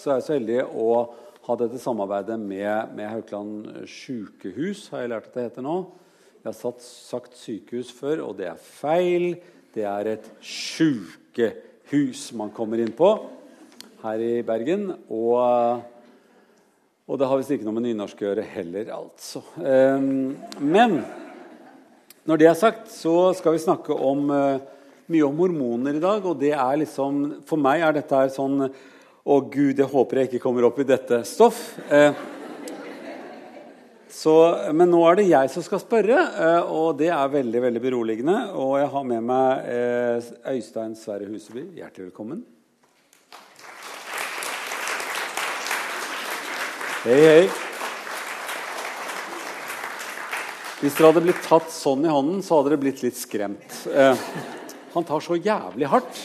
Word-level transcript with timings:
så 0.00 0.10
er 0.10 0.20
jeg 0.20 0.26
så 0.26 0.36
heldig 0.36 0.60
å 0.80 0.90
ha 1.46 1.56
dette 1.60 1.80
samarbeidet 1.80 2.36
med, 2.40 2.92
med 2.96 3.10
Haukeland 3.10 3.86
sykehus, 3.90 4.86
har 4.92 5.04
jeg 5.04 5.12
lært 5.12 5.28
at 5.30 5.36
det 5.36 5.46
heter 5.48 5.66
nå. 5.66 5.76
Jeg 6.40 6.48
har 6.48 6.56
satt, 6.56 6.84
sagt 6.84 7.36
sykehus 7.36 7.90
før, 7.92 8.22
og 8.30 8.38
det 8.38 8.48
er 8.48 8.60
feil. 8.64 9.34
Det 9.74 9.84
er 9.84 10.08
et 10.14 10.28
sjukehus 10.40 12.30
man 12.38 12.52
kommer 12.56 12.80
inn 12.80 12.94
på 12.96 13.10
her 14.00 14.24
i 14.24 14.32
Bergen. 14.46 14.88
Og, 15.12 15.82
og 17.04 17.20
det 17.20 17.28
har 17.28 17.40
visst 17.40 17.52
ikke 17.56 17.68
noe 17.68 17.76
med 17.76 17.90
nynorsk 17.90 18.22
å 18.22 18.30
gjøre 18.30 18.46
heller, 18.54 18.92
altså. 18.96 19.44
Um, 19.60 20.32
men 20.64 21.02
når 22.24 22.40
det 22.40 22.48
er 22.48 22.58
sagt, 22.58 22.88
så 22.92 23.34
skal 23.36 23.56
vi 23.56 23.64
snakke 23.66 23.96
om 23.96 24.32
uh, 24.32 24.62
mye 25.10 25.26
om 25.26 25.42
hormoner 25.44 25.98
i 25.98 26.02
dag. 26.02 26.24
Og 26.24 26.38
det 26.40 26.54
er 26.54 26.80
liksom 26.82 27.42
For 27.48 27.60
meg 27.60 27.84
er 27.84 27.96
dette 27.96 28.16
her 28.16 28.32
sånn 28.32 28.68
Å, 29.20 29.36
gud, 29.52 29.76
jeg 29.76 29.84
håper 29.84 30.16
jeg 30.16 30.28
ikke 30.30 30.38
kommer 30.40 30.64
opp 30.64 30.78
i 30.80 30.84
dette 30.88 31.18
stoff. 31.28 31.58
Eh, 31.92 32.14
så, 34.08 34.32
men 34.72 34.88
nå 34.88 35.02
er 35.10 35.18
det 35.18 35.26
jeg 35.28 35.50
som 35.52 35.64
skal 35.66 35.82
spørre, 35.82 36.22
eh, 36.40 36.70
og 36.72 36.96
det 36.96 37.10
er 37.12 37.34
veldig 37.34 37.60
veldig 37.66 37.82
beroligende. 37.84 38.36
Og 38.56 38.78
jeg 38.80 38.88
har 38.94 39.04
med 39.10 39.26
meg 39.28 39.68
eh, 39.74 40.30
Øystein 40.54 40.96
Sverre 40.96 41.28
Huseby. 41.28 41.66
Hjertelig 41.76 42.08
velkommen. 42.08 42.40
Hei, 47.04 47.20
hei. 47.20 47.44
Hvis 50.80 50.96
dere 50.96 51.12
hadde 51.12 51.26
blitt 51.28 51.44
tatt 51.44 51.68
sånn 51.76 52.08
i 52.08 52.16
hånden, 52.16 52.40
så 52.40 52.56
hadde 52.56 52.72
dere 52.72 52.84
blitt 52.88 53.04
litt 53.04 53.20
skremt. 53.20 53.82
Han 54.94 55.04
tar 55.04 55.20
så 55.20 55.36
jævlig 55.36 55.92
hardt. 55.92 56.24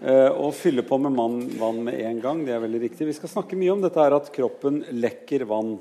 Eh, 0.00 0.30
og 0.32 0.54
fyller 0.56 0.86
på 0.86 0.96
med 0.98 1.12
mann, 1.12 1.42
vann 1.60 1.82
med 1.84 2.00
en 2.00 2.20
gang. 2.22 2.40
Det 2.46 2.54
er 2.56 2.62
veldig 2.62 2.80
riktig. 2.86 3.08
Vi 3.10 3.16
skal 3.18 3.32
snakke 3.34 3.58
mye 3.60 3.74
om 3.74 3.82
dette 3.84 4.00
her 4.00 4.16
at 4.16 4.30
kroppen 4.32 4.80
lekker 4.96 5.44
vann. 5.48 5.76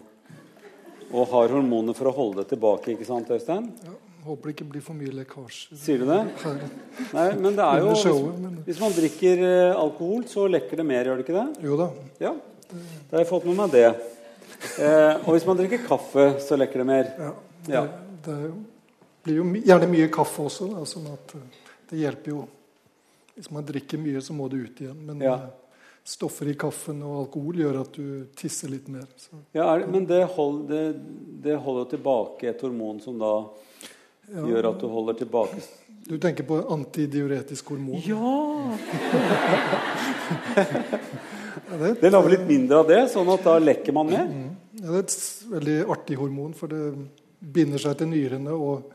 Og 1.09 1.31
har 1.31 1.55
hormoner 1.55 1.95
for 1.97 2.11
å 2.11 2.15
holde 2.15 2.43
det 2.43 2.51
tilbake. 2.51 2.93
ikke 2.93 3.07
sant, 3.07 3.31
Øystein? 3.31 3.69
Ja, 3.85 3.95
håper 4.27 4.49
det 4.49 4.55
ikke 4.57 4.67
blir 4.73 4.83
for 4.85 4.99
mye 4.99 5.13
lekkasje. 5.21 5.77
Sier 5.79 6.03
du 6.03 6.09
det? 6.09 6.19
Nei, 7.15 7.27
men 7.39 7.55
det 7.57 7.65
er 7.65 7.85
jo 7.85 7.95
hvis, 8.67 8.81
man 8.81 8.93
drikker 8.93 9.43
eh, 9.47 9.79
alkohol, 9.79 10.27
så 10.29 10.45
lekker 10.51 10.83
det 10.83 10.87
mer, 10.91 11.07
gjør 11.07 11.21
det 11.21 11.25
ikke 11.25 11.37
det? 11.39 11.47
Jo 11.65 11.79
da. 11.79 11.89
Ja, 12.21 12.35
Da 12.69 13.15
har 13.15 13.23
jeg 13.23 13.31
fått 13.31 13.47
med 13.49 13.57
meg 13.57 13.71
det. 13.73 13.87
Eh, 14.77 15.15
og 15.23 15.31
hvis 15.33 15.47
man 15.47 15.57
drikker 15.57 15.87
kaffe, 15.87 16.27
så 16.43 16.59
lekker 16.59 16.83
det 16.83 16.89
mer. 16.91 17.09
Ja, 17.17 17.31
det, 17.65 17.73
ja. 17.73 17.85
det 18.27 18.37
jo 18.43 18.57
blir 19.23 19.41
jo 19.41 19.47
gjerne 19.65 19.89
mye 19.89 20.07
kaffe 20.13 20.45
også, 20.47 20.69
da, 20.73 20.85
sånn 20.87 21.09
at 21.11 21.35
eh, 21.37 21.67
det 21.89 22.01
hjelper 22.03 22.33
jo. 22.35 22.45
Hvis 23.39 23.51
man 23.55 23.63
drikker 23.63 23.95
mye, 24.01 24.19
så 24.19 24.33
må 24.35 24.49
det 24.51 24.57
ut 24.59 24.81
igjen. 24.83 24.99
Men 25.07 25.21
ja. 25.23 25.37
Eh, 25.39 25.69
stoffer 26.03 26.49
i 26.51 26.55
kaffen 26.59 26.99
og 27.07 27.21
alkohol 27.21 27.61
gjør 27.61 27.77
at 27.85 27.93
du 27.95 28.07
tisser 28.35 28.67
litt 28.73 28.89
mer. 28.91 29.05
Så. 29.15 29.39
Ja, 29.55 29.77
det, 29.79 29.87
Men 29.87 30.07
det, 30.09 30.25
hold, 30.35 30.65
det, 30.67 30.81
det, 31.45 31.55
holder 31.63 31.85
tilbake 31.93 32.49
et 32.51 32.61
hormon 32.65 32.99
som 33.03 33.15
da 33.21 33.31
ja. 34.27 34.43
gjør 34.43 34.73
at 34.73 34.81
du 34.81 34.87
holder 34.91 35.15
tilbake 35.21 35.61
Du 36.09 36.17
tenker 36.19 36.43
på 36.49 36.57
antidiuretisk 36.75 37.71
hormon? 37.71 38.01
Ja! 38.03 38.75
det 42.01 42.11
lager 42.11 42.33
litt 42.33 42.47
mindre 42.49 42.83
av 42.83 42.91
det, 42.91 42.99
sånn 43.13 43.31
at 43.31 43.45
da 43.47 43.55
lekker 43.61 43.95
man 43.95 44.11
mer? 44.11 44.27
Mm. 44.27 44.51
Ja, 44.81 44.87
det 44.89 44.97
er 44.97 45.05
et 45.05 45.17
veldig 45.53 45.79
artig 45.95 46.19
hormon, 46.19 46.51
for 46.59 46.75
det 46.75 46.83
binder 47.39 47.79
seg 47.79 47.95
til 48.01 48.11
nyrene 48.11 48.51
og 48.51 48.91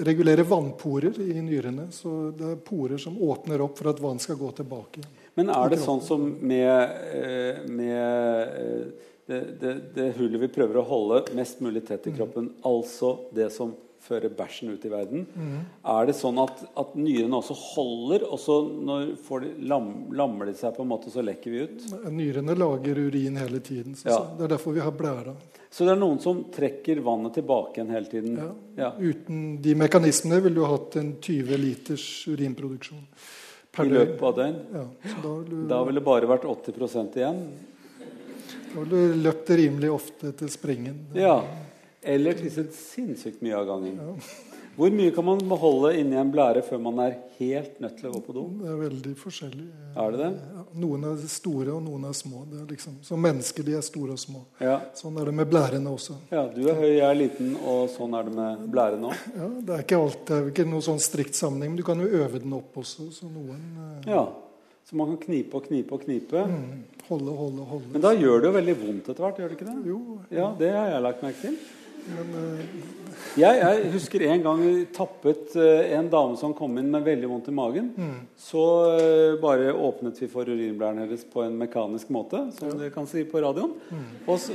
regulerer 0.00 0.42
vannporer 0.42 1.20
i 1.20 1.42
nyrene. 1.42 1.88
Så 1.92 2.30
det 2.36 2.50
er 2.50 2.60
porer 2.64 2.98
som 2.98 3.18
åpner 3.22 3.62
opp 3.64 3.78
for 3.78 3.92
at 3.92 4.00
vann 4.00 4.20
skal 4.22 4.38
gå 4.40 4.50
tilbake. 4.56 5.04
Men 5.34 5.52
er 5.52 5.72
det 5.72 5.80
sånn 5.80 6.02
som 6.04 6.24
med, 6.40 6.96
eh, 7.16 7.62
med 7.68 8.56
eh, 8.60 9.08
det, 9.26 9.40
det, 9.60 9.72
det, 9.94 10.10
hullet 10.18 10.42
vi 10.42 10.50
prøver 10.52 10.80
å 10.80 10.86
holde 10.88 11.22
mest 11.36 11.62
mulig 11.64 11.86
tett 11.88 12.06
i 12.10 12.12
kroppen, 12.16 12.50
mm. 12.50 12.60
altså 12.68 13.14
det 13.32 13.48
som 13.54 13.72
fører 14.02 14.32
bæsjen 14.34 14.72
ut 14.74 14.84
i 14.84 14.90
verden. 14.90 15.24
Mm. 15.34 15.58
Er 15.94 16.08
det 16.08 16.16
sånn 16.18 16.40
at, 16.42 16.62
at, 16.78 16.94
nyrene 16.98 17.38
også 17.38 17.56
holder, 17.56 18.26
og 18.26 18.40
så 18.42 18.58
når 18.66 19.12
de, 19.44 19.52
lam, 19.70 19.88
lammer 20.18 20.50
de 20.50 20.56
seg, 20.58 20.74
på 20.76 20.84
en 20.84 20.90
måte, 20.90 21.12
så 21.12 21.24
lekker 21.24 21.54
vi 21.54 21.64
ut? 21.66 21.86
Nyrene 22.10 22.56
lager 22.58 22.98
urin 22.98 23.38
hele 23.40 23.62
tiden. 23.64 23.96
Så, 23.98 24.08
ja. 24.10 24.18
så 24.18 24.38
det 24.38 24.48
er 24.48 24.54
derfor 24.56 24.76
vi 24.76 24.84
har 24.84 24.94
blæra. 24.96 25.36
Så 25.72 25.86
det 25.86 25.94
er 25.94 26.02
noen 26.02 26.18
som 26.20 26.42
trekker 26.52 27.00
vannet 27.04 27.38
tilbake 27.38 27.78
igjen 27.78 27.94
hele 27.94 28.10
tiden? 28.10 28.34
Ja. 28.36 28.50
ja. 28.82 28.90
Uten 29.00 29.44
de 29.64 29.76
mekanismene 29.80 30.42
ville 30.44 30.60
du 30.60 30.68
hatt 30.68 30.98
en 31.00 31.14
20 31.16 31.62
liters 31.62 32.06
urinproduksjon 32.28 33.06
per 33.72 33.88
I 33.88 33.94
løpet 33.94 34.24
av 34.28 34.34
døgn? 34.36 34.58
Ja. 34.74 34.86
Da, 35.22 35.34
du, 35.48 35.54
da 35.70 35.78
ville 35.88 36.02
det 36.02 36.08
bare 36.10 36.28
vært 36.28 36.44
80 36.44 37.16
igjen? 37.22 37.44
Da 38.72 38.82
ville 38.82 39.00
du 39.00 39.22
løpt 39.24 39.54
rimelig 39.62 39.94
ofte 39.94 40.34
til 40.36 40.52
springen. 40.52 41.06
Ja. 41.16 41.38
Eller 42.02 42.34
tisset 42.34 42.74
sinnssykt 42.74 43.42
mye 43.44 43.54
av 43.58 43.68
gangen. 43.68 44.00
Ja. 44.02 44.16
Hvor 44.72 44.88
mye 44.88 45.12
kan 45.12 45.26
man 45.26 45.40
beholde 45.44 45.90
inni 46.00 46.16
en 46.16 46.30
blære 46.32 46.62
før 46.64 46.78
man 46.80 46.96
er 47.04 47.18
helt 47.36 47.74
nødt 47.82 47.98
til 47.98 48.08
å 48.08 48.12
gå 48.14 48.20
på 48.24 48.32
do? 48.32 48.44
Det 48.62 48.70
er 48.72 48.78
veldig 48.80 49.10
forskjellig. 49.20 49.66
Er 50.00 50.14
det 50.14 50.20
det? 50.22 50.60
Noen 50.80 51.04
er 51.10 51.18
store, 51.28 51.74
og 51.74 51.82
noen 51.84 52.06
er 52.08 52.14
små. 52.16 52.46
Det 52.48 52.62
er 52.62 52.70
liksom, 52.70 52.94
som 53.04 53.20
mennesker 53.20 53.66
de 53.66 53.74
er 53.76 53.84
store 53.84 54.16
og 54.16 54.22
små. 54.22 54.40
Ja. 54.64 54.78
Sånn 54.96 55.18
er 55.20 55.28
det 55.28 55.34
med 55.42 55.50
blærene 55.52 55.92
også. 55.92 56.16
Ja, 56.32 56.46
Du 56.54 56.62
er 56.64 56.80
høy, 56.80 56.88
jeg 56.88 57.04
er 57.04 57.18
liten, 57.20 57.52
og 57.60 57.82
sånn 57.92 58.16
er 58.16 58.30
det 58.30 58.32
med 58.38 58.62
blærene 58.72 59.10
òg? 59.12 59.26
Ja, 59.36 59.50
det 59.60 59.76
er 59.76 59.84
ikke 59.84 60.00
alt, 60.06 60.24
det 60.30 60.38
er 60.38 60.48
ikke 60.54 60.66
noe 60.72 60.88
sånn 60.88 61.04
strikt 61.04 61.36
sammenheng, 61.36 61.74
men 61.74 61.82
du 61.82 61.84
kan 61.90 62.00
jo 62.00 62.08
øve 62.22 62.40
den 62.40 62.56
opp 62.56 62.80
også. 62.80 63.10
Så 63.12 63.28
noen 63.28 63.60
eh... 63.76 64.08
Ja, 64.14 64.24
så 64.88 64.96
man 64.96 65.12
kan 65.12 65.20
knipe 65.26 65.60
og 65.60 65.68
knipe 65.68 65.98
og 66.00 66.08
knipe? 66.08 66.46
Mm, 66.48 66.82
holde, 67.10 67.36
holde, 67.44 67.68
holde. 67.74 67.92
Men 67.92 68.08
da 68.08 68.16
gjør 68.16 68.40
det 68.40 68.48
jo 68.48 68.56
veldig 68.56 68.78
vondt 68.86 69.12
etter 69.12 69.28
hvert, 69.28 69.44
gjør 69.44 69.52
det 69.52 69.60
ikke 69.60 69.68
det? 69.68 69.78
Jo. 69.92 70.00
Ja, 70.32 70.48
det 70.64 70.72
har 70.78 70.90
jeg 70.96 71.06
lagt 71.10 71.28
merke 71.28 71.44
til. 71.44 71.60
Men, 72.08 72.32
uh... 72.34 72.62
jeg, 73.38 73.58
jeg, 73.60 73.90
husker 73.94 74.24
en 74.26 74.44
gang 74.44 74.62
vi 74.62 74.72
tappet 74.94 75.54
uh, 75.58 75.92
en 75.98 76.10
dame 76.12 76.38
som 76.40 76.54
kom 76.56 76.74
inn 76.80 76.90
med 76.92 77.06
veldig 77.06 77.30
vondt 77.30 77.52
i 77.52 77.54
magen. 77.56 77.92
Mm. 77.96 78.18
Så 78.40 78.64
uh, 78.96 79.38
bare 79.42 79.70
åpnet 79.72 80.18
vi 80.22 80.30
for 80.32 80.48
urinblæren 80.48 81.04
hennes 81.04 81.24
på 81.32 81.44
en 81.46 81.56
mekanisk 81.60 82.10
måte, 82.14 82.44
som 82.58 82.72
ja. 82.72 82.80
dere 82.82 82.94
kan 82.94 83.08
si 83.10 83.24
på 83.28 83.44
radioen. 83.44 83.76
Mm. 83.92 84.04
Og, 84.26 84.50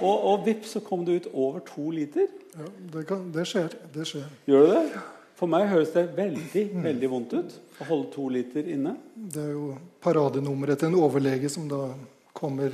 og, 0.00 0.14
og 0.14 0.46
vips, 0.46 0.76
så 0.76 0.84
kom 0.86 1.04
det 1.08 1.20
ut 1.20 1.28
over 1.34 1.62
to 1.66 1.90
liter. 1.94 2.30
Ja, 2.56 2.70
det, 2.94 3.04
kan, 3.08 3.28
det, 3.34 3.44
skjer. 3.50 3.76
det 3.92 4.08
skjer. 4.08 4.26
Gjør 4.48 4.66
det 4.66 4.80
det? 4.80 5.04
For 5.36 5.52
meg 5.52 5.66
høres 5.68 5.92
det 5.92 6.06
veldig 6.16 6.62
mm. 6.72 6.82
veldig 6.86 7.08
vondt 7.12 7.34
ut 7.36 7.56
å 7.82 7.86
holde 7.90 8.08
to 8.14 8.28
liter 8.32 8.68
inne. 8.72 8.94
Det 9.14 9.42
er 9.42 9.52
jo 9.52 9.74
paradenummeret 10.04 10.80
til 10.80 10.88
en 10.88 11.00
overlege 11.02 11.50
som 11.52 11.66
da 11.68 11.90
kommer 12.36 12.72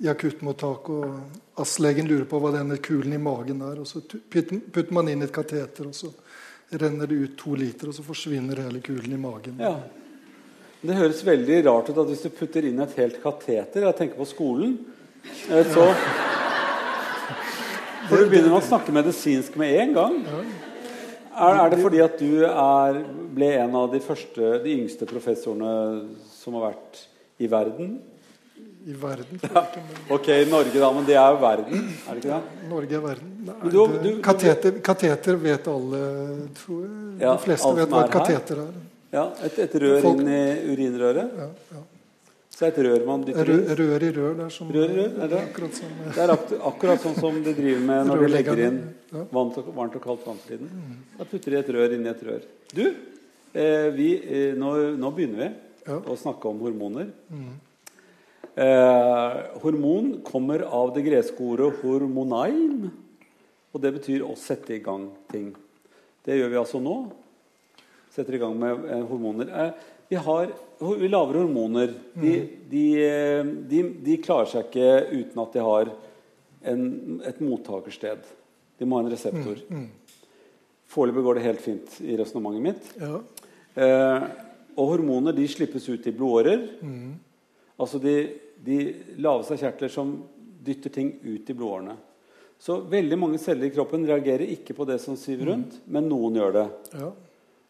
i 0.00 0.08
akuttmottak, 0.08 0.88
og 0.88 1.60
astlegen 1.60 2.08
lurer 2.08 2.24
på 2.28 2.38
hva 2.40 2.54
denne 2.54 2.78
kulen 2.80 3.12
i 3.12 3.20
magen 3.20 3.60
er. 3.66 3.82
og 3.82 3.88
Så 3.88 4.00
putter 4.00 4.92
man 4.96 5.10
inn 5.12 5.26
et 5.26 5.34
kateter, 5.34 5.90
og 5.90 5.96
så 5.96 6.08
renner 6.80 7.10
det 7.10 7.18
ut 7.18 7.34
to 7.38 7.52
liter, 7.58 7.90
og 7.90 7.96
så 7.96 8.04
forsvinner 8.06 8.62
hele 8.64 8.80
kulen 8.84 9.12
i 9.12 9.20
magen. 9.20 9.60
Ja. 9.60 9.74
Det 10.80 10.96
høres 10.96 11.20
veldig 11.26 11.58
rart 11.66 11.90
ut 11.90 11.98
at 12.00 12.08
hvis 12.08 12.24
du 12.24 12.30
putter 12.32 12.64
inn 12.64 12.80
et 12.80 12.94
helt 12.96 13.18
kateter 13.20 13.84
Jeg 13.84 13.96
tenker 13.98 14.16
på 14.16 14.28
skolen. 14.30 14.78
Eh, 15.52 15.66
så 15.68 15.84
For 18.08 18.16
du 18.16 18.30
begynner 18.30 18.56
å 18.56 18.64
snakke 18.64 18.94
medisinsk 18.94 19.58
med 19.60 19.74
en 19.82 19.92
gang. 19.98 20.16
Er, 21.30 21.58
er 21.60 21.68
det 21.74 21.82
fordi 21.82 22.00
at 22.02 22.16
du 22.18 22.46
er, 22.48 23.02
ble 23.36 23.52
en 23.60 23.76
av 23.76 23.92
de 23.92 24.00
første, 24.02 24.54
de 24.64 24.78
yngste 24.80 25.06
professorene 25.08 26.08
som 26.32 26.56
har 26.56 26.70
vært 26.70 27.04
i 27.40 27.50
verden? 27.52 27.98
I 28.86 28.96
verden. 28.96 29.40
Ja. 29.54 29.64
Ok, 30.08 30.28
Norge, 30.50 30.78
da. 30.78 30.90
Men 30.92 31.06
det 31.08 31.16
er 31.16 31.34
jo 31.34 31.38
verden, 31.42 31.86
er 32.08 32.16
det 32.16 32.22
ikke 32.22 32.34
det? 32.36 32.68
Norge 32.70 32.96
er 32.98 33.04
verden. 33.04 33.30
Nei, 33.46 33.56
du, 33.70 33.78
du, 34.04 34.10
kateter, 34.24 34.80
kateter, 34.84 35.38
vet 35.40 35.70
alle, 35.70 36.02
tror 36.60 36.82
jeg. 36.84 36.98
Ja, 37.20 37.34
De 37.34 37.44
fleste 37.44 37.72
vet 37.78 37.94
hva 37.94 38.04
et 38.06 38.12
kateter 38.14 38.64
er. 38.64 38.74
Ja, 39.10 39.24
et, 39.42 39.56
et 39.58 39.80
rør 39.82 40.04
Folk, 40.04 40.20
inn 40.22 40.30
i 40.30 40.74
urinrøret? 40.74 41.40
Ja, 41.40 41.48
ja. 41.74 41.86
Så 42.60 42.66
et 42.68 42.78
rør 42.84 43.06
man 43.08 43.22
dytter 43.24 43.48
inn? 43.54 43.62
Rør 43.78 44.02
i 44.04 44.08
rør. 44.12 44.34
Det 44.36 44.44
er, 44.44 44.52
som, 44.52 44.70
rør, 44.74 44.90
rør, 44.92 45.12
er 45.24 45.30
det? 45.32 45.38
Akkurat, 45.48 45.78
som, 45.78 45.94
det 46.04 46.24
er 46.26 46.32
akkurat 46.68 47.06
sånn 47.06 47.16
som 47.16 47.38
de 47.46 47.54
driver 47.56 47.86
med 47.88 48.10
når 48.10 48.20
de 48.20 48.28
legger 48.34 48.60
inn 48.66 48.76
varmt 49.32 49.56
og, 49.62 49.70
varmt 49.78 49.96
og 49.96 50.04
kaldt 50.04 50.26
vann 50.28 50.42
for 50.42 50.52
tiden. 50.52 50.68
Mm. 50.68 50.98
Da 51.16 51.26
putter 51.30 51.54
de 51.54 51.58
et 51.62 51.70
rør 51.76 51.94
inn 51.96 52.04
i 52.04 52.10
et 52.12 52.22
rør. 52.28 52.44
Du, 52.76 52.82
eh, 52.84 53.88
vi, 53.96 54.10
eh, 54.20 54.52
nå, 54.60 54.74
nå, 55.00 55.12
begynner 55.16 55.40
vi 55.40 55.48
ja. 55.88 55.96
å 56.04 56.18
snakke 56.20 56.52
om 56.52 56.60
hormoner. 56.66 57.08
Mm. 57.32 57.54
Eh, 58.60 59.36
hormon 59.62 60.18
kommer 60.26 60.66
av 60.68 60.92
det 60.92 61.06
greske 61.06 61.40
ordet 61.40 61.80
'hormonaim'. 61.80 62.90
Og 63.72 63.80
det 63.80 63.92
betyr 63.94 64.24
å 64.26 64.36
sette 64.36 64.74
i 64.74 64.82
gang 64.84 65.08
ting. 65.30 65.54
Det 66.26 66.36
gjør 66.36 66.50
vi 66.50 66.58
altså 66.60 66.80
nå. 66.82 66.96
Setter 68.12 68.36
i 68.36 68.40
gang 68.42 68.58
med 68.58 68.84
eh, 68.84 69.06
hormoner. 69.06 69.48
Eh, 69.48 69.70
vi, 70.10 70.16
har, 70.16 70.52
vi 70.80 71.08
lager 71.08 71.38
hormoner. 71.40 71.94
De, 72.12 72.34
mm. 72.34 72.50
de, 72.68 72.84
de, 73.70 73.82
de, 74.04 74.18
klarer 74.20 74.50
seg 74.50 74.68
ikke 74.68 74.90
uten 75.14 75.42
at 75.44 75.56
de 75.56 75.64
har 75.64 75.92
en, 76.68 76.84
et 77.24 77.40
mottakersted. 77.40 78.28
De 78.76 78.84
må 78.84 78.98
ha 78.98 79.06
en 79.06 79.12
reseptor. 79.14 79.62
Mm. 79.70 79.86
Mm. 79.86 80.20
Foreløpig 80.90 81.24
går 81.24 81.38
det 81.38 81.46
helt 81.46 81.64
fint 81.64 81.96
i 82.02 82.18
resonnementet 82.18 82.66
mitt. 82.66 82.92
Ja. 83.00 83.22
Eh, 83.80 84.28
og 84.76 84.96
hormoner 84.96 85.32
de 85.32 85.48
slippes 85.48 85.88
ut 85.88 86.06
i 86.10 86.12
blodårer. 86.12 86.66
Mm. 86.82 87.14
Altså 87.80 88.02
de, 88.02 88.16
de 88.64 88.76
laveste 89.22 89.56
kjertler 89.60 89.92
som 89.92 90.14
dytter 90.64 90.92
ting 90.92 91.14
ut 91.24 91.48
i 91.50 91.56
blodårene. 91.56 91.96
Så 92.60 92.76
veldig 92.92 93.16
mange 93.16 93.38
celler 93.40 93.70
i 93.70 93.72
kroppen 93.72 94.02
reagerer 94.04 94.50
ikke 94.52 94.74
på 94.76 94.84
det 94.88 94.98
som 95.00 95.16
syver 95.16 95.48
rundt, 95.54 95.78
men 95.88 96.08
noen 96.10 96.36
gjør 96.36 96.52
det. 96.58 96.66
Ja. 97.00 97.08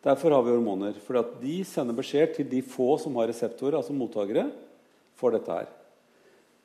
Derfor 0.02 0.34
har 0.34 0.42
vi 0.42 0.54
hormoner. 0.56 0.96
For 1.04 1.20
de 1.42 1.58
sender 1.68 1.94
beskjed 1.94 2.34
til 2.38 2.48
de 2.50 2.62
få 2.66 2.96
som 2.98 3.14
har 3.20 3.28
reseptorer, 3.30 3.76
altså 3.78 3.94
mottakere, 3.94 4.48
for 5.20 5.30
dette 5.36 5.52
her. 5.60 5.68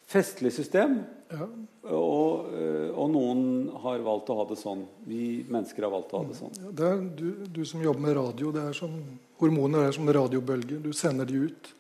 Festlig 0.06 0.52
system, 0.54 1.00
Ja. 1.34 1.46
og, 1.90 2.50
øh, 2.54 2.92
og 2.96 3.10
noen 3.10 3.70
har 3.82 4.00
valgt 4.06 4.30
å 4.30 4.36
ha 4.38 4.46
det 4.46 4.58
sånn. 4.62 4.84
Vi 5.06 5.44
mennesker 5.50 5.84
har 5.84 5.92
valgt 5.92 6.14
å 6.14 6.20
ha 6.22 6.28
det 6.30 6.38
sånn. 6.38 6.54
Ja, 6.62 6.72
Det 6.72 6.86
er, 6.86 7.00
du, 7.18 7.32
du 7.60 7.66
som 7.66 7.82
jobber 7.82 8.00
med 8.02 8.16
radio, 8.16 8.52
det 8.54 8.62
er 8.70 8.74
som, 8.78 8.94
hormoner 9.42 9.88
er 9.88 9.92
som 9.98 10.06
radiobølger. 10.08 10.82
Du 10.82 10.94
sender 10.94 11.26
de 11.26 11.48
ut. 11.50 11.72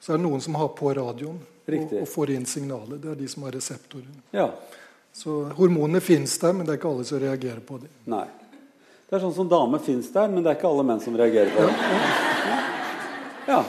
Så 0.00 0.12
er 0.14 0.18
det 0.20 0.24
noen 0.24 0.40
som 0.44 0.54
har 0.58 0.68
på 0.78 0.90
radioen 0.94 1.38
og, 1.38 1.94
og 2.00 2.08
får 2.08 2.30
inn 2.36 2.46
signalet. 2.48 3.00
Det 3.02 3.10
er 3.12 3.18
de 3.18 3.28
som 3.28 3.42
har 3.48 3.56
reseptorer. 3.58 4.06
Ja. 4.32 4.48
Så 5.12 5.40
hormonene 5.58 6.00
fins 6.04 6.36
der, 6.38 6.52
men 6.54 6.66
det 6.66 6.74
er 6.76 6.78
ikke 6.80 6.92
alle 6.92 7.04
som 7.08 7.18
reagerer 7.22 7.60
på 7.66 7.80
dem. 7.82 7.90
Nei. 8.12 8.26
Det 9.08 9.16
er 9.16 9.22
sånn 9.24 9.34
som 9.34 9.48
dame 9.48 9.80
fins 9.80 10.10
der, 10.12 10.28
men 10.28 10.44
det 10.44 10.52
er 10.52 10.58
ikke 10.58 10.68
alle 10.70 10.84
menn 10.86 11.00
som 11.00 11.16
reagerer 11.16 11.50
på 11.54 11.64
det. 11.66 11.76
Ja. 13.48 13.62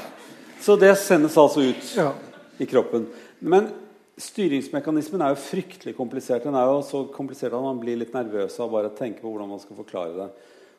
Så 0.59 0.75
det 0.75 0.91
sendes 0.99 1.37
altså 1.39 1.63
ut 1.63 1.93
Ja. 1.95 2.11
i 2.59 2.65
kroppen. 2.67 3.07
Men 3.39 3.69
styringsmekanismen 4.19 5.21
er 5.23 5.31
jo 5.33 5.39
fryktelig 5.39 5.95
komplisert. 5.95 6.43
Den 6.43 6.55
er 6.59 6.67
jo 6.67 6.81
så 6.83 7.05
komplisert 7.15 7.55
at 7.55 7.63
man 7.63 7.79
blir 7.79 7.95
litt 8.01 8.13
nervøs 8.13 8.59
av 8.59 8.71
bare 8.73 8.91
å 8.91 8.97
tenke 8.97 9.21
på 9.23 9.31
hvordan 9.31 9.47
man 9.49 9.61
skal 9.63 9.79
forklare 9.79 10.15
det. 10.17 10.29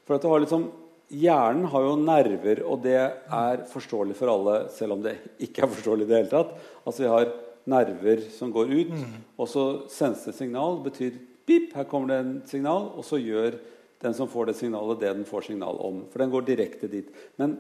For 0.05 0.15
at 0.19 0.23
du 0.23 0.29
har 0.29 0.43
liksom, 0.45 0.67
Hjernen 1.11 1.67
har 1.73 1.83
jo 1.83 1.95
nerver, 1.99 2.61
og 2.71 2.85
det 2.85 2.99
er 3.01 3.65
forståelig 3.71 4.15
for 4.19 4.31
alle, 4.31 4.57
selv 4.71 4.95
om 4.95 5.01
det 5.03 5.17
ikke 5.43 5.65
er 5.65 5.73
forståelig 5.73 6.07
i 6.07 6.11
det 6.11 6.21
hele 6.21 6.31
tatt. 6.31 6.53
Altså 6.85 7.03
Vi 7.03 7.11
har 7.11 7.33
nerver 7.71 8.23
som 8.31 8.53
går 8.55 8.71
ut, 8.71 8.95
og 9.37 9.51
så 9.51 9.65
sendes 9.91 10.23
det 10.29 10.37
signal. 10.39 10.79
Betyr 10.85 11.19
pip, 11.47 11.75
her 11.75 11.89
kommer 11.91 12.13
det 12.13 12.19
en 12.23 12.33
signal, 12.47 12.93
og 12.95 13.05
så 13.07 13.19
gjør 13.19 13.59
den 14.01 14.15
som 14.17 14.31
får 14.31 14.49
det 14.49 14.57
signalet, 14.61 15.01
det 15.01 15.13
den 15.13 15.27
får 15.29 15.51
signal 15.51 15.81
om. 15.83 16.05
For 16.13 16.23
den 16.23 16.33
går 16.33 16.47
direkte 16.47 16.89
dit. 16.89 17.11
Men 17.37 17.59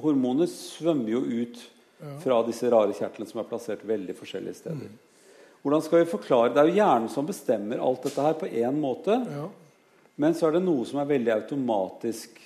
hormoner 0.00 0.46
svømmer 0.50 1.16
jo 1.16 1.24
ut 1.24 1.62
fra 2.22 2.42
disse 2.46 2.68
rare 2.72 2.94
kjertlene 2.96 3.28
som 3.28 3.40
er 3.42 3.48
plassert 3.48 3.82
veldig 3.88 4.14
forskjellige 4.16 4.60
steder. 4.60 4.92
Hvordan 5.60 5.82
skal 5.84 6.04
vi 6.04 6.12
forklare? 6.12 6.52
Det 6.54 6.62
er 6.62 6.70
jo 6.70 6.78
hjernen 6.78 7.10
som 7.12 7.26
bestemmer 7.28 7.82
alt 7.84 8.06
dette 8.06 8.24
her 8.24 8.38
på 8.40 8.48
én 8.48 8.78
måte. 8.80 9.18
Ja. 9.28 9.48
Men 10.20 10.36
så 10.36 10.48
er 10.48 10.56
det 10.56 10.64
noe 10.64 10.86
som 10.88 11.02
er 11.02 11.10
veldig 11.10 11.34
automatisk. 11.34 12.38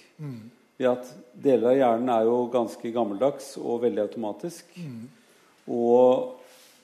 Ved 0.79 0.89
at 0.91 1.11
deler 1.39 1.71
av 1.71 1.79
hjernen 1.79 2.11
er 2.11 2.25
jo 2.27 2.39
ganske 2.51 2.91
gammeldags 2.95 3.53
og 3.61 3.83
veldig 3.85 4.03
automatisk. 4.09 4.73
Og, 5.71 6.35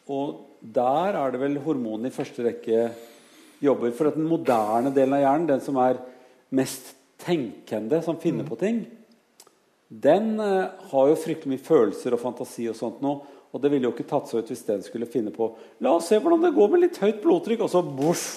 og 0.06 0.28
der 0.60 1.18
er 1.18 1.32
det 1.32 1.40
vel 1.42 1.58
hormonene 1.64 2.10
i 2.10 2.14
første 2.14 2.44
rekke 2.46 2.86
jobber. 3.64 3.92
For 3.96 4.10
at 4.10 4.18
den 4.18 4.28
moderne 4.30 4.92
delen 4.94 5.16
av 5.18 5.24
hjernen, 5.24 5.50
den 5.50 5.64
som 5.64 5.78
er 5.82 6.00
mest 6.54 6.94
tenkende, 7.20 8.00
som 8.04 8.18
finner 8.20 8.46
på 8.46 8.58
ting, 8.60 8.84
den 9.90 10.38
eh, 10.38 10.70
har 10.92 11.10
jo 11.10 11.18
fryktelig 11.18 11.56
mye 11.56 11.66
følelser 11.66 12.14
og 12.14 12.22
fantasi 12.22 12.68
og 12.70 12.78
sånt 12.78 13.02
nå. 13.02 13.16
Og 13.50 13.62
det 13.62 13.72
ville 13.72 13.88
jo 13.88 13.90
ikke 13.90 14.06
tatt 14.06 14.30
seg 14.30 14.44
ut 14.44 14.52
hvis 14.52 14.62
den 14.68 14.84
skulle 14.86 15.08
finne 15.10 15.32
på 15.34 15.48
La 15.82 15.96
oss 15.96 16.06
se 16.12 16.20
hvordan 16.22 16.44
det 16.44 16.52
går 16.54 16.68
med 16.70 16.84
litt 16.84 17.00
høyt 17.02 17.18
blodtrykk, 17.24 17.64
og 17.66 17.72
så 17.72 17.82
boff! 17.82 18.28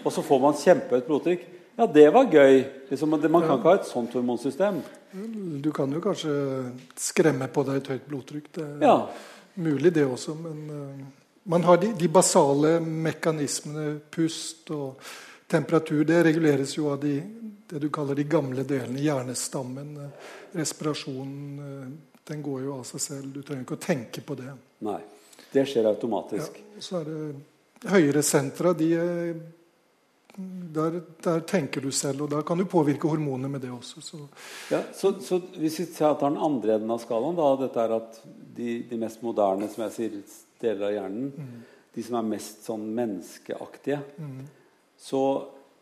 Og 0.00 0.10
så 0.10 0.24
får 0.24 0.40
man 0.42 0.56
kjempehøyt 0.56 1.06
blodtrykk. 1.06 1.42
Ja, 1.80 1.86
det 1.88 2.06
var 2.12 2.26
gøy. 2.28 2.58
Liksom, 2.90 3.08
man 3.14 3.20
kan 3.46 3.56
ikke 3.56 3.70
ha 3.70 3.74
et 3.78 3.86
sånt 3.88 4.12
hormonsystem. 4.18 4.82
Du 5.64 5.70
kan 5.72 5.90
jo 5.96 6.00
kanskje 6.04 6.34
skremme 7.00 7.48
på 7.50 7.64
deg 7.66 7.80
et 7.80 7.88
høyt 7.94 8.06
blodtrykk. 8.10 8.50
Det 8.52 8.64
er 8.66 8.84
Ja. 8.84 9.08
mulig, 9.56 9.92
det 9.96 10.04
også. 10.06 10.34
Men 10.36 10.58
eh, 10.70 11.04
man 11.50 11.62
har 11.64 11.76
de, 11.80 11.92
de 11.96 12.08
basale 12.08 12.74
mekanismene, 12.84 13.98
pust 14.12 14.70
og 14.76 15.00
temperatur, 15.50 16.04
det 16.04 16.20
reguleres 16.24 16.76
jo 16.76 16.90
av 16.92 17.00
de, 17.02 17.14
det 17.70 17.80
du 17.80 17.88
kaller 17.90 18.14
de 18.14 18.24
gamle 18.24 18.62
delene. 18.62 19.00
Hjernestammen, 19.00 19.96
eh, 19.96 20.58
respirasjonen. 20.60 21.58
eh, 21.58 21.88
Den 22.30 22.42
går 22.42 22.60
jo 22.62 22.74
av 22.78 22.84
seg 22.86 23.00
selv. 23.00 23.32
Du 23.34 23.40
trenger 23.42 23.64
ikke 23.64 23.74
å 23.74 23.80
tenke 23.82 24.20
på 24.22 24.36
det. 24.38 24.52
Nei. 24.86 25.00
Det 25.52 25.64
skjer 25.66 25.88
automatisk. 25.88 26.60
Ja, 26.76 26.80
så 26.80 27.00
er 27.00 27.04
det 27.08 27.90
høyere 27.90 28.22
sentra. 28.22 28.72
De, 28.76 28.92
er- 28.94 29.40
der, 30.74 31.00
der 31.24 31.42
tenker 31.48 31.82
du 31.84 31.90
selv, 31.94 32.24
og 32.24 32.30
da 32.32 32.42
kan 32.46 32.58
du 32.58 32.66
påvirke 32.70 33.08
hormonene 33.10 33.50
med 33.50 33.64
det 33.64 33.72
også. 33.74 34.02
Så, 34.04 34.20
Ja, 34.70 34.82
så, 34.94 35.14
så 35.24 35.40
hvis 35.56 35.80
vi 35.80 35.86
tar 35.94 36.18
den 36.20 36.38
andre 36.38 36.76
enden 36.78 36.94
av 36.94 37.02
skalaen, 37.02 37.38
da, 37.38 37.48
dette 37.64 37.84
er 37.84 37.96
at 37.96 38.20
de, 38.56 38.80
de 38.90 39.00
mest 39.00 39.24
moderne 39.26 39.68
som 39.72 39.84
jeg 39.86 39.96
sier, 39.96 40.20
deler 40.60 40.90
av 40.90 40.94
hjernen, 40.94 41.52
de 41.94 42.04
som 42.06 42.18
er 42.20 42.30
mest 42.34 42.66
sånn 42.68 42.84
menneskeaktige, 42.94 44.00
så, 45.00 45.22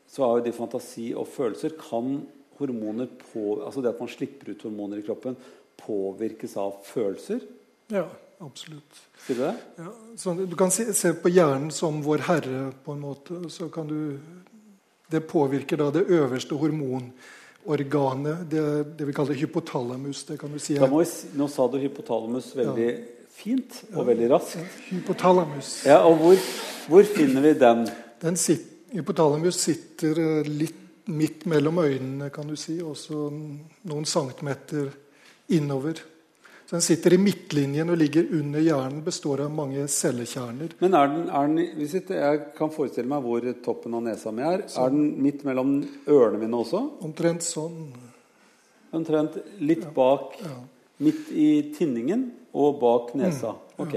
så 0.08 0.24
har 0.24 0.38
jo 0.38 0.46
de 0.46 0.54
fantasi 0.56 1.10
og 1.18 1.28
følelser. 1.34 1.74
Kan 1.80 2.22
hormoner 2.58 3.10
på, 3.32 3.60
altså 3.64 3.82
det 3.82 3.92
at 3.92 4.00
man 4.00 4.10
slipper 4.10 4.52
ut 4.52 4.64
hormoner 4.66 5.02
i 5.02 5.06
kroppen, 5.06 5.36
påvirkes 5.78 6.56
av 6.58 6.80
følelser? 6.86 7.44
ja, 7.92 8.04
absolutt. 8.44 9.04
Sier 9.24 9.38
du 9.38 9.42
det? 9.42 9.54
Ja, 9.78 9.92
så 10.16 10.34
du 10.38 10.56
kan 10.58 10.70
se, 10.74 10.88
se 10.94 11.12
på 11.16 11.30
hjernen 11.32 11.70
som 11.74 12.02
vår 12.04 12.24
herre, 12.28 12.64
på 12.84 12.94
en 12.94 13.02
måte. 13.02 13.38
Så 13.52 13.68
kan 13.72 13.88
du 13.90 14.18
Det 15.08 15.22
påvirker 15.28 15.80
da 15.80 15.90
det 15.94 16.04
øverste 16.12 16.56
hormonorganet, 16.58 18.42
det, 18.50 18.64
det 18.98 19.06
vi 19.08 19.14
kaller 19.16 19.38
hypotalamus. 19.38 20.24
Det 20.28 20.36
kan 20.40 20.52
du 20.52 20.58
si 20.60 20.76
vi, 20.76 21.04
nå 21.38 21.48
sa 21.48 21.68
du 21.68 21.78
hypotalamus 21.80 22.50
veldig 22.56 22.90
fint 23.38 23.82
og 23.94 24.06
veldig 24.08 24.28
raskt. 24.32 24.58
hypotalamus. 24.90 25.72
Ja, 25.86 26.02
og 26.04 26.18
hvor, 26.20 26.36
hvor 26.88 27.08
finner 27.08 27.44
vi 27.44 27.54
den? 27.58 27.86
Den 28.20 28.36
sit, 28.36 28.66
hypotalamus 28.92 29.60
sitter 29.62 30.18
eh, 30.18 30.48
litt 30.48 30.84
midt 31.08 31.46
mellom 31.48 31.78
øynene, 31.80 32.28
kan 32.30 32.48
du 32.48 32.56
si, 32.56 32.82
Også 32.84 33.30
noen 33.88 34.04
centimeter 34.04 34.90
innover. 35.48 36.02
Så 36.68 36.76
Den 36.76 36.82
sitter 36.84 37.14
i 37.14 37.18
midtlinjen 37.18 37.88
og 37.88 37.96
ligger 37.96 38.26
under 38.36 38.60
hjernen, 38.60 38.98
består 39.00 39.40
av 39.40 39.52
mange 39.56 39.86
cellekjerner. 39.88 40.74
Men 40.82 40.96
er 40.98 41.06
den, 41.08 41.22
er 41.32 41.46
den 41.48 41.76
hvis 41.78 41.94
jeg, 41.96 42.40
kan 42.58 42.72
forestille 42.74 43.08
meg 43.08 43.22
hvor 43.24 43.46
toppen 43.64 43.94
av 43.96 44.02
nesa 44.04 44.28
mi 44.36 44.42
er. 44.44 44.66
Er 44.76 44.90
den 44.92 45.06
midt 45.24 45.46
mellom 45.48 45.78
ørene 46.04 46.42
mine 46.42 46.58
også? 46.60 46.82
Omtrent 47.08 47.46
sånn. 47.46 47.86
Omtrent 48.92 49.38
litt 49.64 49.86
bak, 49.96 50.34
midt 51.00 51.30
i 51.32 51.48
tinningen 51.72 52.26
og 52.52 52.76
bak 52.82 53.14
nesa. 53.16 53.54
Ok. 53.80 53.96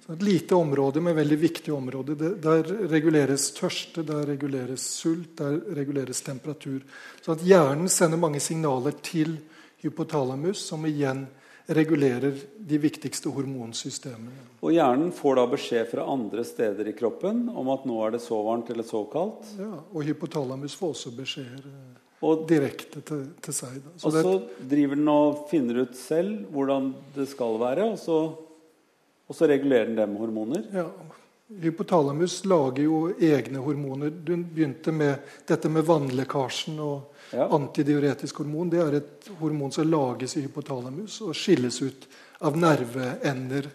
Så 0.00 0.14
et 0.16 0.24
lite 0.24 0.56
område, 0.56 1.02
men 1.04 1.18
veldig 1.18 1.38
viktig 1.42 1.74
område. 1.76 2.16
Der 2.40 2.70
reguleres 2.94 3.50
tørste, 3.58 4.06
der 4.08 4.24
reguleres 4.30 4.86
sult, 5.02 5.34
der 5.42 5.60
reguleres 5.76 6.24
temperatur. 6.24 6.80
Så 7.20 7.36
at 7.36 7.44
hjernen 7.44 7.92
sender 7.92 8.24
mange 8.24 8.40
signaler 8.40 8.96
til 9.04 9.36
hypotalamus, 9.84 10.64
som 10.64 10.88
igjen 10.88 11.26
regulerer 11.26 11.36
de 11.70 12.78
viktigste 12.82 13.30
hormonsystemene. 13.30 14.48
Og 14.60 14.74
hjernen 14.74 15.12
får 15.14 15.38
da 15.38 15.44
beskjed 15.52 15.86
fra 15.92 16.06
andre 16.10 16.44
steder 16.44 16.88
i 16.90 16.94
kroppen 16.98 17.46
om 17.48 17.70
at 17.72 17.86
nå 17.88 17.96
er 18.04 18.16
det 18.16 18.22
så 18.24 18.40
varmt 18.44 18.70
eller 18.72 18.86
så 18.86 19.04
kaldt. 19.12 19.52
Ja, 19.60 19.78
og 19.78 20.04
hypotalamus 20.06 20.74
får 20.78 20.94
også 20.96 21.12
beskjeder 21.16 21.68
eh, 21.70 22.00
Og, 22.26 22.42
direkte 22.50 23.00
til, 23.06 23.22
til 23.40 23.56
seg. 23.56 23.78
Da. 23.84 23.94
Så 23.96 24.10
og 24.10 24.16
det, 24.16 24.24
så 24.26 24.66
driver 24.74 24.98
den 25.00 25.12
og 25.12 25.46
finner 25.52 25.84
ut 25.86 25.96
selv 25.96 26.50
hvordan 26.52 26.90
det 27.14 27.28
skal 27.30 27.56
være, 27.62 27.86
og 27.94 27.98
så, 28.02 28.18
og 29.30 29.38
så 29.38 29.48
regulerer 29.48 29.88
den 29.88 29.96
det 30.02 30.08
med 30.10 30.20
hormoner. 30.20 30.66
ja, 30.74 30.88
hypotalamus 31.60 32.44
lager 32.44 32.82
jo 32.84 32.98
egne 33.18 33.58
hormoner. 33.58 34.10
Du 34.10 34.36
begynte 34.36 34.92
med 34.94 35.18
dette 35.48 35.68
med 35.68 35.84
vannlekkasjen 35.88 36.78
og 36.80 37.06
Ja. 37.32 37.46
antidiuretisk 37.54 38.36
hormon. 38.42 38.70
Det 38.70 38.78
er 38.80 38.94
et 38.96 39.28
hormon 39.38 39.70
som 39.72 39.86
lages 39.90 40.36
i 40.36 40.40
hypotalamus 40.42 41.20
og 41.22 41.34
skilles 41.34 41.80
ut 41.82 42.06
av 42.42 42.56
nerveender 42.56 43.66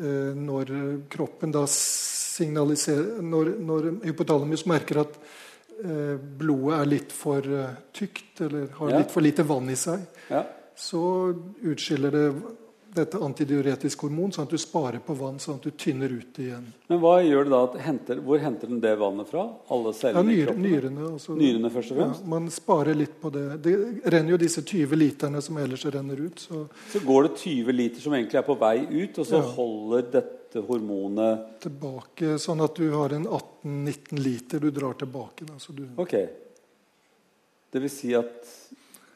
eh, 0.00 0.32
når 0.34 1.02
kroppen 1.12 1.52
da 1.52 1.66
signaliserer 1.66 3.20
Når, 3.22 3.50
når 3.60 3.90
hypotalamus 4.04 4.64
merker 4.66 5.00
at 5.02 5.18
eh, 5.84 6.16
blodet 6.16 6.78
er 6.80 6.86
litt 6.86 7.12
for 7.12 7.38
eh, 7.44 7.74
tykt 7.92 8.40
eller 8.40 8.68
har 8.78 8.90
Ja. 8.90 8.98
litt 8.98 9.10
for 9.10 9.20
lite 9.20 9.42
vann 9.44 9.68
i 9.68 9.76
seg, 9.76 10.00
Ja. 10.30 10.44
så 10.76 11.34
utskiller 11.62 12.10
det 12.10 12.42
dette 12.94 13.18
antidiuretiske 13.22 14.00
hormon, 14.06 14.32
sånn 14.34 14.44
at 14.48 14.50
du 14.50 14.58
sparer 14.58 14.98
på 15.04 15.14
vann, 15.16 15.38
sånn 15.38 15.56
at 15.60 15.62
du 15.62 15.70
tynner 15.70 16.10
ut 16.10 16.38
igjen. 16.42 16.64
Men 16.88 16.98
hva 17.02 17.12
gjør 17.22 17.44
det 17.44 17.50
da? 17.52 17.82
Henter, 17.84 18.16
hvor 18.24 18.38
henter 18.42 18.66
den 18.68 18.80
det 18.80 18.96
vannet 18.98 19.28
fra? 19.30 19.44
Alle 19.70 19.92
Ja, 19.92 19.98
cellene 20.00 20.32
i 20.34 20.44
kroppen? 20.44 20.62
nyrene. 20.62 21.10
Altså, 21.12 21.36
Nyrene 21.38 21.70
først 21.70 21.92
og 21.92 21.96
fremst? 22.00 22.20
ja, 22.20 22.26
man 22.28 22.48
sparer 22.50 22.94
litt 22.98 23.20
på 23.20 23.30
det. 23.32 23.62
Det 23.62 23.74
renner 24.12 24.30
jo 24.30 24.36
disse 24.36 24.62
20 24.62 24.96
literne 24.96 25.40
som 25.42 25.56
ellers 25.58 25.84
renner 25.86 26.16
ut. 26.26 26.36
Så 26.40 26.68
Så 26.92 27.00
går 27.06 27.22
det 27.28 27.36
20 27.38 27.72
liter 27.72 28.00
som 28.00 28.12
egentlig 28.12 28.34
er 28.38 28.42
på 28.42 28.58
vei 28.58 28.86
ut, 29.04 29.18
og 29.18 29.26
så 29.26 29.36
Ja. 29.38 29.42
holder 29.42 30.02
dette 30.10 30.60
hormonet 30.66 31.60
tilbake, 31.60 32.34
sånn 32.38 32.60
at 32.64 32.74
du 32.74 32.90
har 32.90 33.12
en 33.14 33.24
18-19 33.26 34.18
liter 34.18 34.58
du 34.58 34.70
drar 34.70 34.94
tilbake. 34.94 35.46
Da, 35.46 35.54
så 35.58 35.72
du, 35.74 35.86
Ok. 35.96 36.10
Det 37.72 37.80
vil 37.80 37.88
si 37.90 38.12
at 38.14 38.46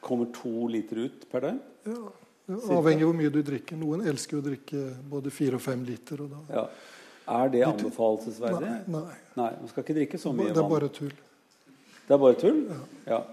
kommer 0.01 0.27
to 0.31 0.67
liter 0.67 0.95
ut 1.05 1.29
per 1.29 1.41
døgn? 1.41 1.59
ja, 1.85 2.09
Avhengig 2.45 3.01
av 3.01 3.09
hvor 3.09 3.17
mye 3.17 3.31
du 3.33 3.39
drikker. 3.45 3.77
Noen 3.79 4.03
elsker 4.05 4.37
å 4.37 4.43
drikke 4.45 4.81
både 5.09 5.31
fire 5.33 5.57
og 5.57 5.63
fem 5.65 5.81
liter. 5.87 6.21
Og. 6.21 6.51
Ja. 6.53 6.67
Er 7.35 7.49
det 7.53 7.63
anbefalesverdig? 7.65 8.73
Nei, 8.85 8.99
nei. 8.99 9.21
Nei, 9.35 9.53
Man 9.61 9.71
skal 9.71 9.85
ikke 9.85 9.95
drikke 9.97 10.19
så 10.21 10.33
mye 10.35 10.53
Det 10.53 10.61
er 10.61 10.69
bare 10.69 10.89
tull. 10.93 11.15
Det 12.05 12.13
er 12.13 12.21
bare 12.21 12.37
tull? 12.37 12.59
Ja. 13.09 13.23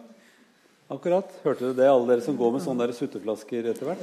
Akkurat. 0.92 1.28
Hørte 1.45 1.71
du 1.71 1.76
det, 1.76 1.88
alle 1.88 2.09
dere 2.09 2.25
som 2.25 2.37
går 2.37 2.54
med 2.57 2.64
sånne 2.64 2.87
der 2.87 2.97
sutteflasker 2.97 3.69
etter 3.73 3.90
hvert? 3.90 4.02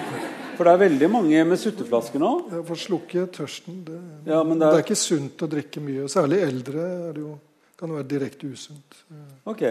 For 0.58 0.66
det 0.66 0.74
er 0.74 0.82
veldig 0.82 1.08
mange 1.10 1.44
med 1.46 1.58
sutteflasker 1.58 2.20
nå. 2.22 2.32
Ja, 2.52 2.58
for 2.68 2.78
slukke 2.78 3.22
tørsten 3.32 3.78
det, 3.86 3.96
Ja, 4.28 4.42
det, 4.44 4.58
det 4.60 4.66
er... 4.66 4.74
er 4.76 4.82
ikke 4.84 4.98
sunt 4.98 5.40
å 5.40 5.48
drikke 5.48 5.80
mye. 5.80 6.04
Særlig 6.12 6.42
eldre 6.44 6.84
er 7.08 7.14
det 7.16 7.22
jo, 7.22 7.30
kan 7.80 7.88
det 7.88 7.96
være 7.96 8.08
direkte 8.10 8.50
usunt. 8.50 8.98
Ok. 9.48 9.64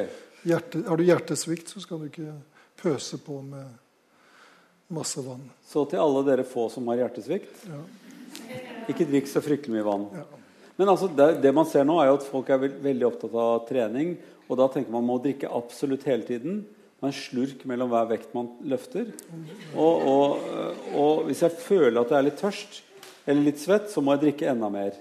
Hjerte, 0.49 0.81
har 0.87 0.97
du 0.97 1.05
hjertesvikt, 1.05 1.69
så 1.69 1.83
skal 1.83 2.01
du 2.01 2.07
ikke 2.09 2.33
pøse 2.81 3.19
på 3.21 3.37
med 3.45 3.69
masse 4.89 5.21
vann. 5.25 5.43
Så 5.69 5.83
til 5.89 6.01
alle 6.01 6.23
dere 6.27 6.45
få 6.47 6.67
som 6.73 6.87
har 6.91 7.03
hjertesvikt 7.03 7.63
Ja. 7.69 7.79
ikke 8.89 9.05
drikk 9.09 9.29
så 9.29 9.41
fryktelig 9.45 9.75
mye 9.77 9.85
vann. 9.85 10.07
Ja. 10.15 10.25
Men 10.79 10.89
altså, 10.93 11.09
det, 11.11 11.41
det 11.43 11.51
man 11.53 11.67
ser 11.67 11.83
nå, 11.85 11.97
er 11.99 12.07
jo 12.09 12.17
at 12.19 12.27
folk 12.29 12.49
er 12.49 12.61
veldig 12.63 13.05
opptatt 13.09 13.33
av 13.35 13.65
trening. 13.67 14.13
Og 14.49 14.57
da 14.57 14.69
tenker 14.71 14.93
man 14.95 15.05
må 15.05 15.17
drikke 15.21 15.49
absolutt 15.51 16.05
hele 16.09 16.23
tiden. 16.25 16.61
Med 16.99 17.11
en 17.11 17.15
slurk 17.15 17.65
mellom 17.69 17.91
hver 17.91 18.07
vekt 18.09 18.33
man 18.35 18.47
løfter. 18.67 19.11
Og, 19.75 20.07
og, 20.09 20.47
og 20.95 21.27
hvis 21.27 21.43
jeg 21.45 21.59
føler 21.61 21.99
at 22.01 22.09
jeg 22.11 22.17
er 22.19 22.27
litt 22.29 22.41
tørst 22.41 22.81
eller 23.29 23.45
litt 23.45 23.61
svett, 23.61 23.91
så 23.91 24.01
må 24.01 24.15
jeg 24.15 24.23
drikke 24.23 24.49
enda 24.49 24.71
mer. 24.73 24.95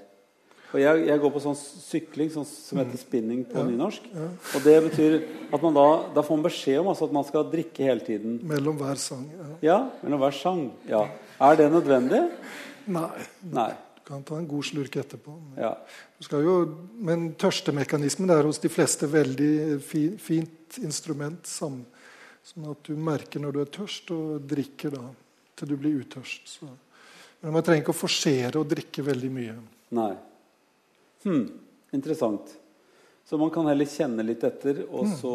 Og 0.68 0.80
jeg, 0.82 1.04
jeg 1.08 1.20
går 1.22 1.30
på 1.32 1.40
sånn 1.40 1.56
sykling 1.56 2.30
sånn, 2.32 2.44
som 2.44 2.80
heter 2.82 3.00
spinning 3.00 3.40
på 3.48 3.62
nynorsk. 3.64 4.04
Og 4.12 4.64
det 4.66 4.74
betyr 4.84 5.14
at 5.48 5.62
man 5.64 5.76
da, 5.78 5.86
da 6.12 6.24
får 6.24 6.36
man 6.36 6.44
beskjed 6.44 6.82
om 6.82 6.90
altså, 6.92 7.08
at 7.08 7.14
man 7.16 7.24
skal 7.24 7.46
drikke 7.48 7.86
hele 7.86 8.04
tiden. 8.04 8.36
Mellom 8.50 8.76
hver 8.80 9.00
sang. 9.00 9.24
Ja. 9.32 9.48
Ja, 9.64 9.78
mellom 10.02 10.20
hver 10.20 10.36
sang. 10.36 10.66
Ja. 10.90 11.06
Er 11.48 11.56
det 11.56 11.70
nødvendig? 11.72 12.20
Nei, 12.88 13.08
Nei. 13.48 13.70
du 13.96 14.04
kan 14.10 14.26
ta 14.28 14.36
en 14.36 14.48
god 14.48 14.68
slurk 14.68 15.00
etterpå. 15.00 15.38
Ja. 15.56 15.72
Du 16.20 16.28
skal 16.28 16.44
jo, 16.44 16.58
men 17.00 17.30
tørstemekanismen 17.40 18.32
er 18.36 18.44
hos 18.48 18.60
de 18.60 18.72
fleste 18.72 19.08
veldig 19.08 19.80
fi, 19.84 20.04
fint 20.20 20.80
instrument. 20.84 21.48
Sam, 21.48 21.80
sånn 22.44 22.68
at 22.74 22.84
du 22.84 22.92
merker 22.96 23.40
når 23.40 23.56
du 23.56 23.64
er 23.64 23.72
tørst, 23.80 24.12
og 24.12 24.44
drikker 24.52 24.98
da 24.98 25.06
til 25.56 25.72
du 25.72 25.78
blir 25.80 26.02
utørst. 26.04 26.44
Så. 26.58 26.68
Men 27.40 27.56
man 27.56 27.64
trenger 27.64 27.86
ikke 27.86 27.96
å 27.96 28.02
forsere 28.04 28.60
å 28.60 28.68
drikke 28.68 29.04
veldig 29.06 29.30
mye. 29.32 29.60
Nei. 29.96 30.12
Hm, 31.24 31.44
interessant. 31.96 32.54
Så 33.28 33.36
man 33.40 33.50
kan 33.52 33.66
heller 33.68 33.88
kjenne 33.88 34.24
litt 34.24 34.44
etter, 34.46 34.84
og 34.88 35.08
så, 35.20 35.32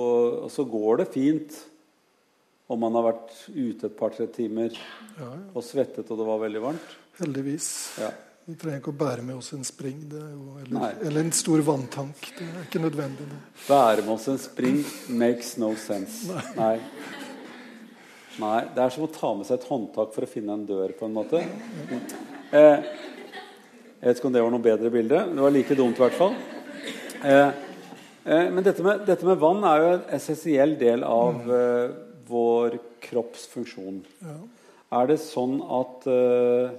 og 0.47 0.51
så 0.51 0.65
går 0.65 1.03
det 1.03 1.09
fint 1.13 1.57
om 2.71 2.79
man 2.81 2.95
har 2.97 3.05
vært 3.11 3.33
ute 3.53 3.89
et 3.89 3.97
par-tre 3.99 4.25
timer 4.33 4.71
Ja, 4.73 5.27
ja. 5.27 5.41
og 5.53 5.65
svettet 5.67 6.09
og 6.09 6.17
det 6.17 6.25
var 6.25 6.39
veldig 6.41 6.61
varmt. 6.63 6.93
Heldigvis. 7.19 7.67
Ja. 8.01 8.09
Vi 8.43 8.55
trenger 8.59 8.81
ikke 8.81 8.91
å 8.91 8.97
bære 8.99 9.23
med 9.23 9.37
oss 9.39 9.53
en 9.55 9.63
spring 9.63 10.01
jo, 10.11 10.57
eller, 10.59 10.97
eller 11.05 11.21
en 11.23 11.35
stor 11.35 11.61
vanntank. 11.63 12.25
Det 12.35 12.43
er 12.47 12.65
ikke 12.65 12.81
nødvendig. 12.83 13.27
Det. 13.29 13.37
Bære 13.69 14.03
med 14.03 14.11
oss 14.17 14.25
en 14.33 14.41
spring 14.41 14.81
makes 15.15 15.53
no 15.61 15.69
sense. 15.79 16.27
Nei. 16.57 16.73
Nei. 18.41 18.57
Det 18.73 18.83
er 18.83 18.91
som 18.95 19.05
å 19.05 19.11
ta 19.13 19.31
med 19.37 19.47
seg 19.47 19.61
et 19.61 19.69
håndtak 19.69 20.11
for 20.15 20.25
å 20.25 20.31
finne 20.33 20.57
en 20.57 20.65
dør, 20.67 20.91
på 20.97 21.07
en 21.07 21.15
måte. 21.15 21.43
Eh, 22.51 22.89
jeg 24.03 24.09
vet 24.09 24.17
ikke 24.19 24.27
om 24.27 24.33
det 24.35 24.41
var 24.43 24.51
noe 24.51 24.63
bedre 24.63 24.89
bilde. 24.91 25.19
Det 25.31 25.43
var 25.45 25.53
like 25.55 25.75
dumt, 25.79 25.95
i 25.95 26.01
hvert 26.03 26.15
fall. 26.17 26.33
Eh, 27.23 27.51
eh, 28.27 28.47
men 28.51 28.65
dette 28.65 28.83
med, 28.83 29.05
dette 29.07 29.23
med 29.23 29.39
vann 29.39 29.61
er 29.63 29.79
jo 29.79 29.85
en 29.93 30.01
essensiell 30.17 30.73
del 30.81 31.05
av 31.07 31.53
eh, 31.55 31.93
vår 32.27 32.75
kropps 33.05 33.45
funksjon. 33.53 34.01
Ja. 34.19 34.35
Er 34.99 35.07
det 35.07 35.17
sånn 35.23 35.55
at 35.63 36.09
eh, 36.11 36.73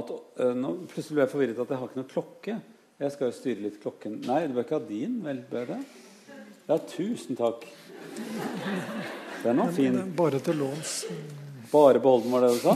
at 0.00 0.14
nå 0.56 0.70
Plutselig 0.88 1.18
ble 1.18 1.26
jeg 1.26 1.32
forvirret 1.34 1.60
at 1.60 1.74
jeg 1.74 1.82
har 1.82 1.90
ikke 1.90 2.00
noen 2.00 2.08
klokke. 2.14 2.56
Jeg 3.04 3.12
skal 3.12 3.28
jo 3.28 3.36
styre 3.36 3.66
litt 3.66 3.76
klokken. 3.82 4.16
Nei, 4.24 4.40
du 4.48 4.56
bør 4.56 4.64
ikke 4.64 4.78
ha 4.78 4.86
din. 4.88 5.20
Vel, 5.26 5.44
bør 5.52 5.68
det? 5.74 5.78
Ja, 6.70 6.80
tusen 6.94 7.36
takk. 7.36 7.68
Den 9.44 9.60
var 9.60 9.76
fin. 9.76 10.00
Bare 10.16 10.40
til 10.40 10.62
låns. 10.64 10.96
Bare 11.68 12.00
beholden, 12.00 12.32
var 12.32 12.48
det 12.48 12.56
du 12.56 12.64
sa? 12.64 12.74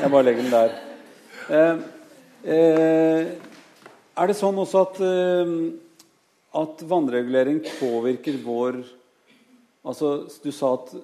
Jeg 0.00 0.08
bare 0.08 0.24
legger 0.24 0.48
den 0.48 0.52
der. 0.56 0.93
Eh, 1.50 1.76
eh, 2.48 3.32
er 4.14 4.30
det 4.30 4.36
sånn 4.38 4.60
også 4.62 4.82
at, 4.86 5.00
eh, 5.04 5.54
at 6.60 6.84
vannregulering 6.88 7.64
påvirker 7.80 8.42
vår 8.44 8.84
Altså, 9.84 10.24
Du 10.40 10.48
sa 10.48 10.78
at 10.78 10.94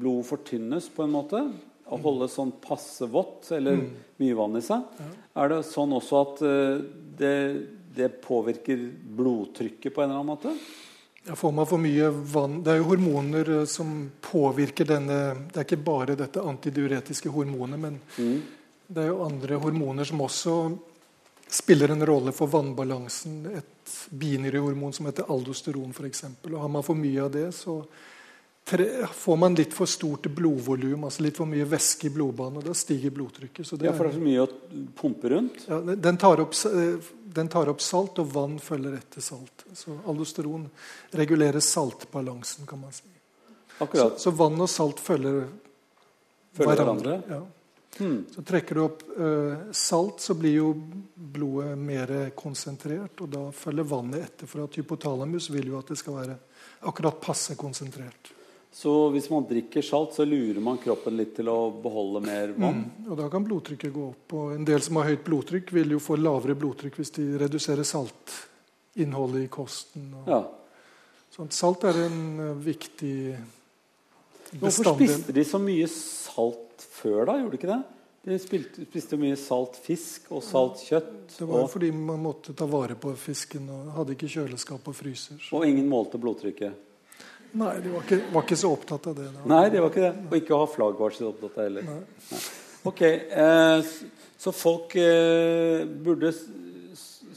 blod 0.00 0.24
fortynnes 0.24 0.86
på 0.88 1.04
en 1.04 1.10
måte. 1.12 1.36
Å 1.84 1.98
holde 2.00 2.30
sånn 2.32 2.54
passe 2.64 3.04
vått 3.04 3.50
eller 3.52 3.82
mye 4.22 4.36
vann 4.38 4.56
i 4.56 4.62
seg. 4.64 4.86
Er 5.36 5.50
det 5.52 5.58
sånn 5.68 5.92
også 5.92 6.20
at 6.22 6.40
det, 7.18 7.34
det 7.92 8.08
påvirker 8.24 8.86
blodtrykket 9.18 9.92
på 9.92 10.00
en 10.00 10.08
eller 10.08 10.22
annen 10.22 10.32
måte? 10.32 10.54
Ja, 11.26 11.36
får 11.36 11.52
man 11.52 11.68
for 11.68 11.78
mye 11.78 12.08
vann 12.08 12.62
Det 12.64 12.72
er 12.72 12.80
jo 12.80 12.88
hormoner 12.88 13.52
som 13.68 14.10
påvirker 14.24 14.88
denne 14.88 15.18
Det 15.52 15.60
er 15.60 15.68
ikke 15.68 15.84
bare 15.84 16.16
dette 16.18 16.40
antidiuretiske 16.40 17.30
hormonet, 17.30 17.78
men 17.78 18.00
Mm. 18.16 18.40
Det 18.94 19.04
er 19.06 19.10
jo 19.12 19.22
andre 19.24 19.58
hormoner 19.62 20.04
som 20.08 20.20
også 20.24 20.56
spiller 21.52 21.92
en 21.92 22.04
rolle 22.08 22.32
for 22.32 22.48
vannbalansen. 22.52 23.42
Et 23.58 23.92
binyrehormon 24.10 24.92
som 24.96 25.06
heter 25.08 25.28
aldosteron, 25.32 25.92
f.eks. 25.92 26.24
Har 26.52 26.68
man 26.72 26.84
for 26.86 26.96
mye 26.98 27.24
av 27.26 27.30
det, 27.34 27.48
så 27.56 27.80
får 29.12 29.36
man 29.42 29.56
litt 29.58 29.74
for 29.74 29.90
stort 29.90 30.28
blodvolum, 30.32 31.04
altså 31.08 31.24
litt 31.26 31.36
for 31.40 31.50
mye 31.50 31.66
væske 31.66 32.06
i 32.06 32.12
blodbanen, 32.14 32.60
og 32.60 32.68
da 32.68 32.74
stiger 32.78 33.10
blodtrykket. 33.12 33.66
Så 33.66 33.76
det 33.76 33.88
Ja, 33.88 33.92
for 33.96 34.06
det 34.06 34.14
er, 34.14 34.18
så 34.20 34.22
mye 34.22 34.44
å 34.44 34.92
pumpe 35.00 35.32
rundt. 35.32 35.64
ja, 35.68 35.80
den, 35.82 36.16
tar 36.22 36.40
opp, 36.44 36.54
den 37.34 37.48
tar 37.52 37.68
opp 37.72 37.82
salt, 37.82 38.20
og 38.22 38.30
vann 38.32 38.58
følger 38.62 38.94
etter 39.00 39.20
salt. 39.20 39.64
Så 39.74 39.96
aldosteron 40.06 40.68
regulerer 41.10 41.60
saltbalansen, 41.60 42.66
kan 42.70 42.80
man 42.80 42.92
si. 42.92 43.02
Så, 43.78 43.84
Akkurat. 43.84 44.20
så 44.22 44.30
vann 44.30 44.60
og 44.62 44.70
salt 44.70 45.00
følger, 45.02 45.48
Følger 46.54 46.74
hverandre. 46.76 47.18
hverandre. 47.18 47.34
Ja. 47.34 47.61
Så 47.98 48.42
trekker 48.42 48.74
du 48.74 48.80
opp 48.82 49.02
uh, 49.18 49.72
salt, 49.76 50.20
så 50.20 50.34
blir 50.34 50.54
jo 50.56 50.68
blodet 51.14 51.78
mer 51.78 52.12
konsentrert. 52.34 53.20
Og 53.20 53.28
da 53.28 53.42
følger 53.52 53.88
vannet 53.88 54.24
etter, 54.24 54.48
for 54.48 54.64
at 54.64 54.78
hypotalamus 54.80 55.50
vil 55.52 55.74
jo 55.74 55.80
at 55.80 55.92
det 55.92 55.98
skal 56.00 56.16
være 56.22 56.38
akkurat 56.88 57.20
passe 57.20 57.56
konsentrert. 57.60 58.32
Så 58.72 59.10
hvis 59.12 59.28
man 59.28 59.44
drikker 59.44 59.84
salt, 59.84 60.14
så 60.16 60.24
lurer 60.24 60.60
man 60.64 60.78
kroppen 60.80 61.16
litt 61.18 61.34
til 61.36 61.50
å 61.52 61.58
beholde 61.82 62.22
mer 62.24 62.54
vann? 62.56 62.86
Og 63.04 63.18
da 63.20 63.26
kan 63.28 63.44
blodtrykket 63.44 63.92
gå 63.92 64.06
opp. 64.14 64.32
Og 64.38 64.54
en 64.54 64.64
del 64.64 64.80
som 64.80 64.96
har 64.96 65.10
høyt 65.10 65.26
blodtrykk, 65.26 65.74
vil 65.76 65.92
jo 65.92 66.00
få 66.00 66.16
lavere 66.16 66.56
blodtrykk 66.56 66.96
hvis 66.96 67.12
de 67.18 67.26
reduserer 67.44 67.84
saltinnholdet 67.84 69.44
i 69.44 69.50
kosten. 69.52 70.08
Og 70.22 70.32
Ja. 70.32 70.40
sånt. 71.36 71.52
Salt 71.52 71.84
er 71.84 72.06
en 72.06 72.62
viktig 72.64 73.36
bestanddel. 74.56 74.60
Hvorfor 74.64 74.96
spiste 74.96 75.32
de 75.32 75.44
så 75.44 75.60
mye 75.60 75.86
salt 75.92 76.71
før, 76.96 77.24
da? 77.28 77.38
Gjorde 77.40 77.54
de 77.56 77.60
ikke 77.60 77.72
det? 77.72 77.82
De 78.22 78.38
spilte, 78.38 78.84
spiste 78.86 79.18
mye 79.18 79.34
salt 79.40 79.74
fisk 79.82 80.28
og 80.30 80.44
salt 80.46 80.84
kjøtt. 80.86 81.34
Det 81.34 81.46
var 81.48 81.64
Og, 81.64 81.70
fordi 81.72 81.90
man 81.90 82.20
måtte 82.22 82.54
ta 82.54 82.68
vare 82.70 82.94
på 82.94 83.14
fisken 83.18 83.66
og 83.74 83.90
hadde 83.96 84.14
ikke 84.14 84.30
kjøleskap 84.30 84.86
og 84.86 84.94
fryser. 84.94 85.40
Så. 85.42 85.56
og 85.58 85.66
ingen 85.66 85.88
målte 85.90 86.20
blodtrykket. 86.22 86.88
Nei, 87.58 87.72
de 87.84 87.90
var 87.92 88.06
ikke, 88.06 88.20
var 88.32 88.46
ikke 88.46 88.56
så 88.62 88.70
opptatt 88.72 89.08
av 89.10 89.16
det. 89.18 89.26
Da. 89.34 89.42
Nei, 89.50 89.64
det 89.74 89.82
var 89.82 89.90
ikke 89.90 90.04
det. 90.06 90.12
Og 90.30 90.36
ikke 90.38 90.54
å 90.56 90.60
ha 90.62 90.68
flagg 90.70 91.00
var 91.02 91.16
så 91.16 91.28
opptatt 91.32 91.58
av 91.58 91.66
heller. 91.66 91.88
Nei. 91.90 92.42
Ok, 92.88 93.02
eh, 93.02 93.90
Så 94.42 94.50
folk 94.54 94.94
eh, 94.98 95.82
burde 96.02 96.32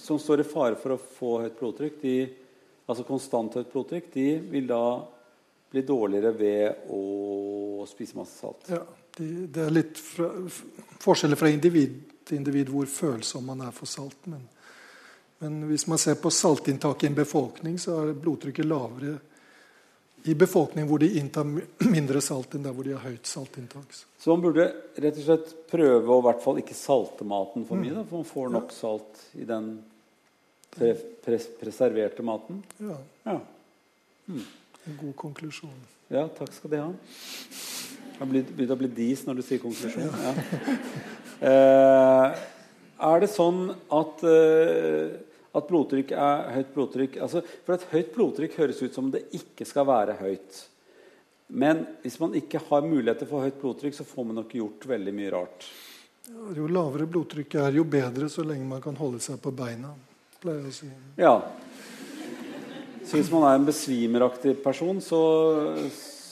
som 0.05 0.19
står 0.21 0.41
i 0.41 0.47
fare 0.47 0.77
for 0.77 0.95
å 0.95 1.01
få 1.01 1.31
høyt 1.43 1.57
blodtrykk, 1.59 1.97
de, 2.01 2.15
altså 2.85 3.05
konstant 3.07 3.57
høyt 3.57 3.71
blodtrykk, 3.73 4.11
de 4.13 4.25
vil 4.53 4.67
da 4.69 4.81
bli 5.73 5.81
dårligere 5.85 6.31
ved 6.37 6.91
å 6.93 7.85
spise 7.89 8.17
masse 8.17 8.37
salt. 8.37 8.69
Ja, 8.69 8.83
de, 8.85 9.04
det 9.17 9.61
er 9.67 9.71
litt 9.73 9.99
fra, 10.01 10.31
forskjeller 10.99 11.39
fra 11.39 11.49
individ 11.53 12.01
til 12.25 12.39
individ 12.39 12.71
hvor 12.73 12.89
følsom 12.89 13.45
man 13.51 13.61
er 13.67 13.71
for 13.75 13.87
salt. 13.89 14.17
Men, 14.31 14.41
men 15.43 15.61
hvis 15.69 15.85
man 15.87 16.01
ser 16.01 16.17
på 16.19 16.31
saltinntaket 16.33 17.07
i 17.07 17.11
en 17.11 17.17
befolkning, 17.21 17.77
så 17.79 18.01
er 18.01 18.13
blodtrykket 18.17 18.67
lavere 18.67 19.15
i 20.25 20.33
befolkning 20.33 20.87
hvor 20.89 20.99
de 21.03 21.11
inntar 21.19 21.45
mindre 21.95 22.21
salt 22.25 22.55
enn 22.57 22.63
der 22.65 22.73
hvor 22.73 22.87
de 22.87 22.95
har 22.97 23.03
høyt 23.05 23.29
saltinntak. 23.29 23.93
Så 23.93 24.33
man 24.33 24.41
burde 24.41 24.65
rett 24.97 25.19
og 25.21 25.27
slett 25.27 25.51
prøve 25.69 26.09
å 26.15 26.21
i 26.23 26.25
hvert 26.25 26.41
fall 26.43 26.61
ikke 26.63 26.77
salte 26.77 27.27
maten 27.29 27.67
for 27.69 27.77
mye. 27.77 27.93
Da, 27.93 28.05
for 28.09 28.23
man 28.23 28.31
får 28.31 28.53
nok 28.55 28.73
salt 28.73 29.21
i 29.37 29.45
den 29.45 29.75
pre 30.75 30.95
pres 31.23 31.45
preserverte 31.59 32.25
maten. 32.25 32.63
Ja, 32.81 32.97
Ja. 33.29 33.37
en 34.27 34.97
god 34.99 35.15
konklusjon. 35.15 35.77
ja, 36.09 36.25
takk 36.27 36.51
skal 36.57 36.73
de 36.73 36.81
ha. 36.81 36.89
Det 38.15 38.23
har 38.23 38.29
begynt 38.31 38.71
å 38.71 38.79
bli 38.79 38.87
dis 38.95 39.25
når 39.27 39.39
du 39.39 39.45
sier 39.45 39.59
konklusjon. 39.59 40.07
Ja. 40.07 40.35
Eh, 41.45 42.43
er 43.03 43.19
det 43.19 43.27
sånn 43.27 43.65
at, 43.91 44.21
eh, 44.23 45.17
at 45.51 45.65
blodtrykk 45.67 46.13
er 46.15 46.45
høyt 46.55 46.69
blodtrykk 46.71 47.17
altså, 47.25 47.41
For 47.65 47.75
et 47.75 47.83
høyt 47.91 48.13
blodtrykk 48.15 48.55
høres 48.61 48.79
ut 48.79 48.95
som 48.95 49.09
det 49.11 49.25
ikke 49.35 49.67
skal 49.67 49.83
være 49.89 50.15
høyt. 50.21 50.61
Men 51.51 51.83
hvis 52.05 52.15
man 52.23 52.33
ikke 52.39 52.63
har 52.69 52.87
muligheter 52.87 53.27
for 53.29 53.43
høyt 53.43 53.59
blodtrykk, 53.59 53.97
så 53.99 54.07
får 54.07 54.29
man 54.29 54.39
nok 54.39 54.55
gjort 54.57 54.87
veldig 54.95 55.13
mye 55.19 55.35
rart. 55.35 55.67
Jo 56.55 56.71
lavere 56.71 57.05
blodtrykk 57.05 57.59
er, 57.61 57.75
jo 57.77 57.83
bedre 57.83 58.31
så 58.31 58.47
lenge 58.47 58.65
man 58.65 58.81
kan 58.81 58.95
holde 58.97 59.19
seg 59.21 59.37
på 59.43 59.53
beina. 59.53 59.91
pleier 60.41 60.63
jeg 60.63 60.71
å 60.71 60.79
si. 60.79 60.89
Ja. 61.19 61.35
Så 63.05 63.19
hvis 63.19 63.29
man 63.29 63.43
er 63.45 63.59
en 63.59 63.67
besvimeraktig 63.67 64.55
person, 64.63 65.03
så, 65.03 65.19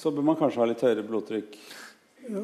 så 0.04 0.12
bør 0.12 0.28
man 0.28 0.38
kanskje 0.40 0.62
ha 0.62 0.68
litt 0.70 0.84
høyere 0.84 1.06
blodtrykk. 1.08 1.58
Ja, 2.24 2.42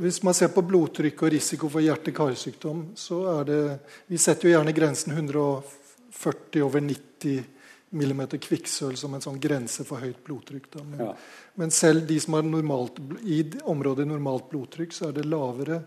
hvis 0.00 0.22
man 0.24 0.36
ser 0.36 0.48
på 0.52 0.62
blodtrykk 0.64 1.26
og 1.26 1.32
risiko 1.34 1.68
for 1.72 1.84
hjerte-karsykdom, 1.84 2.86
så 2.96 3.18
er 3.38 3.44
det 3.50 3.62
Vi 4.08 4.20
setter 4.20 4.48
jo 4.48 4.54
gjerne 4.54 4.72
grensen 4.76 5.12
140 5.12 6.64
over 6.64 6.80
90 6.80 7.44
mm 7.94 8.22
kvikksølv 8.42 8.96
som 8.98 9.14
en 9.14 9.22
sånn 9.22 9.40
grense 9.40 9.84
for 9.86 10.02
høyt 10.02 10.24
blodtrykk. 10.24 10.66
Men, 10.84 11.00
Ja. 11.00 11.14
men 11.54 11.70
selv 11.70 12.06
de 12.06 12.18
som 12.20 12.34
har 12.34 12.42
normalt, 12.42 12.98
i 13.22 13.44
området 13.62 14.06
normalt 14.06 14.50
blodtrykk, 14.50 14.92
så 14.92 15.08
er 15.08 15.12
det 15.12 15.26
lavere 15.26 15.82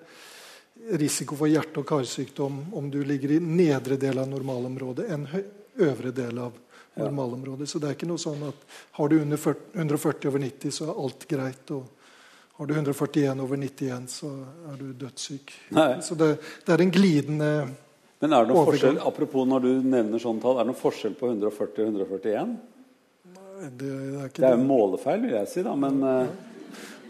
risiko 0.94 1.36
for 1.36 1.48
hjerte- 1.48 1.80
og 1.80 1.86
karsykdom 1.86 2.74
om 2.74 2.90
du 2.90 3.04
ligger 3.04 3.32
i 3.32 3.40
nedre 3.40 3.98
del 3.98 4.20
av 4.20 4.30
normalområdet 4.30 5.10
enn 5.10 5.28
øvre 5.80 6.14
del 6.14 6.40
av 6.40 6.54
normalområdet. 6.98 7.70
Så 7.70 7.82
det 7.82 7.90
er 7.90 7.98
ikke 7.98 8.10
noe 8.10 8.22
sånn 8.22 8.42
at 8.48 8.66
har 9.00 9.12
du 9.12 9.20
under 9.22 9.40
40, 9.42 9.70
140 9.74 10.32
over 10.32 10.44
90, 10.46 10.74
så 10.76 10.88
er 10.88 11.02
alt 11.06 11.28
greit. 11.30 11.72
og 11.72 11.86
har 12.58 12.66
du 12.66 12.74
141 12.74 13.42
over 13.44 13.58
91, 13.58 14.08
så 14.10 14.32
er 14.72 14.78
du 14.80 14.88
dødssyk. 14.94 15.54
Nei. 15.78 15.92
Så 16.02 16.16
det, 16.18 16.32
det 16.66 16.74
er 16.74 16.82
en 16.82 16.94
glidende 16.94 17.52
Men 18.20 18.34
er 18.34 18.46
det 18.46 18.50
noen 18.50 18.58
Overgang. 18.58 18.72
forskjell, 18.72 18.98
apropos 19.06 19.46
når 19.46 19.66
du 19.68 19.72
nevner 19.86 20.22
sånne 20.22 20.42
tall, 20.42 20.58
er 20.58 20.66
det 20.66 20.72
noen 20.72 20.80
forskjell 20.80 21.14
på 21.20 21.30
140 21.30 21.84
og 21.86 21.92
141? 21.92 22.56
Det 23.78 23.92
er 23.92 24.26
ikke 24.26 24.42
Det 24.42 24.48
er 24.50 24.56
jo 24.58 24.66
målefeil, 24.66 25.22
vil 25.22 25.36
jeg 25.38 25.52
si, 25.54 25.66
da, 25.66 25.76
men 25.78 26.02
ja. 26.02 26.22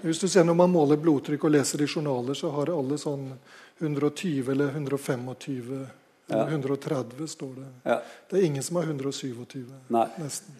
Hvis 0.01 0.19
du 0.21 0.27
ser 0.29 0.43
Når 0.45 0.53
man 0.55 0.69
måler 0.71 0.99
blodtrykk 1.01 1.47
og 1.47 1.55
leser 1.55 1.81
i 1.81 1.87
journaler, 1.87 2.35
så 2.37 2.51
har 2.53 2.69
alle 2.69 2.99
sånn 3.01 3.31
120 3.79 4.51
eller 4.51 4.75
125 4.75 5.31
Ja. 6.27 6.43
130, 6.49 7.27
står 7.31 7.53
det. 7.55 7.67
ja. 7.87 7.99
Det 8.29 8.39
er 8.39 8.45
ingen 8.49 8.63
som 8.63 8.75
har 8.75 8.83
127, 8.89 9.65
Nei. 9.89 10.07
nesten. 10.19 10.55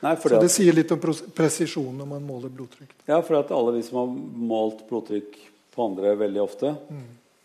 Nei, 0.00 0.12
Så 0.14 0.28
det 0.30 0.44
at, 0.46 0.52
sier 0.54 0.76
litt 0.76 0.92
om 0.94 1.00
presisjon 1.34 1.96
når 1.98 2.06
man 2.06 2.22
måler 2.22 2.52
blodtrykk. 2.54 2.92
ja, 3.08 3.16
for 3.26 3.40
at 3.40 3.50
alle 3.50 3.72
vi 3.74 3.82
som 3.82 3.96
har 3.98 4.12
målt 4.52 4.84
blodtrykk 4.88 5.34
på 5.74 5.86
andre 5.88 6.12
veldig 6.20 6.42
ofte, 6.44 6.70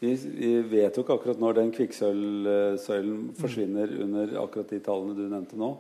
vi, 0.04 0.12
vi 0.14 0.52
vet 0.62 0.94
jo 0.98 1.02
ikke 1.02 1.16
akkurat 1.18 1.40
når 1.42 1.58
den 1.58 1.72
kvikksølvsøylen 1.74 3.34
forsvinner 3.40 3.90
under 4.04 4.36
akkurat 4.44 4.70
de 4.70 4.80
tallene 4.86 5.16
du 5.18 5.24
nevnte 5.32 5.58
nå. 5.58 5.72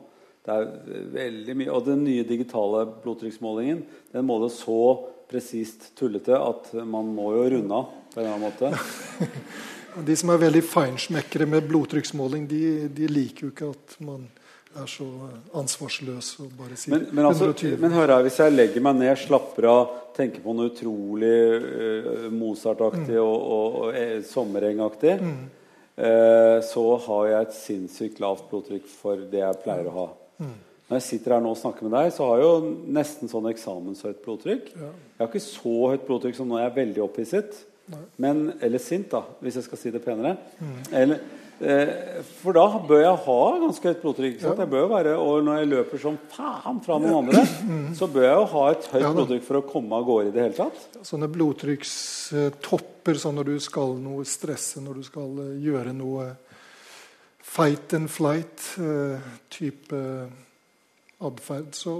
Det 0.44 0.52
er 0.52 0.72
veldig 1.14 1.56
mye, 1.56 1.72
Og 1.72 1.86
den 1.86 2.02
nye 2.04 2.24
digitale 2.28 2.86
blodtrykksmålingen 3.04 3.84
den 4.12 4.26
måler 4.28 4.50
så 4.52 4.80
presist 5.30 5.92
tullete 5.98 6.36
at 6.36 6.74
man 6.84 7.14
må 7.16 7.30
jo 7.38 7.46
runde 7.54 7.78
av 7.78 7.94
på 8.14 8.20
en 8.20 8.26
eller 8.26 8.34
annen 8.34 8.50
måte. 8.50 8.74
De 10.08 10.16
som 10.18 10.32
er 10.34 10.42
veldig 10.42 10.64
feinschmeckere 10.66 11.46
med 11.50 11.68
blodtrykksmåling, 11.70 12.48
de, 12.50 12.64
de 12.94 13.10
liker 13.12 13.48
jo 13.48 13.52
ikke 13.54 13.70
at 13.74 13.98
man 14.04 14.26
er 14.74 14.90
så 14.90 15.06
ansvarsløs 15.60 16.32
og 16.42 16.54
bare 16.58 16.78
sier 16.80 16.96
Men, 16.96 17.08
men, 17.12 17.28
altså, 17.28 17.52
120. 17.52 17.78
men 17.82 17.94
hør 17.94 18.16
her, 18.16 18.26
hvis 18.26 18.40
jeg 18.42 18.56
legger 18.56 18.86
meg 18.86 18.98
ned, 18.98 19.14
slapper 19.22 19.68
av, 19.70 19.98
tenker 20.18 20.42
på 20.42 20.56
noe 20.58 20.72
utrolig 20.72 21.34
uh, 21.62 22.28
Mozart-aktig 22.34 23.20
og, 23.22 23.36
og, 23.38 23.78
og 23.84 23.98
eh, 24.00 24.20
sommerengaktig, 24.26 25.16
uh, 25.22 26.60
så 26.66 26.86
har 27.08 27.30
jeg 27.30 27.48
et 27.48 27.58
sinnssykt 27.58 28.22
lavt 28.24 28.48
blodtrykk 28.50 28.88
for 28.90 29.26
det 29.30 29.44
jeg 29.44 29.62
pleier 29.66 29.90
å 29.90 29.98
ha. 30.00 30.08
Når 30.44 31.00
jeg 31.00 31.06
sitter 31.06 31.38
her 31.38 31.44
nå 31.44 31.54
og 31.54 31.58
snakker 31.58 31.88
med 31.88 31.94
deg, 31.96 32.10
så 32.14 32.26
har 32.28 32.42
jeg 32.42 32.50
jo 32.50 32.72
nesten 32.98 33.30
sånn 33.32 33.46
eksamenshøyt 33.54 34.20
blodtrykk. 34.26 34.74
Jeg 34.76 35.22
har 35.22 35.30
ikke 35.30 35.46
så 35.46 35.76
høyt 35.94 36.04
blodtrykk 36.10 36.38
som 36.38 36.50
når 36.50 36.64
jeg 36.64 36.72
er 36.72 36.76
veldig 36.82 37.06
opphisset. 37.06 37.62
Men, 38.16 38.54
eller 38.64 38.80
sint, 38.80 39.10
da, 39.12 39.24
hvis 39.44 39.58
jeg 39.60 39.66
skal 39.66 39.80
si 39.80 39.92
det 39.92 40.02
penere. 40.04 40.38
Eller, 40.96 41.20
eh, 41.60 42.22
for 42.40 42.56
da 42.56 42.80
bør 42.88 43.02
jeg 43.04 43.18
ha 43.26 43.40
ganske 43.66 43.92
høyt 43.92 44.02
blodtrykk. 44.06 44.38
Ja. 44.40 44.54
Jeg 44.64 44.72
bør 44.72 44.88
være, 44.94 45.18
og 45.20 45.44
når 45.44 45.60
jeg 45.60 45.72
løper 45.74 46.02
som 46.06 46.16
faen 46.32 46.80
fra 46.86 47.00
noen 47.04 47.18
andre, 47.26 47.44
så 48.00 48.08
bør 48.12 48.28
jeg 48.30 48.38
jo 48.40 48.48
ha 48.54 48.64
et 48.72 48.88
høyt 48.94 49.04
Ja 49.04 49.12
blodtrykk 49.18 49.46
for 49.50 49.60
å 49.60 49.66
komme 49.68 50.00
av 50.00 50.08
gårde 50.08 50.32
i 50.32 50.36
det 50.36 50.48
hele 50.48 50.58
tatt. 50.62 50.88
Sånne 51.04 51.30
blodtrykkstopper 51.34 53.20
sånn 53.20 53.38
når 53.42 53.52
du 53.52 53.60
skal 53.68 53.98
noe 54.00 54.24
stresse, 54.28 54.84
når 54.84 55.02
du 55.02 55.06
skal 55.12 55.44
eh, 55.44 55.60
gjøre 55.68 55.94
noe 55.98 56.32
fight 57.54 57.94
and 57.94 58.10
flight-type 58.10 60.00
atferd, 61.24 61.74
så 61.76 61.98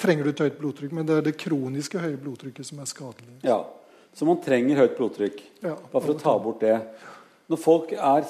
trenger 0.00 0.26
du 0.26 0.32
et 0.32 0.44
høyt 0.46 0.58
blodtrykk. 0.60 0.94
Men 0.96 1.08
det 1.08 1.18
er 1.20 1.26
det 1.28 1.36
kroniske 1.40 2.00
høye 2.02 2.18
blodtrykket 2.20 2.66
som 2.68 2.80
er 2.82 2.88
skadelig. 2.90 3.36
Ja. 3.46 3.60
Så 4.16 4.24
man 4.24 4.40
trenger 4.40 4.80
høyt 4.80 4.96
blodtrykk. 4.96 5.42
Ja, 5.60 5.74
Bare 5.92 6.00
for 6.00 6.14
å 6.14 6.18
ta 6.20 6.32
bort 6.40 6.62
det. 6.64 6.78
Når 7.52 7.60
folk 7.60 7.92
er, 7.92 8.24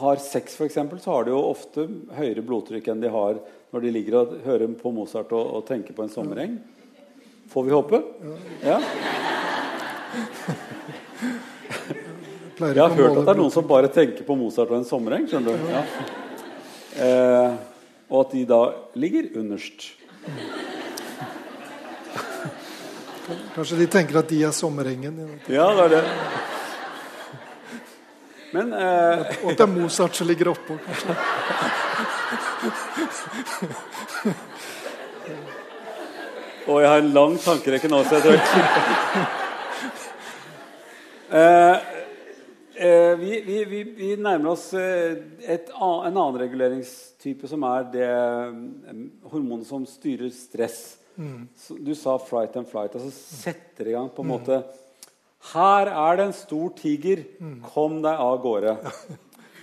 har 0.00 0.20
sex, 0.22 0.54
f.eks., 0.54 0.78
så 1.02 1.10
har 1.10 1.26
de 1.26 1.34
jo 1.34 1.40
ofte 1.50 1.88
høyere 2.16 2.44
blodtrykk 2.46 2.92
enn 2.92 3.02
de 3.02 3.10
har 3.12 3.40
når 3.74 3.82
de 3.82 3.92
ligger 3.92 4.20
og 4.20 4.36
hører 4.46 4.70
på 4.78 4.92
Mozart 4.94 5.34
og, 5.36 5.50
og 5.58 5.66
tenker 5.68 5.96
på 5.96 6.06
en 6.06 6.12
sommereng. 6.12 6.54
Får 7.50 7.66
vi 7.66 7.74
håpe? 7.74 8.00
Ja. 8.64 8.78
ja? 8.78 8.78
Jeg 12.56 12.80
har 12.80 12.94
hørt 12.96 13.18
at 13.18 13.26
det 13.26 13.32
er 13.34 13.36
noen 13.36 13.52
som 13.52 13.66
bare 13.68 13.90
tenker 13.92 14.24
på 14.24 14.32
Mozart 14.38 14.70
og 14.72 14.78
en 14.78 14.86
sommereng. 14.88 15.26
skjønner 15.28 15.58
du? 15.58 15.66
Ja. 15.74 15.82
Eh, 17.04 17.56
og 18.08 18.22
at 18.22 18.32
de 18.32 18.46
da 18.48 18.60
ligger 18.96 19.28
underst. 19.42 19.90
Kanskje 23.56 23.76
de 23.80 23.86
tenker 23.88 24.18
at 24.20 24.28
de 24.28 24.42
er 24.44 24.52
sommerengen. 24.52 25.14
Ja, 25.48 25.70
det 25.72 25.84
er 25.86 25.92
det. 25.94 26.02
Men 28.52 28.72
eh, 28.76 29.22
og 29.42 29.50
at 29.52 29.56
det 29.56 29.64
er 29.64 29.70
Mozart 29.72 30.18
som 30.18 30.28
ligger 30.28 30.50
oppå. 30.52 30.76
kanskje. 30.84 31.16
Og 36.66 36.82
jeg 36.82 36.90
har 36.90 36.98
en 37.00 37.12
lang 37.14 37.36
tankerekke 37.38 37.88
nå, 37.88 38.02
så 38.04 38.18
jeg 38.18 38.22
tror 38.24 38.36
ikke 38.36 38.52
eh, 41.38 41.76
eh, 42.74 43.12
vi, 43.20 43.40
vi, 43.46 43.58
vi, 43.70 43.82
vi 44.02 44.12
nærmer 44.18 44.52
oss 44.52 44.68
eh, 44.74 45.14
et, 45.46 45.70
en 45.70 46.10
annen 46.10 46.40
reguleringstype, 46.42 47.46
som 47.48 47.62
er 47.70 47.86
det 47.92 48.08
eh, 48.10 49.02
hormonet 49.30 49.68
som 49.70 49.86
styrer 49.88 50.28
stress. 50.34 51.05
Du 51.16 51.94
sa 51.94 52.18
'flight 52.18 52.56
and 52.56 52.66
flight'. 52.66 52.94
altså 52.94 53.10
Setter 53.12 53.88
i 53.88 53.92
gang 53.92 54.10
på 54.14 54.22
en 54.22 54.28
måte 54.28 54.62
Her 55.52 55.86
er 55.86 56.16
det 56.16 56.24
en 56.26 56.32
stor 56.32 56.70
tiger. 56.76 57.24
Kom 57.72 58.02
deg 58.02 58.18
av 58.18 58.40
gårde. 58.42 58.76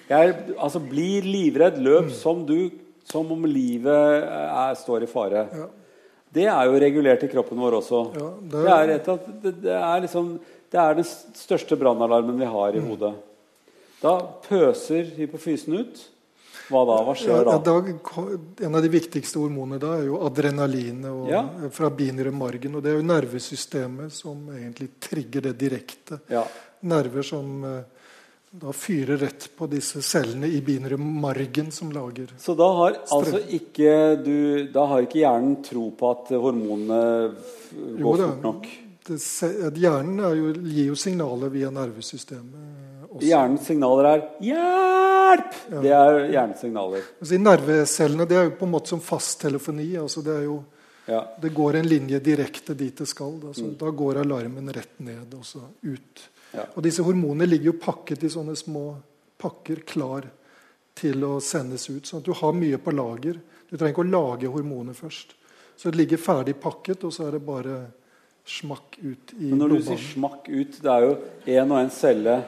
Jeg, 0.10 0.36
altså, 0.58 0.80
bli 0.80 1.22
livredd. 1.22 1.78
Løp 1.84 2.12
som 2.12 2.46
du 2.46 2.70
som 3.06 3.30
om 3.32 3.44
livet 3.46 4.24
er, 4.24 4.76
står 4.80 5.04
i 5.04 5.10
fare. 5.12 5.48
Ja. 5.54 5.66
Det 6.34 6.46
er 6.48 6.66
jo 6.66 6.80
regulert 6.80 7.24
i 7.24 7.28
kroppen 7.28 7.60
vår 7.60 7.76
også. 7.82 8.00
Ja, 8.16 8.30
det, 8.42 8.52
det- 8.52 8.72
er 8.72 8.90
et 8.96 9.44
det, 9.44 9.62
det, 9.62 9.72
er 9.76 10.00
liksom, 10.02 10.40
det 10.72 10.80
er 10.80 10.94
den 10.96 11.04
største 11.36 11.76
brannalarmen 11.78 12.40
vi 12.40 12.46
har 12.46 12.74
i 12.74 12.80
Mm. 12.80 12.88
hodet. 12.90 13.14
Da 14.02 14.20
pøser 14.48 15.04
hypofysen 15.18 15.76
ut. 15.80 16.10
Hva 16.74 16.84
da? 16.90 16.98
Hva 17.06 17.14
skjer 17.18 17.46
ja, 17.46 17.58
da? 17.62 18.66
en 18.68 18.76
av 18.76 18.82
de 18.82 18.92
viktigste 18.94 19.40
hormonene 19.42 19.80
da 19.82 19.94
er 20.00 20.08
jo 20.10 20.20
adrenalinet 20.26 21.30
Ja. 21.30 21.44
fra 21.72 21.90
binyrmargen. 21.94 22.76
Og 22.76 22.84
det 22.84 22.92
er 22.94 23.00
jo 23.00 23.08
nervesystemet 23.08 24.12
som 24.12 24.48
egentlig 24.52 24.90
trigger 25.00 25.50
det 25.50 25.58
direkte. 25.62 26.20
Ja. 26.34 26.44
Nerver 26.90 27.24
som 27.24 27.64
eh, 27.64 27.84
da 28.54 28.70
fyrer 28.76 29.18
rett 29.18 29.48
på 29.58 29.66
disse 29.72 30.02
cellene 30.06 30.46
i 30.46 30.60
binyrmargen 30.62 31.72
som 31.74 31.90
lager 31.90 32.34
Så 32.38 32.54
da 32.54 32.68
har 32.78 33.00
altså 33.10 33.40
ikke 33.50 33.96
du 34.22 34.68
Da 34.70 34.84
har 34.92 35.02
ikke 35.08 35.24
hjernen 35.24 35.56
tro 35.66 35.88
på 35.98 36.12
at 36.12 36.30
hormonene 36.38 37.00
går 37.74 37.98
Jo 37.98 38.14
fort 38.20 38.44
nok? 38.44 38.68
det, 39.08 39.18
Hjernen 39.82 40.22
er 40.22 40.36
jo, 40.38 40.52
gir 40.70 40.92
jo 40.92 40.96
signaler 40.96 41.50
via 41.50 41.72
nervesystemet. 41.74 42.83
Også. 43.14 43.26
Hjernens 43.28 43.66
signaler 43.68 44.06
er 44.10 44.22
'hjelp'! 44.42 45.56
Det 45.82 45.92
er 45.92 46.20
hjernens 46.32 46.60
signaler. 46.62 47.02
Altså, 47.22 47.38
nervecellene 47.40 48.28
det 48.28 48.38
er 48.38 48.44
jo 48.50 48.56
på 48.60 48.66
en 48.66 48.72
måte 48.72 48.88
som 48.94 49.00
fasttelefoni. 49.02 49.96
Altså 49.98 50.24
det, 50.24 50.44
jo, 50.44 50.64
Ja. 51.08 51.24
det 51.42 51.54
går 51.54 51.76
en 51.76 51.88
linje 51.88 52.20
direkte 52.20 52.76
dit 52.76 52.96
det 52.96 53.08
skal. 53.08 53.40
Altså, 53.44 53.64
Mm. 53.64 53.78
Da 53.78 53.90
går 53.92 54.18
alarmen 54.22 54.70
rett 54.74 55.00
ned 55.00 55.34
og 55.34 55.44
så 55.46 55.62
ut. 55.84 56.30
Ja. 56.54 56.66
Og 56.76 56.84
disse 56.84 57.04
hormonene 57.04 57.48
ligger 57.48 57.66
jo 57.66 57.80
pakket 57.80 58.24
i 58.24 58.30
sånne 58.30 58.56
små 58.56 58.96
pakker 59.40 59.84
klar 59.86 60.24
til 60.96 61.24
å 61.24 61.42
sendes 61.42 61.90
ut. 61.90 62.04
Sånn 62.06 62.20
at 62.20 62.26
du 62.26 62.34
har 62.34 62.54
mye 62.54 62.78
på 62.78 62.92
lager. 62.94 63.40
Du 63.70 63.78
trenger 63.78 63.94
ikke 63.94 64.06
å 64.06 64.12
lage 64.12 64.52
hormoner 64.52 64.94
først. 64.94 65.34
Så 65.76 65.90
det 65.92 65.96
ligger 65.98 66.18
ferdig 66.18 66.54
pakket, 66.62 67.04
og 67.04 67.12
så 67.12 67.28
er 67.28 67.32
det 67.32 67.46
bare 67.46 67.88
smakk 68.46 68.98
ut 69.04 69.34
i 69.40 69.50
Men 69.50 69.60
når 69.60 69.70
du 69.70 69.82
sier 69.82 69.98
'smakk 69.98 70.48
ut', 70.50 70.82
det 70.82 70.92
er 70.92 71.02
jo 71.02 71.18
én 71.48 71.72
og 71.72 71.80
én 71.86 71.92
celle 71.92 72.44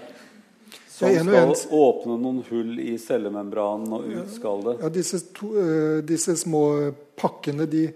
som 0.95 1.12
og 1.12 1.17
skal 1.19 1.36
en- 1.36 1.79
åpne 1.81 2.17
noen 2.21 2.43
hull 2.49 2.79
i 2.79 2.95
cellemembranen, 3.01 3.91
og 3.93 4.05
ut 4.08 4.31
skal 4.31 4.62
det. 4.63 4.77
Ja, 4.81 4.89
disse, 4.89 5.19
to, 5.36 5.51
eh, 5.60 6.01
disse 6.08 6.38
små 6.39 6.93
pakkene 7.19 7.67
de 7.67 7.89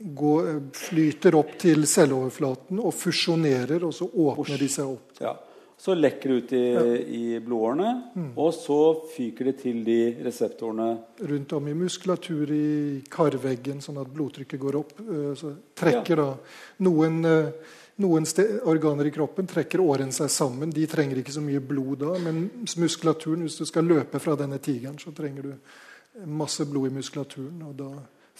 går, 0.00 0.70
flyter 0.72 1.36
opp 1.36 1.58
til 1.60 1.84
celleoverflaten 1.84 2.80
og 2.80 2.94
fusjonerer, 2.96 3.84
og 3.84 3.92
så 3.92 4.08
åpner 4.08 4.58
de 4.58 4.68
seg 4.72 4.88
opp. 4.88 5.20
Ja. 5.20 5.36
Så 5.80 5.94
lekker 5.96 6.28
det 6.28 6.36
ut 6.36 6.52
i, 6.52 6.72
ja. 6.72 6.80
i 7.08 7.40
blodårene, 7.40 7.90
mm. 8.14 8.32
og 8.36 8.50
så 8.52 8.80
fyker 9.14 9.48
det 9.48 9.54
til 9.62 9.78
de 9.84 10.00
reseptorene 10.26 10.88
Rundt 11.24 11.54
om 11.56 11.68
i 11.68 11.76
muskulatur 11.76 12.52
i 12.52 13.00
karveggen, 13.08 13.80
sånn 13.80 14.00
at 14.02 14.10
blodtrykket 14.12 14.60
går 14.60 14.76
opp. 14.76 14.92
Eh, 15.00 15.30
så 15.40 15.54
trekker 15.80 16.20
ja. 16.20 16.26
da 16.26 16.84
noen, 16.84 17.24
eh, 17.24 17.78
noen 18.00 18.26
organer 18.68 19.08
i 19.08 19.12
kroppen 19.14 19.48
trekker 19.50 19.82
årene 19.84 20.14
seg 20.14 20.30
sammen. 20.32 20.72
De 20.74 20.86
trenger 20.88 21.20
ikke 21.20 21.34
så 21.34 21.42
mye 21.44 21.60
blod 21.60 22.00
da, 22.04 22.14
men 22.22 22.46
muskulaturen, 22.80 23.44
hvis 23.44 23.60
du 23.60 23.66
skal 23.68 23.88
løpe 23.88 24.20
fra 24.22 24.36
denne 24.40 24.60
tigeren, 24.62 24.98
så 25.00 25.12
trenger 25.16 25.50
du 25.50 26.24
masse 26.26 26.64
blod 26.68 26.90
i 26.90 26.94
muskulaturen, 26.96 27.60
og 27.68 27.76
da 27.78 27.90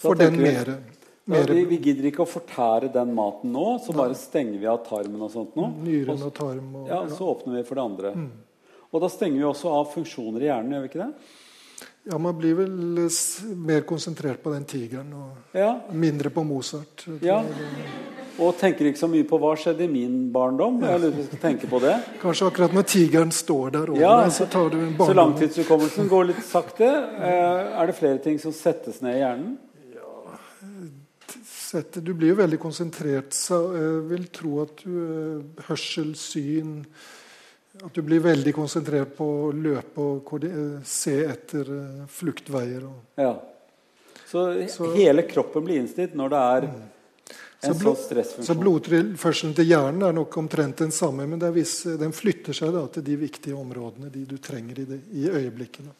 får 0.01 0.19
den 0.19 0.41
mer 0.41 0.73
ja, 1.25 1.43
vi, 1.47 1.65
vi, 1.69 1.77
gidder 1.77 2.07
ikke 2.09 2.23
å 2.25 2.29
fortære 2.29 2.89
den 2.91 3.11
maten 3.15 3.53
nå, 3.53 3.65
så 3.85 3.93
bare 3.95 4.15
stenger 4.17 4.57
vi 4.59 4.67
av 4.67 4.81
tarmen. 4.87 5.21
og 5.21 5.29
sånt 5.31 5.53
nå. 5.55 5.67
Nyren 5.85 6.25
og 6.25 6.33
tarm. 6.35 6.71
Og, 6.81 6.89
ja, 6.89 7.03
Så 7.07 7.27
åpner 7.29 7.59
vi 7.59 7.67
for 7.67 7.77
det 7.77 7.83
andre. 7.85 8.13
Mm. 8.17 8.81
Og 8.91 9.03
da 9.03 9.09
stenger 9.13 9.37
vi 9.37 9.45
også 9.47 9.71
av 9.77 9.85
funksjoner 9.93 10.43
i 10.43 10.49
hjernen, 10.49 10.73
gjør 10.75 10.83
vi 10.83 10.91
ikke 10.91 11.05
det? 11.05 11.29
Ja, 12.09 12.17
man 12.17 12.33
blir 12.35 12.57
vel 12.57 12.73
mer 13.61 13.85
konsentrert 13.87 14.41
på 14.41 14.51
den 14.51 14.65
tigeren 14.65 15.13
og 15.13 15.55
ja. 15.55 15.75
mindre 15.93 16.33
på 16.33 16.43
Mozart. 16.43 17.05
Ja. 17.21 17.43
Og 18.41 18.55
tenker 18.57 18.89
ikke 18.89 18.99
så 19.03 19.09
mye 19.11 19.25
på 19.29 19.37
hva 19.41 19.53
skjedde 19.59 19.85
i 19.85 19.89
min 19.91 20.15
barndom. 20.33 20.79
Jeg 20.81 21.01
lurer 21.03 21.17
på 21.19 21.25
skal 21.27 21.41
tenke 21.43 21.67
på 21.69 21.81
det. 21.83 21.95
Kanskje 22.21 22.47
akkurat 22.49 22.73
når 22.73 22.85
tigeren 22.89 23.33
står 23.35 23.75
der 23.75 23.91
over 23.93 24.01
ja, 24.01 24.13
deg, 24.23 24.31
så 24.33 24.47
tar 24.49 24.71
du 24.73 24.79
en 24.79 24.95
barndom. 24.97 25.11
Så 25.11 25.17
langtidshukommelsen 25.19 26.09
går 26.09 26.31
litt 26.31 26.45
sakte. 26.47 26.87
Eh, 26.89 27.75
er 27.77 27.91
det 27.91 27.97
flere 27.99 28.21
ting 28.23 28.39
som 28.41 28.55
settes 28.55 29.03
ned 29.05 29.19
i 29.19 29.21
hjernen? 29.21 29.59
Du 32.03 32.13
blir 32.13 32.33
jo 32.33 32.39
veldig 32.41 32.59
konsentrert. 32.59 33.35
Så 33.37 33.59
jeg 33.77 33.99
vil 34.09 34.25
tro 34.33 34.57
at 34.65 34.81
du 34.83 34.95
eh, 35.01 35.65
hørsel, 35.69 36.15
syn 36.19 36.79
At 37.81 37.95
du 37.95 38.01
blir 38.03 38.19
veldig 38.19 38.51
konsentrert 38.53 39.13
på 39.15 39.27
å 39.45 39.51
løpe 39.55 40.03
og 40.03 40.33
eh, 40.43 40.81
se 40.83 41.15
etter 41.23 41.69
eh, 41.77 42.01
fluktveier. 42.11 42.89
Ja. 43.21 43.35
Så, 44.25 44.43
så, 44.71 44.89
hele 44.95 45.23
kroppen 45.27 45.63
blir 45.65 45.81
innstilt 45.81 46.13
når 46.15 46.33
det 46.33 46.41
er 46.55 46.67
mm. 46.71 46.81
Så 47.61 47.73
blod. 47.77 47.97
Så 48.41 48.55
blodtilførselen 48.57 49.53
til 49.53 49.67
hjernen 49.69 50.07
er 50.07 50.15
nok 50.17 50.37
omtrent 50.41 50.81
den 50.81 50.93
samme, 50.95 51.27
men 51.29 51.43
viss, 51.53 51.83
den 51.99 52.13
flytter 52.15 52.57
seg 52.57 52.73
da, 52.73 52.87
til 52.89 53.05
de 53.05 53.17
viktige 53.21 53.57
områdene, 53.57 54.09
de 54.09 54.25
du 54.25 54.39
trenger 54.41 54.81
i, 54.81 54.85
det, 54.89 54.97
i 55.13 55.27
øyeblikkene. 55.29 55.93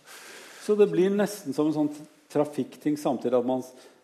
Så 0.65 0.73
det 0.79 0.89
blir 0.89 1.13
nesten 1.13 1.53
som 1.53 1.69
en 1.69 1.75
sånn 1.75 1.91
trafikkting 2.31 2.97
samtidig 2.97 3.37
at 3.37 3.45
man 3.45 3.61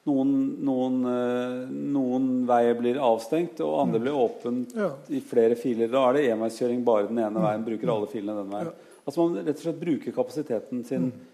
noen, 0.08 0.34
noen, 0.63 1.00
eh, 1.10 1.72
noen, 1.98 2.28
veier 2.48 2.78
blir 2.80 3.00
avstengt, 3.04 3.60
og 3.65 3.80
andre 3.82 4.00
mm. 4.00 4.06
blir 4.06 4.20
åpent 4.22 4.76
ja. 4.78 4.91
i 5.12 5.22
flere 5.26 5.58
filer. 5.60 5.89
Da 5.91 6.06
er 6.08 6.17
det 6.17 6.28
enveiskjøring 6.36 6.84
bare 6.88 7.10
den 7.10 7.24
ene 7.24 7.43
veien. 7.43 7.65
Bruker 7.65 7.93
alle 7.93 8.12
filene 8.12 8.38
den 8.39 8.54
veien. 8.54 8.70
Ja. 8.70 9.02
Altså 9.08 9.24
Man 9.24 9.41
rett 9.41 9.58
og 9.58 9.65
slett 9.65 9.82
bruker 9.82 10.15
kapasiteten 10.15 10.86
sin, 10.88 11.10
mm. 11.10 11.28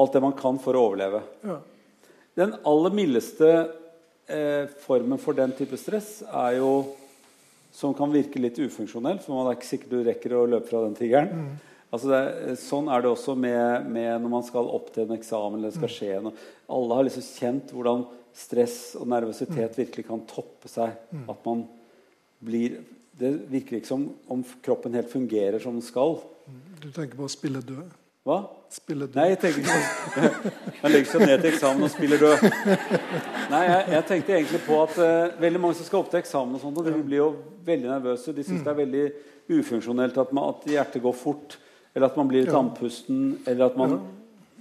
alt 0.00 0.16
det 0.16 0.24
man 0.24 0.34
kan, 0.38 0.58
for 0.62 0.78
å 0.78 0.88
overleve. 0.88 1.22
Ja. 1.46 1.60
Den 2.40 2.56
aller 2.66 2.96
mildeste 2.96 3.52
eh, 4.30 4.70
formen 4.84 5.20
for 5.20 5.36
den 5.36 5.54
type 5.56 5.78
stress 5.80 6.20
er 6.28 6.58
jo 6.60 6.72
som 7.72 7.94
kan 7.96 8.12
virke 8.12 8.40
litt 8.40 8.58
ufunksjonell, 8.60 9.20
for 9.24 9.38
man 9.38 9.48
er 9.48 9.56
ikke 9.56 9.70
sikker 9.70 9.92
du 9.92 10.02
rekker 10.04 10.34
å 10.36 10.46
løpe 10.50 10.68
fra 10.68 10.82
den 10.84 10.96
tigeren. 10.98 11.30
Mm. 11.32 11.52
Altså 11.92 12.08
det, 12.08 12.56
sånn 12.60 12.88
er 12.92 13.04
det 13.04 13.10
også 13.12 13.34
med, 13.36 13.88
med, 13.92 14.10
når 14.20 14.32
man 14.32 14.44
skal 14.46 14.68
opp 14.72 14.90
til 14.94 15.06
en 15.06 15.16
eksamen 15.16 15.58
eller 15.58 15.72
det 15.72 15.78
skal 15.78 15.90
mm. 15.90 15.94
skje 15.96 16.20
noe. 16.24 16.48
Alle 16.72 16.98
har 16.98 17.08
liksom 17.08 17.26
kjent 17.26 17.72
hvordan 17.76 18.04
stress 18.36 18.76
og 19.00 19.08
nervøsitet 19.12 19.74
mm. 19.74 19.78
virkelig 19.80 20.06
kan 20.08 20.24
toppe 20.28 20.72
seg. 20.72 20.94
Mm. 21.12 21.26
At 21.32 21.48
man 21.48 21.66
blir 22.42 22.80
Det 23.12 23.28
virker 23.52 23.76
ikke 23.76 23.86
som 23.86 24.06
om 24.32 24.40
kroppen 24.64 24.96
helt 24.96 25.10
fungerer 25.12 25.60
som 25.60 25.76
den 25.76 25.84
skal. 25.84 26.16
Du 26.80 26.88
tenker 26.90 27.12
på 27.18 27.26
å 27.28 27.30
spille 27.30 27.60
død? 27.62 27.92
Hva? 28.22 28.38
Spille 28.70 29.08
død. 29.08 29.16
Nei, 29.18 29.26
jeg 29.32 29.38
tenker 29.42 29.64
ikke 29.64 30.52
Man 30.82 30.92
legger 30.94 31.08
seg 31.10 31.24
ned 31.26 31.40
til 31.42 31.48
eksamen 31.50 31.86
og 31.88 31.90
spiller 31.90 32.22
død. 32.22 32.44
Nei, 33.50 33.62
jeg, 33.66 33.80
jeg 33.96 34.06
tenkte 34.08 34.36
egentlig 34.36 34.60
på 34.62 34.78
at 34.84 34.94
uh, 35.02 35.40
veldig 35.42 35.62
mange 35.64 35.78
som 35.78 35.88
skal 35.88 36.04
opp 36.04 36.12
til 36.12 36.20
eksamen, 36.20 36.54
og 36.54 36.62
sånt, 36.62 36.78
og 36.78 36.86
de 36.86 36.94
blir 37.02 37.18
jo 37.18 37.28
veldig 37.66 37.90
nervøse. 37.90 38.34
De 38.36 38.44
syns 38.46 38.62
det 38.62 38.70
er 38.70 38.78
veldig 38.78 39.04
ufunksjonelt 39.58 40.20
at, 40.22 40.30
man, 40.38 40.54
at 40.54 40.68
hjertet 40.70 41.02
går 41.02 41.16
fort. 41.18 41.58
Eller 41.92 42.08
at 42.08 42.18
man 42.20 42.30
blir 42.30 42.46
litt 42.46 42.56
andpusten, 42.56 43.24
eller 43.42 43.66
at 43.66 43.80
man 43.80 43.98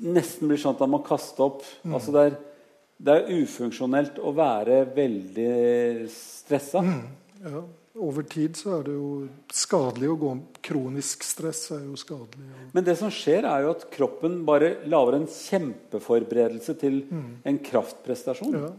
nesten 0.02 0.50
blir 0.50 0.60
sånn 0.60 0.76
at 0.76 0.82
man 0.84 0.95
må 0.97 1.02
kaste 1.06 1.45
opp. 1.45 1.62
Mm. 1.86 1.93
Altså 1.95 2.15
det, 2.15 2.24
er, 2.26 2.39
det, 2.97 3.19
er, 3.19 3.43
ufunksjonelt 3.43 4.17
å 4.19 4.34
være 4.36 4.82
veldig 4.97 5.54
stressa. 6.12 6.82
Mm. 6.82 7.06
Ja. 7.45 7.63
Over 7.99 8.23
tid 8.23 8.56
så 8.56 8.77
er 8.77 8.86
det 8.88 8.93
jo 8.95 9.08
skadelig 9.51 10.08
å 10.13 10.19
gå 10.19 10.30
om 10.32 10.41
kronisk 10.63 11.25
stress. 11.27 11.65
er 11.75 11.82
jo 11.84 11.97
skadelig. 11.99 12.47
Men 12.71 12.86
det 12.88 12.95
som 12.99 13.12
skjer, 13.12 13.43
er 13.43 13.65
jo 13.65 13.73
at 13.73 13.84
kroppen 13.91 14.45
bare 14.47 14.77
lager 14.88 15.17
en 15.17 15.27
kjempeforberedelse 15.27 16.77
til 16.80 17.01
mm. 17.10 17.27
en 17.51 17.60
kraftprestasjon. 17.67 18.56
Ja. 18.56 18.71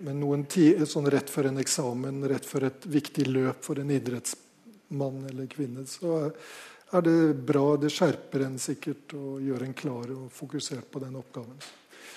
Men 0.00 0.22
noen 0.22 0.46
sånn 0.88 1.10
rett 1.12 1.28
før 1.28 1.50
en 1.50 1.60
eksamen, 1.60 2.22
rett 2.32 2.48
før 2.48 2.70
et 2.70 2.86
viktig 2.88 3.26
løp 3.28 3.60
for 3.66 3.82
en 3.82 3.92
idrettsmann 3.92 5.26
eller 5.28 5.44
-kvinne, 5.44 5.84
så 5.84 6.32
er 6.92 7.02
det 7.02 7.34
bra. 7.46 7.76
Det 7.76 7.92
skjerper 7.92 8.46
en 8.46 8.58
sikkert 8.58 9.12
og 9.14 9.42
gjør 9.44 9.62
en 9.62 9.74
klar 9.74 10.10
og 10.16 10.32
fokusert 10.32 10.90
på 10.90 10.98
den 11.04 11.16
oppgaven. 11.16 11.60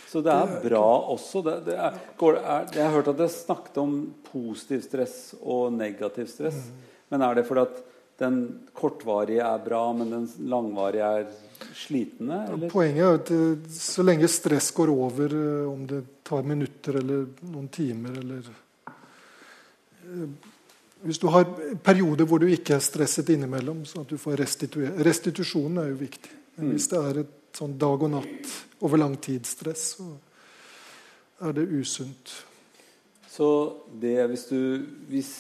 Så 0.09 0.21
det 0.21 0.33
er 0.33 0.59
bra 0.61 0.85
også. 1.13 1.41
Det, 1.45 1.55
det 1.67 1.77
er, 1.77 1.97
jeg 2.19 2.83
har 2.83 2.93
hørt 2.93 3.09
at 3.09 3.17
det 3.17 3.25
er 3.25 3.33
snakket 3.33 3.79
om 3.81 3.95
positiv 4.27 4.83
stress 4.85 5.17
og 5.41 5.73
negativ 5.73 6.29
stress. 6.29 6.59
Mm. 6.69 6.91
Men 7.13 7.25
er 7.25 7.39
det 7.39 7.47
fordi 7.47 7.65
at 7.65 7.81
den 8.21 8.37
kortvarige 8.77 9.41
er 9.41 9.61
bra, 9.65 9.81
men 9.93 10.11
den 10.13 10.27
langvarige 10.49 11.09
er 11.19 11.25
slitende? 11.73 12.45
Eller? 12.53 12.69
poenget 12.69 13.03
er 13.05 13.19
at 13.19 13.31
eh, 13.33 13.69
så 13.73 14.05
lenge 14.05 14.29
stress 14.29 14.71
går 14.75 14.91
over, 14.93 15.33
eh, 15.33 15.69
om 15.71 15.85
det 15.89 16.03
tar 16.23 16.45
minutter 16.45 16.99
eller 17.01 17.25
noen 17.49 17.69
timer 17.73 18.19
eller 18.21 18.49
eh, 18.85 20.27
hvis 21.03 21.19
du 21.19 21.27
har 21.33 21.43
perioder 21.83 22.27
hvor 22.29 22.39
du 22.39 22.47
ikke 22.47 22.77
er 22.77 22.83
stresset 22.83 23.33
innimellom, 23.33 23.81
sånn 23.87 24.05
at 24.05 24.13
du 24.13 24.19
får 24.21 24.37
restitusjon 24.39 25.01
Restitusjonen 25.03 25.81
er 25.81 25.89
jo 25.89 25.97
viktig. 25.99 26.37
Men 26.55 26.69
hvis 26.71 26.85
det 26.93 27.01
er 27.01 27.19
et 27.25 27.57
sånn 27.57 27.73
dag 27.81 28.05
og 28.05 28.13
natt 28.13 28.53
over 28.83 28.99
lang 28.99 29.17
tid 29.23 29.47
stress, 29.47 29.93
så 29.97 30.09
er 31.43 31.55
det 31.55 31.67
usunt. 31.71 32.33
Så 33.33 33.47
det 34.01 34.17
hvis 34.29 34.47
du 34.51 34.59
hvis 35.09 35.33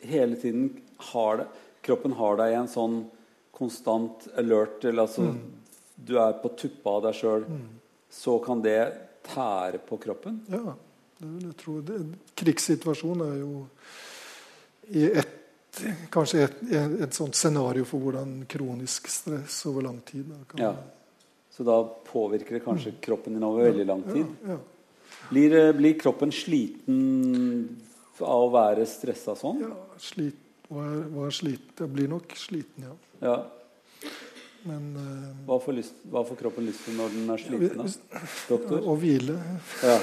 hele 0.00 0.38
tiden 0.40 0.70
har 1.12 1.42
det 1.42 1.48
Kroppen 1.88 2.12
har 2.18 2.36
deg 2.36 2.52
i 2.52 2.56
en 2.58 2.66
sånn 2.68 2.96
konstant 3.54 4.26
alert, 4.36 4.82
eller 4.84 5.06
altså 5.06 5.22
mm. 5.24 5.36
du 6.04 6.18
er 6.20 6.34
på 6.42 6.50
tuppa 6.58 6.98
av 6.98 7.06
deg 7.06 7.16
sjøl, 7.16 7.46
mm. 7.48 7.62
så 8.12 8.34
kan 8.44 8.60
det 8.60 8.82
tære 9.24 9.80
på 9.86 9.96
kroppen? 10.02 10.42
Ja, 10.52 10.74
det 11.18 11.30
vil 11.30 11.46
jeg 11.46 11.56
tro. 11.62 11.78
Det, 11.86 11.96
krigssituasjonen 12.42 13.24
er 13.24 13.38
jo 13.40 13.62
i 15.00 15.06
et, 15.22 15.80
kanskje 16.12 16.44
et, 16.44 16.60
et, 16.68 16.98
et, 17.06 17.16
sånt 17.16 17.38
scenario 17.38 17.88
for 17.88 18.04
hvordan 18.04 18.42
kronisk 18.50 19.08
stress 19.08 19.62
over 19.70 19.88
lang 19.88 20.02
tid 20.04 20.28
kan 20.50 20.66
ja. 20.66 20.74
Så 21.58 21.64
da 21.66 21.80
påvirker 22.06 22.54
det 22.54 22.60
kanskje 22.62 22.92
mm. 22.92 22.98
kroppen 23.02 23.34
din 23.34 23.42
over 23.42 23.64
veldig 23.66 23.86
lang 23.86 24.02
tid? 24.06 24.26
Ja, 24.46 24.54
ja. 24.54 24.58
Blir, 25.28 25.54
eh, 25.58 25.72
blir, 25.74 25.96
kroppen 25.98 26.30
sliten 26.32 27.00
av 28.20 28.44
å 28.44 28.52
være 28.54 28.86
stressa 28.86 29.34
sånn? 29.34 29.64
Ja, 29.64 29.72
slit, 29.98 30.38
var, 30.70 30.92
var 31.16 31.34
slit, 31.34 31.72
Jeg 31.80 31.90
blir 31.96 32.06
nok 32.12 32.36
sliten, 32.38 32.86
ja. 32.86 32.94
ja. 33.26 33.34
Men, 34.68 34.86
uh, 34.94 35.34
hva, 35.48 35.58
får 35.64 35.76
lyst, 35.80 35.98
hva, 36.12 36.22
får 36.30 36.38
kroppen 36.44 36.70
lyst 36.70 36.86
til 36.86 36.94
når 37.00 37.12
den 37.16 37.34
er 37.34 37.42
sliten? 37.42 37.82
Da? 37.82 38.22
Doktor? 38.52 38.78
Å 38.78 38.96
hvile. 39.02 39.36
Ja. 39.82 39.98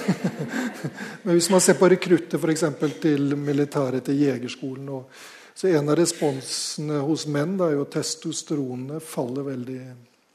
Men 1.23 1.37
hvis 1.37 1.51
man 1.55 1.63
ser 1.63 1.79
på 1.79 1.87
rekrutter 1.95 2.41
f.eks. 2.41 2.67
til 2.99 3.39
militæret, 3.39 4.03
til 4.09 4.19
jegerskolen 4.27 4.91
og, 4.99 5.17
så 5.55 5.69
En 5.71 5.87
av 5.87 5.95
responsene 5.95 6.97
hos 7.07 7.29
menn 7.31 7.53
da, 7.55 7.69
er 7.69 7.77
jo 7.77 7.85
at 7.85 7.93
testosteronene 7.95 8.97
faller 8.99 9.45
veldig 9.53 9.83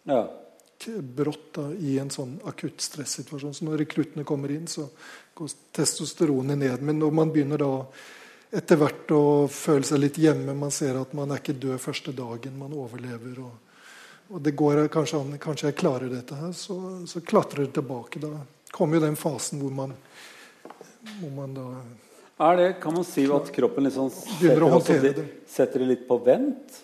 ja. 0.09 0.23
Brått 0.89 1.55
da, 1.57 1.67
i 1.75 1.99
en 2.01 2.11
sånn 2.11 2.39
akutt 2.49 2.81
stressituasjon. 2.81 3.55
Så 3.55 3.67
når 3.69 3.83
rekruttene 3.85 4.25
kommer 4.29 4.53
inn, 4.55 4.69
så 4.71 4.87
går 5.37 5.55
testosteronet 5.77 6.59
ned. 6.59 6.85
Men 6.87 7.01
når 7.03 7.17
man 7.17 7.33
begynner 7.35 7.61
da 7.61 7.73
etter 8.51 8.81
hvert 8.81 9.13
å 9.15 9.25
føle 9.53 9.87
seg 9.87 10.01
litt 10.03 10.19
hjemme, 10.19 10.57
man 10.59 10.73
ser 10.75 10.99
at 10.99 11.13
man 11.15 11.31
er 11.31 11.43
ikke 11.43 11.59
død 11.61 11.83
første 11.83 12.15
dagen, 12.17 12.59
man 12.59 12.77
overlever. 12.77 13.43
og 13.47 13.59
og 14.31 14.39
det 14.47 14.53
går 14.55 14.85
kanskje 14.95 15.19
an, 15.19 15.39
kanskje 15.43 15.71
jeg 15.73 15.77
klarer 15.81 16.11
dette 16.11 16.37
her, 16.39 16.53
så, 16.55 16.77
så 17.11 17.19
klatrer 17.27 17.65
det 17.65 17.73
tilbake. 17.81 18.21
Da 18.23 18.29
kommer 18.71 19.01
jo 19.01 19.03
den 19.03 19.17
fasen 19.19 19.59
hvor 19.59 19.73
man, 19.75 19.95
hvor 21.19 21.33
man 21.35 21.57
da 21.57 21.65
er 22.41 22.57
det, 22.57 22.69
Kan 22.81 22.95
man 22.95 23.05
si 23.05 23.27
at 23.29 23.51
kroppen 23.53 23.85
liksom 23.85 24.07
setter, 24.15 25.03
det, 25.03 25.25
setter 25.51 25.83
det 25.83 25.89
litt 25.91 26.07
på 26.09 26.17
vent? 26.25 26.79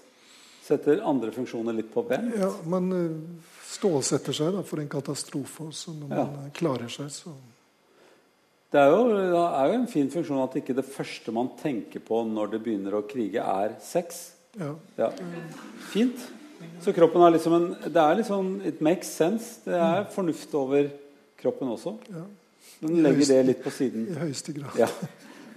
Setter 0.67 1.01
andre 1.07 1.31
funksjoner 1.33 1.79
litt 1.79 1.89
på 1.95 2.03
vent? 2.11 2.35
Ja, 2.37 2.51
man 2.69 2.91
eh, 2.93 3.55
stålsetter 3.67 4.37
seg 4.37 4.55
da, 4.55 4.63
for 4.67 4.83
en 4.83 4.91
katastrofe 4.91 5.69
også 5.71 5.95
når 5.97 6.11
man 6.13 6.23
ja. 6.23 6.49
klarer 6.57 6.93
seg. 6.93 7.11
så... 7.13 7.35
Det 8.73 8.81
er, 8.83 8.91
jo, 8.91 9.05
det 9.15 9.41
er 9.41 9.69
jo 9.71 9.75
en 9.77 9.87
fin 9.89 10.09
funksjon 10.11 10.41
at 10.43 10.57
ikke 10.59 10.75
det 10.77 10.85
første 10.91 11.33
man 11.33 11.53
tenker 11.61 12.03
på 12.03 12.19
når 12.29 12.51
det 12.53 12.59
begynner 12.65 12.97
å 12.99 13.05
krige, 13.09 13.41
er 13.41 13.77
sex. 13.81 14.19
Ja. 14.59 14.73
Ja. 14.99 15.13
Fint. 15.93 16.25
Så 16.83 16.93
kroppen 16.97 17.23
er 17.23 17.35
liksom 17.35 17.55
en 17.57 17.67
Det 17.85 18.03
er 18.03 18.23
sånn 18.27 18.51
It 18.67 18.83
makes 18.85 19.13
sense. 19.13 19.61
Det 19.65 19.77
er 19.77 20.07
fornuft 20.13 20.53
over 20.59 20.91
kroppen 21.41 21.71
også. 21.73 21.95
Ja. 22.11 22.25
Den 22.83 23.01
legger 23.05 23.31
det 23.31 23.43
litt 23.53 23.63
på 23.65 23.73
siden. 23.73 24.09
I 24.13 24.19
høyeste 24.27 24.53
grad. 24.57 24.77
Ja. 24.81 24.89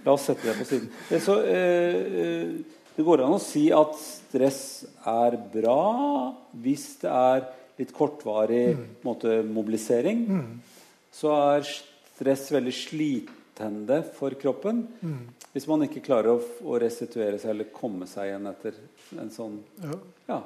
La 0.06 0.14
oss 0.14 0.24
sette 0.30 0.46
det 0.46 0.56
på 0.56 0.68
siden. 0.68 0.88
Det, 1.10 1.20
så, 1.24 1.40
eh, 1.44 2.20
eh, 2.24 2.84
det 2.96 3.04
går 3.04 3.24
an 3.24 3.36
å 3.36 3.42
si 3.42 3.66
at 3.74 3.96
stress 4.00 4.62
er 5.08 5.36
bra 5.52 5.80
hvis 6.62 6.86
det 7.02 7.10
er 7.10 7.48
litt 7.80 7.92
kortvarig 7.96 8.76
Mm. 8.76 8.86
måte, 9.06 9.40
mobilisering. 9.46 10.22
Så 11.10 11.32
er 11.32 11.64
stress 11.64 12.50
veldig 12.52 12.72
slitende 12.76 14.02
for 14.14 14.30
kroppen 14.36 14.86
Mm. 15.02 15.26
hvis 15.54 15.66
man 15.66 15.82
ikke 15.88 16.04
klarer 16.04 16.36
å, 16.36 16.40
å 16.62 16.78
restituere 16.80 17.38
seg 17.40 17.50
eller 17.54 17.72
komme 17.72 18.06
seg 18.06 18.28
igjen 18.30 18.46
etter 18.52 18.74
en 19.18 19.30
sånn 19.30 19.58
Ja. 19.82 19.98
Ja. 20.28 20.42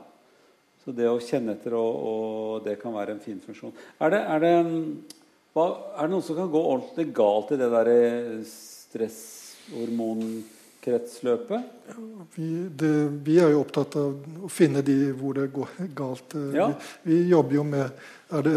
Så 0.85 0.93
det 0.95 1.07
å 1.09 1.19
kjenne 1.19 1.53
etter, 1.57 1.73
og, 1.73 1.95
og 2.05 2.65
det 2.65 2.79
kan 2.81 2.93
være 2.93 3.13
en 3.17 3.21
fin 3.21 3.41
funksjon. 3.41 3.73
Er 4.01 4.11
det, 4.11 4.21
er 4.21 4.39
det, 4.41 4.67
mm, 4.67 5.05
hva, 5.55 5.65
er 5.97 6.03
det 6.03 6.11
noe 6.13 6.23
som 6.23 6.37
kan 6.37 6.51
gå 6.53 6.61
ordentlig 6.61 7.07
galt 7.17 7.53
i 7.53 7.57
det 7.57 7.71
derre 7.73 8.45
stresshormonkretsløpet? 10.85 11.63
Vi, 12.35 12.69
det, 12.77 12.93
vi 13.25 13.39
er 13.41 13.51
jo 13.53 13.61
opptatt 13.63 13.97
av 13.97 14.45
å 14.45 14.49
finne 14.51 14.83
de 14.85 14.97
hvor 15.17 15.35
det 15.37 15.49
går 15.53 15.69
galt. 15.97 16.35
Eh, 16.35 16.55
Ja. 16.57 16.69
Vi, 17.03 17.15
vi 17.15 17.29
jobber 17.31 17.55
jo 17.59 17.65
med 17.65 17.91
er 18.35 18.43
det, 18.43 18.55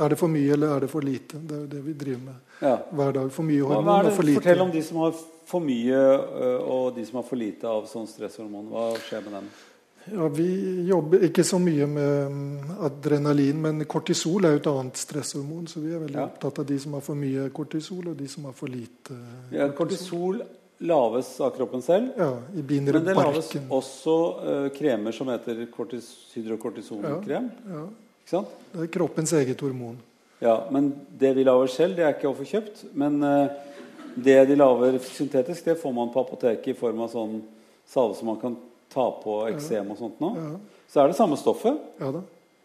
er 0.00 0.08
det 0.08 0.18
for 0.18 0.28
mye 0.32 0.52
eller 0.54 0.76
er 0.76 0.80
det 0.86 0.90
for 0.90 1.02
lite. 1.04 1.38
Det 1.38 1.56
er 1.56 1.60
jo 1.64 1.70
det 1.74 1.82
vi 1.84 1.92
driver 1.92 2.22
med 2.24 2.34
Ja. 2.62 2.76
hver 2.92 3.12
dag. 3.12 3.30
For 3.32 3.42
mye 3.42 3.62
hormon 3.62 4.06
og 4.06 4.12
for 4.16 4.22
lite. 4.22 4.40
fortell 4.40 4.60
om 4.60 4.70
de 4.70 4.82
som 4.82 4.96
har 4.98 5.14
for 5.50 5.60
mye, 5.60 5.98
og 6.62 6.94
de 6.94 7.04
som 7.06 7.16
har 7.18 7.22
for 7.26 7.36
lite 7.36 7.66
av 7.66 7.86
sånn 7.90 8.06
stresshormon. 8.06 8.68
Hva 8.70 8.92
skjer 9.02 9.24
med 9.24 9.32
dem? 9.32 9.48
Ja, 10.10 10.28
vi 10.32 10.46
jobber 10.88 11.20
ikke 11.26 11.42
så 11.44 11.58
mye 11.60 11.86
med 11.86 12.30
mm, 12.32 12.70
adrenalin, 12.86 13.58
men 13.60 13.84
kortisol 13.84 14.44
er 14.46 14.54
jo 14.54 14.60
et 14.62 14.66
annet 14.70 14.96
stresshormon. 14.96 15.66
Så 15.68 15.80
vi 15.82 15.92
er 15.92 15.98
veldig 16.00 16.16
Ja. 16.16 16.24
opptatt 16.24 16.58
av 16.58 16.66
de 16.66 16.78
som 16.78 16.92
har 16.94 17.00
for 17.00 17.14
mye 17.14 17.50
kortisol, 17.50 18.08
og 18.08 18.16
de 18.16 18.28
som 18.28 18.44
har 18.44 18.52
for 18.52 18.66
lite 18.68 19.12
Ja, 19.52 19.68
kortisol 19.68 20.40
laves 20.80 21.40
av 21.40 21.50
kroppen 21.50 21.82
selv. 21.82 22.08
Ja, 22.16 22.30
i 22.54 22.62
Men 22.62 23.04
det 23.04 23.14
laves 23.14 23.50
også 23.68 24.14
uh, 24.40 24.68
kremer 24.72 25.12
som 25.12 25.28
heter 25.28 25.66
kortis, 25.74 26.08
hydrokortisonkrem. 26.34 27.50
Ja, 27.68 27.82
ja. 28.32 28.44
det 28.72 28.86
er 28.86 28.92
kroppens 28.94 29.32
eget 29.36 29.60
hormon. 29.60 29.98
Ja, 30.40 30.56
men 30.72 30.94
det 31.20 31.34
vi 31.36 31.44
lager 31.44 31.68
selv, 31.68 31.98
det 31.98 32.06
er 32.06 32.16
ikke 32.16 32.30
å 32.30 32.36
få 32.38 32.48
kjøpt. 32.48 32.86
Men 32.96 33.20
uh, 33.20 33.52
det 34.16 34.38
de 34.48 34.56
lager 34.56 34.96
syntetisk, 35.04 35.68
det 35.68 35.76
får 35.82 35.92
man 35.94 36.12
på 36.14 36.24
apoteket 36.24 36.72
i 36.72 36.78
form 36.78 37.04
av 37.04 37.12
sånn 37.12 37.40
salve 37.90 38.16
som 38.16 38.32
man 38.32 38.40
kan 38.40 38.56
ta 38.90 39.10
på 39.20 39.42
eksem 39.50 39.92
og 39.92 40.00
sånt 40.00 40.22
nå. 40.22 40.32
Ja, 40.38 40.54
Så 40.90 41.02
er 41.02 41.12
det 41.12 41.18
samme 41.20 41.36
stoffet. 41.38 41.76
ja 42.00 42.10
da. 42.16 42.24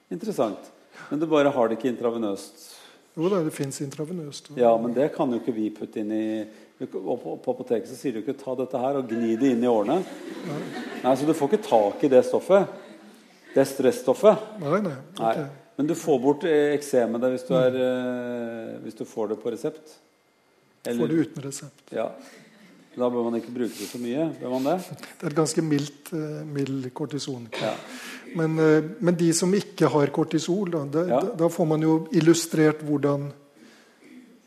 Interessant. 0.10 0.72
Men 1.10 1.20
du 1.20 1.28
bare 1.28 1.52
har 1.52 1.68
det 1.68 1.78
ikke 1.78 1.92
intravenøst. 1.92 2.72
Jo 3.16 3.30
da, 3.32 3.40
det 3.44 3.54
fins 3.56 3.80
intravenøst. 3.82 4.52
Ja, 4.60 4.74
men 4.78 4.94
det 4.94 5.10
kan 5.16 5.32
jo 5.32 5.40
ikke 5.40 5.54
vi 5.56 5.70
putte 5.74 6.02
inn 6.02 6.12
i 6.12 6.28
og 6.82 7.20
på, 7.24 7.36
på 7.40 7.54
apoteket 7.56 7.88
så 7.88 7.96
sier 7.96 8.14
du 8.14 8.20
ikke 8.20 8.36
'ta 8.36 8.56
dette 8.60 8.80
her 8.80 8.98
og 9.00 9.08
gni 9.08 9.36
det 9.40 9.52
inn 9.56 9.64
i 9.64 9.68
årene'. 9.72 10.04
Nei, 11.04 11.16
Så 11.16 11.26
du 11.26 11.34
får 11.34 11.54
ikke 11.54 11.68
tak 11.70 12.04
i 12.04 12.08
det 12.12 12.26
stoffet. 12.26 12.68
Det 13.56 13.64
stresstoffet. 13.68 14.60
Nei, 14.60 14.82
nei. 14.84 14.96
Nei. 15.20 15.36
Men 15.78 15.88
du 15.88 15.94
får 15.96 16.20
bort 16.20 16.44
eh, 16.44 16.74
eksemet 16.76 17.22
hvis 17.32 17.46
du, 17.48 17.54
er, 17.56 17.76
eh, 17.80 18.74
hvis 18.84 18.96
du 19.00 19.06
får 19.08 19.30
det 19.32 19.38
på 19.40 19.52
resept. 19.52 19.96
Får 20.84 21.08
det 21.08 21.22
uten 21.22 21.44
resept. 21.44 21.94
Ja. 21.96 22.10
Da 22.96 23.10
bør 23.12 23.24
man 23.30 23.36
ikke 23.40 23.52
bruke 23.56 23.76
det 23.76 23.88
så 23.88 24.00
mye. 24.00 24.28
Bør 24.40 24.54
man 24.56 24.68
det? 24.70 24.76
Det 25.20 25.24
er 25.24 25.32
et 25.32 25.36
ganske 25.40 25.62
mildt, 25.64 26.12
eh, 26.16 26.44
mild 26.48 26.90
kortison. 26.94 27.48
Ja. 27.62 27.74
Men, 28.36 28.56
men 29.00 29.16
de 29.16 29.32
som 29.34 29.54
ikke 29.56 29.88
har 29.88 30.08
kortisol, 30.12 30.72
da, 30.72 30.84
det, 30.92 31.08
Ja. 31.08 31.22
da 31.22 31.48
får 31.48 31.66
man 31.68 31.82
jo 31.82 32.08
illustrert 32.12 32.84
hvordan 32.84 33.32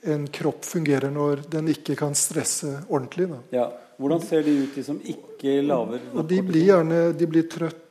en 0.03 0.29
kropp 0.29 0.65
fungerer 0.65 1.11
når 1.11 1.45
den 1.51 1.69
ikke 1.73 1.97
kan 1.99 2.15
stresse 2.15 2.71
ordentlig. 2.89 3.29
Ja. 3.55 3.69
Hvordan 3.99 4.23
ser 4.23 4.45
de 4.47 4.55
ut, 4.63 4.75
de 4.75 4.85
som 4.87 4.99
ikke 5.03 5.59
lager 5.67 6.03
de 6.31 6.41
blir 6.47 6.69
gjerne 6.69 7.01
de 7.19 7.27
blir 7.27 7.49
trøtt 7.51 7.85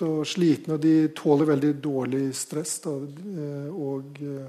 og 0.00 0.22
slitne, 0.26 0.78
og 0.78 0.80
de 0.80 1.10
tåler 1.12 1.50
veldig 1.52 1.72
dårlig 1.84 2.24
stress. 2.36 2.78
Da, 2.84 2.94
og 3.76 4.20
eh, 4.24 4.46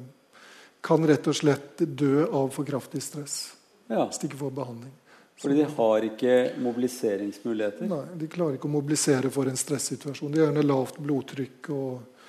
kan 0.83 1.03
rett 1.07 1.27
og 1.27 1.35
slett 1.35 1.83
dø 1.83 2.23
av 2.25 2.47
for 2.55 2.67
kraftig 2.67 3.03
stress 3.03 3.35
Ja, 3.87 4.05
hvis 4.05 4.21
de 4.21 4.29
ikke 4.29 4.39
får 4.39 4.55
behandling. 4.55 4.93
Fordi 5.43 5.57
de 5.59 5.67
har 5.75 6.05
ikke 6.07 6.33
mobiliseringsmuligheter. 6.63 7.87
Nei, 7.89 8.03
De 8.21 8.29
klarer 8.31 8.55
ikke 8.55 8.69
å 8.69 8.75
mobilisere 8.77 9.31
for 9.33 9.49
en 9.49 9.59
stressituasjon. 9.59 10.31
De 10.31 10.39
har 10.39 10.47
gjerne 10.47 10.63
lavt 10.63 11.01
blodtrykk, 11.03 11.69
og, 11.73 12.27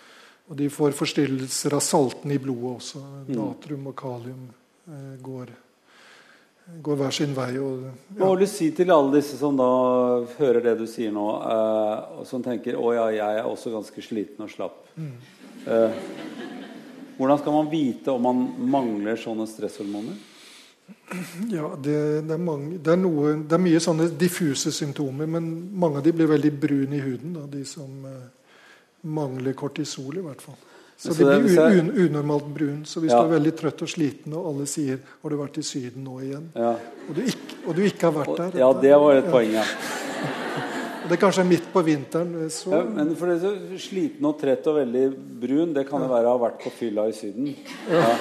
og 0.51 0.59
de 0.59 0.67
får 0.73 0.97
forstyrrelser 0.99 1.77
av 1.79 1.85
saltene 1.85 2.35
i 2.35 2.43
blodet 2.43 2.73
også. 2.73 3.05
Natrium 3.31 3.87
og 3.93 3.99
kalium 4.03 4.45
går, 5.23 5.53
går 6.83 6.99
hver 7.01 7.15
sin 7.17 7.33
vei. 7.37 7.51
Og, 7.61 7.87
Hva 8.19 8.31
vil 8.33 8.45
du 8.45 8.51
si 8.51 8.71
til 8.77 8.93
alle 8.93 9.17
disse 9.17 9.39
som 9.41 9.57
da 9.57 9.69
hører 10.39 10.61
det 10.65 10.77
du 10.83 10.87
sier 10.91 11.15
nå, 11.15 11.29
eh, 11.41 12.21
og 12.21 12.27
som 12.29 12.43
tenker 12.43 12.77
'Å 12.77 12.95
ja, 12.95 13.09
jeg 13.11 13.41
er 13.41 13.49
også 13.49 13.73
ganske 13.73 14.03
sliten 14.03 14.45
og 14.45 14.51
slapp'. 14.51 14.85
Eh, 15.67 15.91
hvordan 17.17 17.39
skal 17.39 17.53
man 17.53 17.71
vite 17.71 18.11
om 18.11 18.23
man 18.23 18.55
mangler 18.59 19.17
sånne 19.17 19.47
stresshormoner? 19.47 20.15
ja, 21.51 21.77
det, 21.77 22.23
det, 22.27 22.35
er 22.35 22.41
mange, 22.41 22.79
det, 22.79 22.93
er 22.93 23.01
noe, 23.01 23.35
det 23.45 23.57
er 23.57 23.63
mye 23.63 23.81
sånne 23.81 24.09
diffuse 24.19 24.73
symptomer, 24.75 25.29
men 25.31 25.47
mange 25.73 26.01
av 26.01 26.07
de 26.07 26.13
blir 26.17 26.29
veldig 26.29 26.53
brune 26.61 26.99
i 26.99 27.03
huden, 27.05 27.37
da, 27.39 27.45
de 27.51 27.65
som 27.69 28.05
eh, 28.09 28.27
mangler 29.05 29.57
kortisol, 29.57 30.19
i 30.19 30.25
hvert 30.25 30.45
fall. 30.45 30.59
Så 30.97 31.13
så 31.13 31.19
de 31.19 31.25
det- 31.25 31.43
blir 31.43 31.81
un, 31.81 31.91
unormalt 31.91 32.47
brun. 32.55 32.85
Så 32.85 33.01
hvis 33.01 33.11
Ja. 33.11 33.23
du 33.23 33.33
er 33.35 33.39
veldig 33.41 33.53
trøtt 33.53 33.83
og 33.83 33.89
sliten, 33.89 34.33
og 34.35 34.47
alle 34.47 34.67
sier 34.67 34.99
'Har 35.23 35.31
du 35.31 35.37
vært 35.37 35.59
i 35.59 35.63
Syden 35.63 36.05
nå 36.05 36.21
igjen?' 36.21 36.49
Ja, 36.55 36.77
Og 37.09 37.15
du 37.15 37.21
ikke, 37.21 37.69
og 37.69 37.75
du 37.75 37.83
ikke 37.83 38.01
har 38.03 38.13
vært 38.13 38.29
og, 38.29 38.37
der 38.37 38.59
ja 38.59 38.73
det 38.73 38.93
var 39.01 39.13
et 39.17 39.31
poeng, 39.31 39.53
ja. 39.53 39.63
Og 41.05 41.11
det 41.11 41.21
kanskje 41.21 41.41
er 41.41 41.45
midt 41.45 41.73
på 41.73 41.83
vinteren. 41.85 42.49
Så, 42.49 42.71
ja 42.71 42.83
men 42.83 43.15
for 43.15 43.27
det, 43.27 43.43
så 43.43 43.79
sliten 43.79 44.25
og 44.25 44.39
trett 44.41 44.67
og 44.67 44.77
veldig 44.77 45.15
brun, 45.41 45.75
det 45.75 45.87
kan 45.87 46.01
jo 46.01 46.09
være 46.09 46.25
å 46.25 46.39
ha 46.39 46.49
vært 46.49 46.63
på 46.63 46.71
fylla 46.73 47.09
i 47.09 47.13
Syden. 47.13 47.55
Ja. 47.91 48.17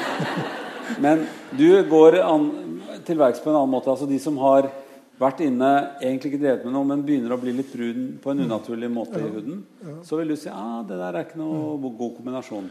Men 1.00 1.26
du 1.58 1.84
går 1.84 2.20
an, 2.22 2.82
til 3.06 3.16
verks 3.18 3.40
på 3.40 3.50
en 3.52 3.56
annen 3.56 3.72
måte. 3.72 3.88
Altså 3.88 4.06
de 4.08 4.20
som 4.20 4.36
har 4.38 4.70
vært 5.19 5.43
inne, 5.45 5.69
egentlig 6.02 6.34
ikke 6.34 6.41
drevet 6.41 6.65
med 6.65 6.76
noe, 6.76 6.88
men 6.89 7.06
begynner 7.06 7.36
å 7.36 7.39
bli 7.41 7.54
litt 7.56 7.71
brun 7.73 8.06
på 8.21 8.34
en 8.34 8.43
unaturlig 8.47 8.89
måte 8.91 9.21
i 9.21 9.30
huden, 9.30 9.63
så 10.06 10.19
vil 10.19 10.34
du 10.34 10.38
si 10.39 10.52
ah, 10.52 10.82
det 10.88 10.97
der 10.99 11.13
er 11.13 11.28
ikke 11.28 11.41
noe 11.41 11.93
god 11.93 12.15
kombinasjon. 12.17 12.69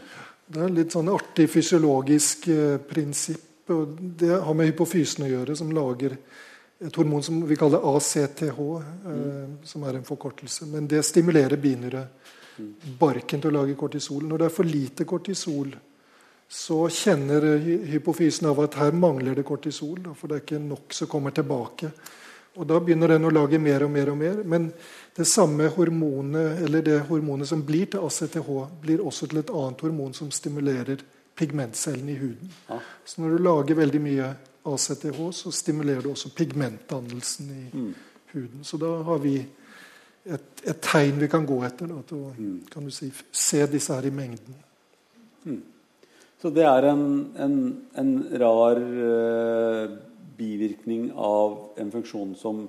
Det 0.53 0.61
er 0.65 0.73
litt 0.75 0.93
sånn 0.93 1.11
artig 1.13 1.47
fysiologisk 1.49 2.49
eh, 2.51 2.77
prinsipp. 2.83 3.69
og 3.71 3.95
Det 4.19 4.33
har 4.43 4.57
med 4.57 4.73
hypofysen 4.73 5.25
å 5.25 5.31
gjøre, 5.31 5.55
som 5.55 5.71
lager 5.73 6.17
et 6.83 6.99
hormon 6.99 7.23
som 7.23 7.39
vi 7.47 7.55
kaller 7.55 7.85
ACTH, 7.93 8.43
eh, 8.43 9.55
som 9.63 9.87
er 9.87 9.97
en 9.97 10.07
forkortelse. 10.07 10.67
Men 10.67 10.89
det 10.91 11.03
stimulerer 11.07 11.57
binyrebarken 11.63 13.41
til 13.41 13.53
å 13.53 13.55
lage 13.61 13.77
kortisol. 13.79 14.27
Når 14.27 14.43
det 14.43 14.49
er 14.49 14.57
for 14.57 14.67
lite 14.67 15.07
kortisol, 15.07 15.71
så 16.53 16.83
kjenner 16.91 17.47
hypofysen 17.89 18.51
av 18.51 18.59
at 18.65 18.75
her 18.77 18.91
mangler 18.93 19.39
det 19.39 19.47
kortisol. 19.47 20.11
For 20.11 20.27
det 20.27 20.35
er 20.35 20.43
ikke 20.43 20.61
nok 20.67 20.93
som 20.93 21.09
kommer 21.09 21.33
tilbake. 21.33 21.93
Og 22.55 22.67
Da 22.69 22.79
begynner 22.79 23.07
den 23.07 23.25
å 23.25 23.31
lage 23.33 23.57
mer 23.59 23.83
og 23.83 23.91
mer 23.91 24.09
og 24.11 24.17
mer. 24.17 24.43
Men 24.45 24.71
det 25.15 25.25
samme 25.27 25.67
hormonet 25.73 26.61
eller 26.65 26.81
det 26.85 26.99
hormonet 27.07 27.47
som 27.49 27.63
blir 27.65 27.85
til 27.89 27.99
ACTH, 28.05 28.49
blir 28.81 29.01
også 29.01 29.27
til 29.27 29.39
et 29.41 29.49
annet 29.49 29.81
hormon 29.81 30.13
som 30.13 30.29
stimulerer 30.31 31.01
pigmentcellene 31.35 32.11
i 32.13 32.15
huden. 32.21 32.51
Ja. 32.69 32.77
Så 33.05 33.21
når 33.21 33.37
du 33.37 33.43
lager 33.43 33.75
veldig 33.75 34.01
mye 34.01 34.27
ACTH, 34.69 35.19
så 35.33 35.51
stimulerer 35.51 36.01
du 36.05 36.09
også 36.11 36.29
pigmentdannelsen 36.37 37.49
i 37.51 37.63
Mm. 37.77 37.93
huden. 38.33 38.63
Så 38.63 38.77
da 38.77 39.03
har 39.03 39.17
vi 39.19 39.35
et, 40.25 40.41
et 40.63 40.81
tegn 40.81 41.19
vi 41.19 41.27
kan 41.27 41.45
gå 41.45 41.63
etter. 41.65 41.87
Da, 41.87 42.01
til 42.07 42.17
å 42.17 42.33
Mm. 42.37 42.61
kan 42.69 42.83
du 42.85 42.91
si, 42.91 43.11
se 43.31 43.65
disse 43.67 43.93
her 43.93 44.05
i 44.05 44.09
mengden. 44.11 44.55
Så 46.41 46.49
det 46.53 46.63
er 46.67 46.85
en, 46.89 47.31
en, 47.39 47.77
en 47.95 48.27
rar 48.39 48.75
eh, 48.77 49.89
bivirkning 50.43 51.11
av 51.15 51.55
en 51.79 51.91
funksjon 51.93 52.35
som, 52.39 52.65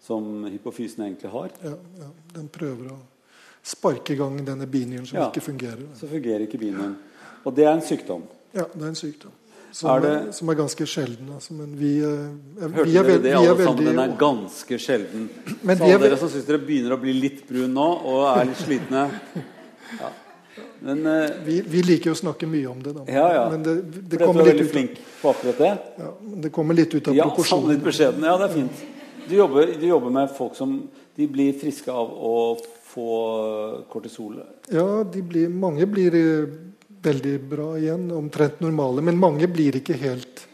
som 0.00 0.44
hypofysen 0.48 1.04
egentlig 1.04 1.30
har. 1.36 1.52
Ja, 1.64 1.76
ja, 2.00 2.10
den 2.34 2.48
prøver 2.48 2.94
å 2.96 2.98
sparke 3.64 4.12
i 4.16 4.16
gang 4.20 4.40
denne 4.44 4.66
binyren 4.68 5.06
som 5.08 5.18
Ja. 5.20 5.28
ikke 5.30 5.44
fungerer. 5.44 5.86
Så 6.00 6.08
fungerer 6.08 6.44
ikke 6.48 6.58
binyen. 6.60 6.96
Og 7.44 7.54
det 7.56 7.64
er 7.68 7.72
en 7.76 7.84
sykdom. 7.84 8.22
Ja, 8.54 8.64
det 8.74 8.82
er 8.82 8.92
en 8.92 8.98
sykdom. 8.98 9.32
Som 9.74 9.90
Er 9.90 10.04
er, 10.06 10.32
som 10.32 10.48
er 10.52 10.54
ganske 10.54 10.86
sjelden. 10.86 11.32
Altså, 11.34 11.52
men 11.58 11.72
vi, 11.76 11.96
eh, 11.98 12.04
er- 12.62 12.68
Hørte 12.68 12.84
vi 12.90 12.96
er, 12.96 13.02
dere 13.02 13.16
det, 13.18 13.22
vi 13.24 13.30
alle 13.32 13.64
sammen? 13.64 13.84
Den 13.88 13.98
er 13.98 14.16
ganske 14.20 14.78
sjelden. 14.78 15.28
Men 15.62 15.76
Så 15.76 15.84
alle 15.88 15.98
dere 15.98 16.16
som 16.20 16.28
syns 16.30 16.46
dere 16.46 16.58
begynner 16.62 16.94
å 16.94 17.00
bli 17.00 17.12
litt 17.12 17.40
brun 17.48 17.74
nå 17.74 17.88
og 18.04 18.38
er 18.38 18.44
litt 18.52 18.60
slitne 18.62 19.02
ja. 20.00 20.10
Men, 20.84 21.06
uh, 21.06 21.30
Vi, 21.46 21.62
vi 21.64 21.80
liker 21.82 22.12
å 22.12 22.18
snakke 22.18 22.46
mye 22.50 22.68
om 22.68 22.82
det, 22.84 22.92
da. 22.92 23.04
Ja, 23.08 23.24
ja. 23.32 23.44
men 23.50 23.62
det, 23.64 23.74
det, 23.96 24.18
for 24.18 24.26
kommer 24.28 24.44
er 24.44 24.58
litt 24.58 24.66
ut, 24.66 24.72
flink 24.74 24.98
på 25.22 25.32
akkurat 25.32 25.62
det. 25.62 25.70
ja, 26.02 26.10
det 26.44 26.50
kommer 26.52 26.76
litt 26.76 26.92
ut 26.92 27.08
av 27.08 27.16
Ja, 27.16 27.28
proporsjonen. 27.30 27.72
litt 27.72 27.86
beskjeden. 27.86 28.26
Ja, 28.28 28.36
det 28.40 28.50
er 28.50 28.54
fint. 28.58 28.82
Du 29.24 29.34
jobber, 29.38 29.72
du 29.80 29.86
jobber 29.88 30.12
med 30.12 30.32
folk 30.36 30.56
som 30.58 30.74
de 31.16 31.28
blir 31.30 31.54
friske 31.56 31.92
av 31.92 32.10
å 32.12 32.34
få 32.94 33.08
kortisol. 33.88 34.42
Ja, 34.68 35.04
de 35.04 35.22
blir, 35.24 35.48
mange 35.48 35.86
blir 35.88 36.14
eh, 36.18 36.52
veldig 37.04 37.36
bra 37.48 37.70
igjen, 37.78 38.10
omtrent 38.12 38.60
normale. 38.60 39.00
Men 39.02 39.16
mange 39.18 39.48
blir 39.48 39.80
ikke 39.80 39.96
helt 39.98 40.44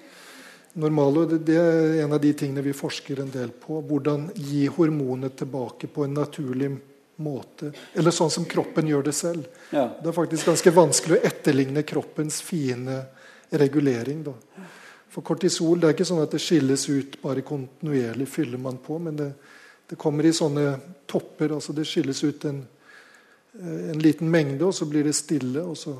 normale. 0.79 1.25
og 1.25 1.35
det, 1.35 1.41
det 1.51 1.59
er 1.59 2.05
en 2.05 2.15
av 2.15 2.23
de 2.23 2.31
tingene 2.39 2.63
vi 2.63 2.77
forsker 2.77 3.25
en 3.25 3.35
del 3.35 3.51
på. 3.51 3.81
Hvordan 3.83 4.31
gi 4.39 4.69
hormonet 4.71 5.37
tilbake 5.43 5.91
på 5.91 6.07
en 6.07 6.17
naturlig 6.21 6.71
måte. 6.77 6.87
Eller 7.95 8.15
sånn 8.15 8.33
som 8.33 8.47
kroppen 8.49 8.89
gjør 8.91 9.09
det 9.11 9.15
selv. 9.17 9.47
Ja. 9.71 9.87
Det 10.01 10.11
er 10.11 10.17
faktisk 10.17 10.51
ganske 10.51 10.73
vanskelig 10.75 11.19
å 11.19 11.25
etterligne 11.31 11.85
kroppens 11.87 12.41
fine 12.45 13.03
regulering. 13.51 14.23
Da. 14.27 14.35
For 15.11 15.27
kortisol 15.27 15.81
det 15.81 15.89
er 15.89 15.97
ikke 15.97 16.09
sånn 16.09 16.23
at 16.23 16.35
det 16.35 16.43
skilles 16.43 16.87
ut 16.91 17.19
bare 17.23 17.45
kontinuerlig, 17.47 18.29
fyller 18.31 18.63
man 18.63 18.79
på. 18.83 18.99
Men 19.03 19.19
det, 19.19 19.31
det 19.91 19.99
kommer 20.01 20.27
i 20.27 20.35
sånne 20.35 20.75
topper. 21.11 21.57
altså 21.57 21.75
Det 21.77 21.87
skilles 21.89 22.25
ut 22.25 22.47
en, 22.51 22.63
eh, 23.59 23.91
en 23.91 24.03
liten 24.03 24.31
mengde, 24.31 24.65
og 24.67 24.75
så 24.75 24.87
blir 24.91 25.09
det 25.09 25.17
stille. 25.19 25.65
Og 25.67 25.77
så 25.79 25.97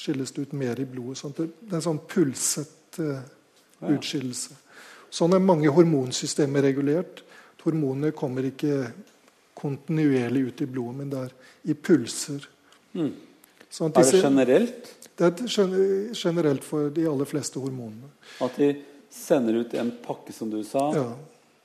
skilles 0.00 0.32
det 0.32 0.48
ut 0.48 0.56
mer 0.58 0.80
i 0.80 0.88
blodet. 0.88 1.20
Sånn 1.20 1.36
det, 1.36 1.50
det 1.60 1.74
er 1.74 1.80
en 1.80 1.88
sånn 1.90 2.02
pulset 2.08 3.00
uh, 3.04 3.20
utskillelse. 3.90 4.56
Sånn 5.10 5.34
er 5.34 5.42
mange 5.42 5.70
hormonsystemer 5.74 6.64
regulert. 6.64 7.24
Hormonene 7.64 8.14
kommer 8.16 8.46
ikke 8.48 8.86
kontinuerlig 9.60 10.46
ut 10.48 10.62
i 10.62 10.66
blodet, 10.66 10.96
men 10.96 11.10
det 11.12 11.18
er 11.26 11.32
i 11.70 11.74
pulser. 11.74 12.46
Mm. 12.94 13.12
Sånn 13.70 13.92
at 13.92 13.98
Er 14.02 14.10
det 14.10 14.22
generelt 14.24 14.96
det 15.20 15.26
er 15.26 16.14
generelt 16.16 16.64
for 16.64 16.88
de 16.90 17.04
aller 17.06 17.28
fleste 17.28 17.60
hormonene. 17.60 18.08
at 18.40 18.56
de 18.56 18.70
sender 19.10 19.60
ut 19.60 19.74
en 19.74 19.90
pakke, 20.02 20.32
som 20.32 20.48
du 20.50 20.62
sa, 20.64 20.90
Ja. 20.94 21.12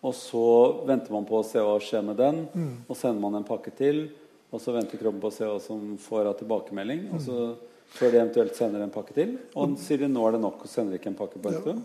og 0.03 0.13
så 0.13 0.85
venter 0.85 1.11
man 1.11 1.25
på 1.25 1.39
å 1.39 1.45
se 1.45 1.57
hva 1.59 1.79
skjer 1.79 2.03
med 2.03 2.17
den, 2.17 2.47
Mm. 2.53 2.77
og 2.89 2.97
sender 2.97 3.21
man 3.21 3.35
en 3.35 3.43
pakke 3.45 3.71
til, 3.75 4.09
og 4.51 4.59
så 4.61 4.73
venter 4.73 4.97
kroppen 4.97 5.21
på 5.21 5.27
å 5.31 5.33
se 5.33 5.45
hva 5.45 5.61
som 5.61 5.97
får 5.97 6.25
av 6.27 6.37
tilbakemelding, 6.39 7.13
og 7.13 7.21
så 7.21 7.55
før 7.93 8.11
de 8.11 8.17
eventuelt 8.19 8.55
sender 8.55 8.81
en 8.83 8.91
pakke 8.91 9.13
til, 9.13 9.37
og 9.55 9.69
Mm. 9.69 9.77
sier 9.77 9.97
de 9.99 10.07
nå 10.07 10.27
er 10.27 10.31
det 10.33 10.41
nok 10.41 10.61
og 10.61 10.67
sender 10.67 10.97
ikke 10.99 11.07
en 11.07 11.15
pakke 11.15 11.39
på 11.41 11.47
en 11.53 11.61
stund. 11.61 11.81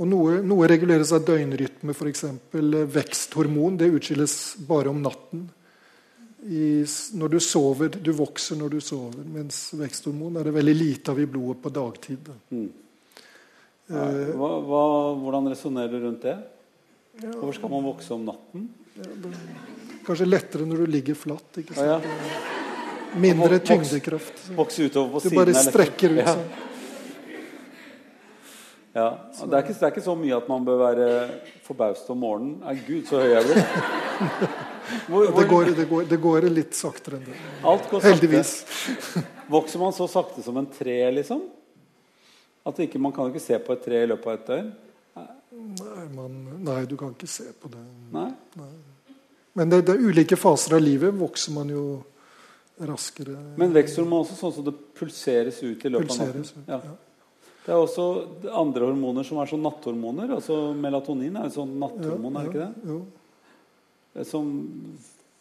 Og 0.00 0.08
noe, 0.08 0.38
noe 0.46 0.68
reguleres 0.70 1.12
av 1.12 1.24
døgnrytme, 1.26 1.92
f.eks. 1.92 2.24
Veksthormon. 2.94 3.76
Det 3.80 3.90
utskilles 3.92 4.36
bare 4.68 4.92
om 4.92 5.02
natten. 5.04 5.48
I, 6.42 6.82
når 7.14 7.36
du 7.36 7.38
sover, 7.38 7.92
Du 8.02 8.10
vokser 8.18 8.58
når 8.58 8.72
du 8.72 8.80
sover, 8.82 9.22
mens 9.30 9.68
veksthormon 9.78 10.40
er 10.40 10.48
det 10.48 10.54
veldig 10.56 10.74
lite 10.74 11.12
av 11.12 11.20
i 11.22 11.26
blodet 11.30 11.60
på 11.62 11.70
dagtid. 11.70 12.32
Mm. 12.50 12.64
Eh, 13.92 14.32
Hva, 14.34 14.50
hva, 14.66 14.82
hvordan 15.22 15.52
resonnerer 15.52 15.92
du 15.92 16.00
rundt 16.08 16.26
det? 16.26 16.34
Hvorfor 17.20 17.54
skal 17.60 17.70
man 17.70 17.86
vokse 17.86 18.10
om 18.16 18.24
natten? 18.26 18.66
Kanskje 20.02 20.26
lettere 20.26 20.66
når 20.66 20.82
du 20.82 20.92
ligger 20.96 21.14
flatt. 21.14 21.62
Mindre 23.22 23.60
tyngdekraft. 23.62 24.46
så 24.48 24.88
Du 25.28 25.36
bare 25.36 25.52
er 25.52 25.62
strekker 25.62 26.16
ut 26.16 26.26
sånn. 26.26 26.46
Ja. 28.92 29.06
Det, 29.32 29.48
er 29.48 29.62
ikke, 29.62 29.72
det 29.72 29.86
er 29.86 29.94
ikke 29.94 30.04
så 30.04 30.14
mye 30.18 30.36
at 30.36 30.48
man 30.50 30.66
bør 30.66 30.82
være 30.82 31.06
forbauset 31.64 32.10
om 32.12 32.20
morgenen. 32.20 32.58
Nei, 32.60 32.74
gud, 32.84 33.06
så 33.08 33.22
høy 33.22 33.32
jeg 33.32 33.48
blir. 33.48 33.62
Hvor, 35.08 35.30
Det 35.32 35.46
går, 35.48 35.70
det, 35.78 35.86
går, 35.88 36.04
det 36.10 36.18
går 36.20 36.46
litt 36.52 36.76
saktere 36.76 37.20
enn 37.20 37.28
det. 37.30 38.02
Heldigvis. 38.04 38.52
Vokser 39.54 39.80
man 39.80 39.94
så 39.96 40.08
sakte 40.10 40.44
som 40.44 40.58
en 40.60 40.68
tre, 40.68 40.98
liksom? 41.14 41.46
At 42.68 42.78
ikke, 42.84 43.00
Man 43.00 43.14
kan 43.16 43.30
ikke 43.30 43.42
se 43.42 43.58
på 43.58 43.74
et 43.74 43.84
tre 43.84 44.02
i 44.04 44.08
løpet 44.10 44.28
av 44.28 44.36
et 44.36 44.50
døgn. 44.50 44.72
Nei, 45.62 46.04
man, 46.16 46.36
nei, 46.64 46.80
du 46.88 46.96
kan 47.00 47.12
ikke 47.14 47.28
se 47.30 47.48
på 47.60 47.70
det. 47.72 47.80
Nei? 48.12 48.28
Men 49.56 49.72
det, 49.72 49.82
det 49.88 49.96
er 49.96 50.04
ulike 50.08 50.36
faser 50.40 50.76
av 50.78 50.84
livet 50.84 51.12
vokser 51.16 51.52
man 51.56 51.72
jo 51.72 51.84
raskere. 52.88 53.36
Men 53.60 53.74
vekster 53.74 54.06
man 54.06 54.22
også 54.22 54.36
sånn 54.38 54.54
som 54.56 54.66
det 54.68 54.74
pulseres 54.96 55.60
ut 55.62 55.84
i 55.84 55.92
løpet 55.92 56.14
av 56.14 56.22
natten. 56.22 56.44
Pulseres 56.44 56.68
Ja. 56.68 56.80
Ja. 57.62 57.66
Det 57.66 57.72
er 57.72 57.78
også 57.78 58.04
andre 58.58 58.88
hormoner 58.90 59.22
som 59.24 59.38
er 59.38 59.46
sånn 59.46 59.62
natthormoner. 59.62 60.32
altså 60.34 60.72
Melatonin 60.74 61.36
er 61.38 61.44
jo 61.46 61.54
sånn 61.60 61.76
natthormon, 61.78 62.36
er 62.36 62.48
det 62.48 62.50
ikke 62.50 62.64
det? 62.66 62.72
Jo, 62.90 64.24
Som 64.26 64.48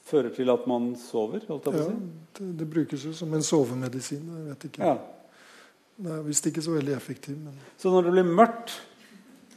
fører 0.06 0.30
til 0.36 0.50
at 0.54 0.68
man 0.68 0.92
sover, 1.00 1.42
holdt 1.48 1.66
jeg 1.66 1.74
på 1.74 1.82
å 1.82 1.88
si. 1.90 1.98
det, 2.38 2.52
det 2.60 2.68
brukes 2.70 3.04
jo 3.06 3.14
som 3.14 3.34
en 3.34 3.42
sovemedisin. 3.46 4.22
Jeg 4.38 4.48
vet 4.52 4.70
ikke. 4.70 4.86
Ja. 4.86 4.96
Det 6.02 6.14
er 6.16 6.24
visst 6.26 6.48
ikke 6.50 6.62
så 6.66 6.74
veldig 6.78 6.94
effektiv. 6.96 7.38
Men 7.38 7.58
Så 7.78 7.92
når 7.94 8.08
det 8.08 8.14
blir 8.16 8.30
mørkt, 8.38 8.78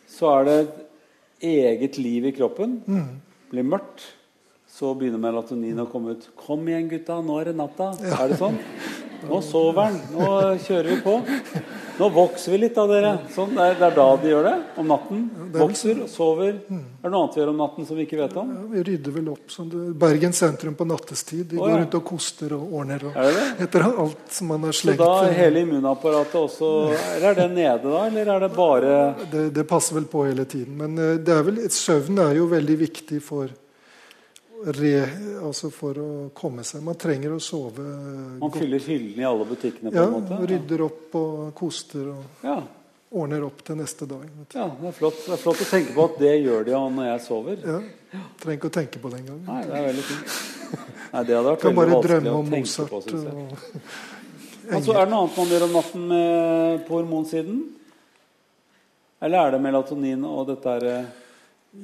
så 0.09 0.33
er 0.41 0.45
det 0.49 0.57
et 0.63 0.75
eget 1.53 1.99
liv 1.99 2.27
i 2.29 2.33
kroppen. 2.37 2.81
Mm. 2.87 3.21
Blir 3.51 3.65
mørkt, 3.67 4.05
så 4.75 4.91
begynner 4.99 5.21
melatonin 5.23 5.79
å 5.85 5.87
komme 5.91 6.17
ut. 6.17 6.29
'Kom 6.37 6.67
igjen, 6.69 6.89
gutta, 6.91 7.21
nå 7.23 7.41
er 7.41 7.45
det 7.53 7.57
natta.' 7.57 7.93
Er 8.03 8.29
det 8.29 8.39
sånn? 8.41 8.59
Nå 9.29 9.41
sover 9.45 9.89
han. 9.89 9.99
Nå 10.15 10.29
kjører 10.65 10.91
vi 10.93 11.01
på. 11.05 11.19
Nå 11.95 12.09
vokser 12.11 12.51
vi 12.51 12.59
litt 12.59 12.79
av 12.81 12.89
dere. 12.91 13.11
Sånn, 13.31 13.53
det, 13.55 13.63
er, 13.71 13.77
det 13.79 13.87
er 13.87 13.93
da 13.95 14.07
de 14.19 14.31
gjør 14.33 14.47
det. 14.49 14.55
Om 14.83 14.89
natten. 14.91 15.21
er 15.45 15.61
Vokser 15.61 16.01
og 16.03 16.09
sover. 16.11 16.57
Er 16.67 17.05
det 17.05 17.13
noe 17.13 17.21
annet 17.21 17.37
vi 17.37 17.41
gjør 17.43 17.53
om 17.53 17.61
natten 17.63 17.87
som 17.87 17.99
vi 17.99 18.07
ikke 18.09 18.19
vet 18.19 18.35
om? 18.41 18.51
ja, 18.51 18.63
vi 18.73 18.83
rydder 18.89 19.15
vel 19.15 19.29
opp. 19.31 19.45
Sånn 19.55 19.71
det, 19.71 19.83
Bergen 20.03 20.35
sentrum 20.35 20.75
på 20.79 20.89
nattestid. 20.91 21.45
De 21.53 21.61
Å, 21.61 21.63
går 21.63 21.77
rundt 21.85 21.97
og 22.01 22.05
koster 22.09 22.57
og 22.57 22.75
ordner. 22.81 23.07
Og, 23.07 23.15
det 23.15 23.37
det? 23.39 23.69
etter 23.69 23.87
alt 23.93 24.35
som 24.35 24.51
man 24.51 24.67
har 24.67 24.75
slengt. 24.75 24.99
Så 24.99 25.07
da 25.07 25.29
er 25.29 25.39
hele 25.39 25.63
immunapparatet 25.63 26.39
også 26.41 26.71
Eller 26.97 27.29
er 27.31 27.39
det 27.45 27.49
nede, 27.55 27.83
da? 27.87 28.05
Eller 28.09 28.33
er 28.35 28.47
det 28.47 28.53
bare 28.57 28.97
det, 29.31 29.45
det 29.55 29.67
passer 29.71 30.01
vel 30.01 30.11
på 30.11 30.27
hele 30.27 30.49
tiden. 30.51 30.75
Men 30.83 30.99
eh, 30.99 31.15
det 31.23 31.37
er 31.37 31.47
vel, 31.47 31.63
søvn 31.71 32.19
er 32.27 32.35
jo 32.41 32.51
veldig 32.51 32.81
viktig 32.83 33.23
for, 33.23 33.55
re, 34.65 34.93
altså 35.45 35.71
for 35.73 35.95
å 36.01 36.09
komme 36.35 36.65
seg. 36.65 36.83
Man 36.83 36.95
trenger 36.97 37.35
å 37.37 37.41
sove 37.43 37.79
Man 37.85 38.41
godt. 38.41 38.57
fyller 38.63 38.79
hyllene 38.87 39.21
i 39.21 39.25
alle 39.29 39.45
butikkene 39.45 39.91
på 39.91 39.95
Ja, 39.99 40.05
en 40.07 40.13
måte? 40.17 40.39
rydder 40.49 40.81
opp 40.87 41.15
og 41.21 41.55
koster 41.55 42.09
og 42.15 42.25
Ja. 42.43 42.63
ordner 43.13 43.45
opp 43.45 43.63
til 43.65 43.77
neste 43.77 44.07
dag. 44.09 44.23
vet 44.25 44.49
du. 44.49 44.59
Ja, 44.59 44.69
det 44.81 44.89
er, 44.89 44.93
flott. 44.93 45.21
det 45.27 45.33
er 45.33 45.37
flott 45.43 45.61
å 45.61 45.69
tenke 45.71 45.93
på 45.95 46.05
at 46.05 46.19
det 46.19 46.33
gjør 46.45 46.65
de 46.65 46.71
jo 46.73 46.89
når 46.91 47.05
jeg 47.13 47.21
sover. 47.27 47.57
Ja, 47.65 47.81
Trenger 48.41 48.59
ikke 48.59 48.71
å 48.71 48.75
tenke 48.81 48.99
på 49.03 49.11
det 49.11 49.21
engang. 49.21 49.41
Nei, 49.47 49.63
det 49.65 49.75
er 49.75 49.87
veldig 49.93 50.03
fint. 50.05 50.27
Nei, 51.13 51.23
det 51.25 51.35
hadde 51.37 51.51
vært 51.51 51.61
Kan 51.61 51.75
veldig 51.75 51.95
bare 51.95 52.09
drømme 52.09 52.33
om 52.39 52.51
Mozart. 52.51 52.91
på. 52.91 52.97
Og, 52.97 53.59
Altså, 54.75 54.95
er 54.97 55.05
det 55.05 55.11
noe 55.11 55.21
annet 55.27 55.37
man 55.37 55.47
gjør 55.53 55.63
om 55.65 55.73
natten 55.73 56.09
med, 56.09 56.87
på 56.87 56.95
hormonsiden? 56.97 57.59
Eller 59.21 59.39
er 59.47 59.51
det 59.53 59.61
melatonin 59.61 60.25
og 60.25 60.47
dette 60.49 60.65
her 60.65 60.85
eh, 60.89 61.05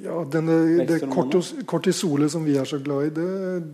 ja, 0.00 0.24
denne, 0.24 0.84
det 0.86 1.00
kortos, 1.10 1.52
kortisolet 1.66 2.30
som 2.32 2.44
vi 2.46 2.54
er 2.56 2.64
så 2.64 2.78
glad 2.82 3.06
i, 3.06 3.10
det, 3.18 3.28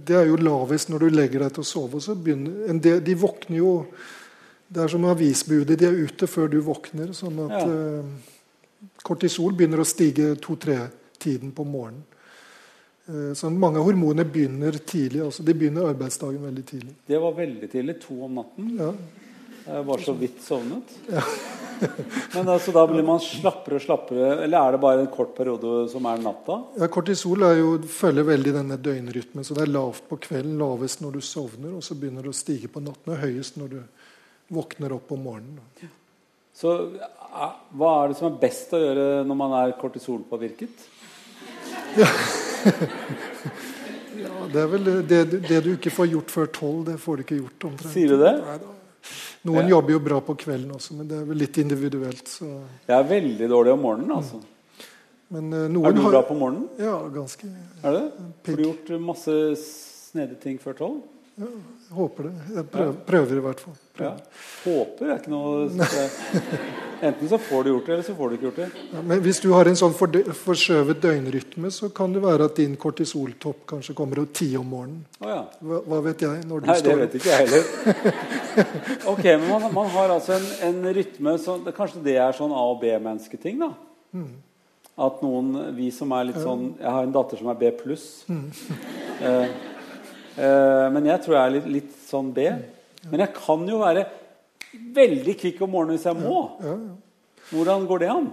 det 0.08 0.16
er 0.16 0.26
jo 0.30 0.36
lavest 0.40 0.88
når 0.90 1.04
du 1.04 1.08
legger 1.14 1.44
deg 1.44 1.52
til 1.54 1.62
å 1.62 1.68
sove. 1.68 2.00
Så 2.02 2.16
begynner, 2.18 2.70
en 2.72 2.80
del, 2.82 3.02
de 3.04 3.14
våkner 3.14 3.58
jo 3.60 3.86
Det 4.68 4.82
er 4.82 4.88
som 4.90 5.04
avisbudet. 5.06 5.76
De 5.78 5.86
er 5.86 5.92
ute 6.08 6.26
før 6.26 6.48
du 6.50 6.56
våkner. 6.60 7.12
sånn 7.14 7.36
at 7.44 7.52
Ja. 7.54 7.66
eh, 7.70 8.04
kortisol 9.04 9.52
begynner 9.54 9.78
å 9.78 9.86
stige 9.86 10.34
to-tre-tiden 10.42 11.52
på 11.54 11.64
morgenen. 11.64 12.02
Eh, 13.06 13.32
så 13.38 13.48
mange 13.50 13.78
hormoner 13.78 14.24
begynner 14.24 14.72
tidlig. 14.72 15.22
altså 15.22 15.44
De 15.44 15.54
begynner 15.54 15.86
arbeidsdagen 15.86 16.42
veldig 16.42 16.64
tidlig. 16.66 16.94
Det 17.06 17.20
var 17.20 17.32
veldig 17.38 17.70
tidlig. 17.70 18.00
To 18.00 18.24
om 18.24 18.34
natten. 18.34 18.76
Ja, 18.80 18.92
Jeg 19.66 19.86
var 19.86 19.98
så 19.98 20.12
vidt 20.14 20.42
sovnet. 20.44 20.92
Men 22.34 22.48
altså, 22.48 22.72
da 22.72 22.84
blir 22.88 23.02
man 23.04 23.18
slappere 23.20 23.80
og 23.80 23.82
slappere. 23.82 24.28
Eller 24.44 24.56
er 24.60 24.76
det 24.76 24.80
bare 24.84 25.02
en 25.02 25.10
kort 25.12 25.34
periode 25.36 25.88
som 25.92 26.06
er 26.08 26.22
natta? 26.22 26.60
Ja, 26.78 26.88
Kortisol 26.92 27.42
er 27.48 27.58
jo, 27.58 27.72
følger 27.90 28.28
veldig 28.30 28.54
denne 28.60 28.78
døgnrytmen. 28.80 29.44
så 29.44 29.56
Det 29.58 29.66
er 29.66 29.74
lavt 29.74 30.06
på 30.08 30.20
kvelden, 30.22 30.54
lavest 30.60 31.02
når 31.02 31.18
du 31.18 31.20
sovner, 31.20 31.74
og 31.74 31.82
så 31.84 31.98
begynner 31.98 32.22
det 32.26 32.32
å 32.32 32.38
stige 32.38 32.70
på 32.72 32.82
natten, 32.84 33.12
og 33.12 33.22
høyest 33.24 33.58
når 33.60 33.74
du 33.74 33.80
våkner 34.56 34.94
opp 34.94 35.10
om 35.12 35.26
morgenen. 35.26 35.58
da. 35.58 35.90
Så 36.56 36.72
hva 37.76 37.90
er 38.00 38.12
det 38.12 38.16
som 38.20 38.30
er 38.30 38.38
best 38.40 38.72
å 38.72 38.80
gjøre 38.80 39.24
når 39.26 39.40
man 39.42 39.58
er 39.64 39.76
kortisolpåvirket? 39.82 40.86
Ja, 44.16 44.46
det 44.48 44.60
er 44.62 44.68
vel 44.72 44.86
det, 45.04 45.18
det 45.44 45.58
du 45.60 45.74
ikke 45.74 45.90
får 45.92 46.06
gjort 46.08 46.32
før 46.32 46.46
tolv, 46.48 46.78
det 46.88 46.94
får 47.02 47.18
du 47.18 47.22
ikke 47.26 47.36
gjort 47.36 47.66
omtrent. 47.68 47.92
Sier 47.92 48.14
du 48.14 48.22
det? 48.22 48.32
Neida. 48.40 48.70
Noen 49.46 49.68
jobber 49.70 49.94
jo 49.96 50.02
bra 50.02 50.20
på 50.24 50.34
kvelden 50.42 50.74
også, 50.74 50.96
men 50.98 51.08
det 51.10 51.20
er 51.20 51.26
vel 51.28 51.38
litt 51.38 51.58
individuelt. 51.62 52.28
Så. 52.28 52.48
Jeg 52.88 52.96
er 52.96 53.08
veldig 53.10 53.48
dårlig 53.52 53.74
om 53.76 53.82
morgenen, 53.84 54.14
altså. 54.16 54.40
Men 55.34 55.52
eh, 55.52 55.66
Er 55.66 55.94
du 55.96 56.02
bra 56.04 56.22
på 56.26 56.36
morgenen? 56.38 56.68
Ja, 56.78 56.96
ganske. 57.10 57.48
Er 57.82 57.96
det? 57.98 58.04
Får 58.46 58.58
du 58.58 58.64
gjort 58.68 58.92
masse 59.02 59.36
snedige 59.62 60.40
ting 60.42 60.58
før 60.62 60.78
tolv? 60.78 61.00
Ja, 61.36 61.50
håper 61.92 62.28
det. 62.28 62.34
Jeg 62.54 62.66
prøver, 62.72 62.96
prøver 63.06 63.38
i 63.38 63.44
hvert 63.44 63.60
fall. 63.62 63.76
Ja. 63.96 64.10
Håper 64.64 65.10
er 65.12 65.20
ikke 65.20 65.32
noe 65.32 65.86
Enten 67.06 67.28
så 67.28 67.36
får 67.38 67.64
du 67.64 67.70
gjort 67.70 67.86
det, 67.86 67.92
eller 67.92 68.04
så 68.06 68.14
får 68.16 68.30
du 68.30 68.34
ikke 68.36 68.46
gjort 68.46 68.58
det. 68.62 68.84
Ja, 68.94 69.02
men 69.04 69.20
hvis 69.20 69.40
du 69.44 69.50
har 69.52 69.68
en 69.68 69.76
sånn 69.76 69.92
forskjøvet 69.92 71.02
døgnrytme, 71.02 71.68
så 71.74 71.90
kan 71.92 72.14
det 72.14 72.22
være 72.24 72.46
at 72.48 72.56
din 72.56 72.72
kortisoltopp 72.80 73.66
kanskje 73.68 73.92
kommer 73.98 74.22
om 74.22 74.30
ti 74.32 74.48
om 74.56 74.64
morgenen. 74.72 75.02
Oh, 75.20 75.28
ja. 75.28 75.42
hva, 75.60 75.82
hva, 75.84 76.00
vet 76.08 76.24
jeg? 76.24 76.46
når 76.48 76.64
du 76.64 76.70
Nei, 76.70 76.78
står 76.80 76.96
det 76.96 77.02
vet 77.02 77.18
ikke 77.18 77.34
jeg 77.34 77.44
heller. 77.44 78.16
ok, 79.12 79.22
men 79.28 79.46
man, 79.50 79.68
man 79.76 79.92
har 79.92 80.16
altså 80.16 80.38
en, 80.38 80.48
en 80.70 80.90
rytme 80.96 81.36
som 81.42 81.68
Kanskje 81.76 82.00
det 82.08 82.16
er 82.22 82.36
sånn 82.40 82.56
A- 82.56 82.64
og 82.72 82.80
B-mennesketing, 82.80 83.60
da? 83.60 83.72
Mm. 84.16 84.32
At 85.06 85.20
noen, 85.20 85.52
vi 85.76 85.90
som 85.92 86.12
er 86.16 86.30
litt 86.30 86.40
sånn 86.40 86.70
Jeg 86.80 86.88
har 86.88 87.04
en 87.04 87.12
datter 87.12 87.36
som 87.36 87.52
er 87.52 87.60
B 87.60 87.68
pluss. 87.76 88.06
Mm. 88.32 88.46
Eh, 89.20 89.75
men 90.36 91.08
jeg 91.08 91.22
tror 91.24 91.36
jeg 91.36 91.42
er 91.42 91.54
litt, 91.54 91.68
litt 91.78 91.92
sånn 92.08 92.32
B. 92.36 92.46
Men 93.10 93.22
jeg 93.24 93.32
kan 93.36 93.62
jo 93.68 93.80
være 93.80 94.06
veldig 94.96 95.34
kvikk 95.40 95.62
om 95.64 95.72
morgenen 95.72 95.96
hvis 95.96 96.08
jeg 96.08 96.18
må. 96.18 96.40
Ja, 96.60 96.74
ja. 96.74 96.94
Hvordan 97.46 97.86
går 97.86 98.02
det 98.02 98.08
an? 98.10 98.30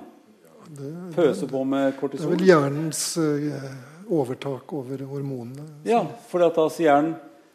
Pøse 1.14 1.48
på 1.50 1.64
med 1.70 1.94
kortison? 2.00 2.32
Det 2.32 2.34
er 2.34 2.40
vel 2.40 2.48
hjernens 2.50 3.04
uh, 3.22 3.68
overtak 4.10 4.74
over 4.74 5.04
hormonene. 5.12 5.68
Ja, 5.88 6.02
for 6.32 6.44
da 6.44 6.68
sier 6.74 6.90
hjernen 6.90 7.14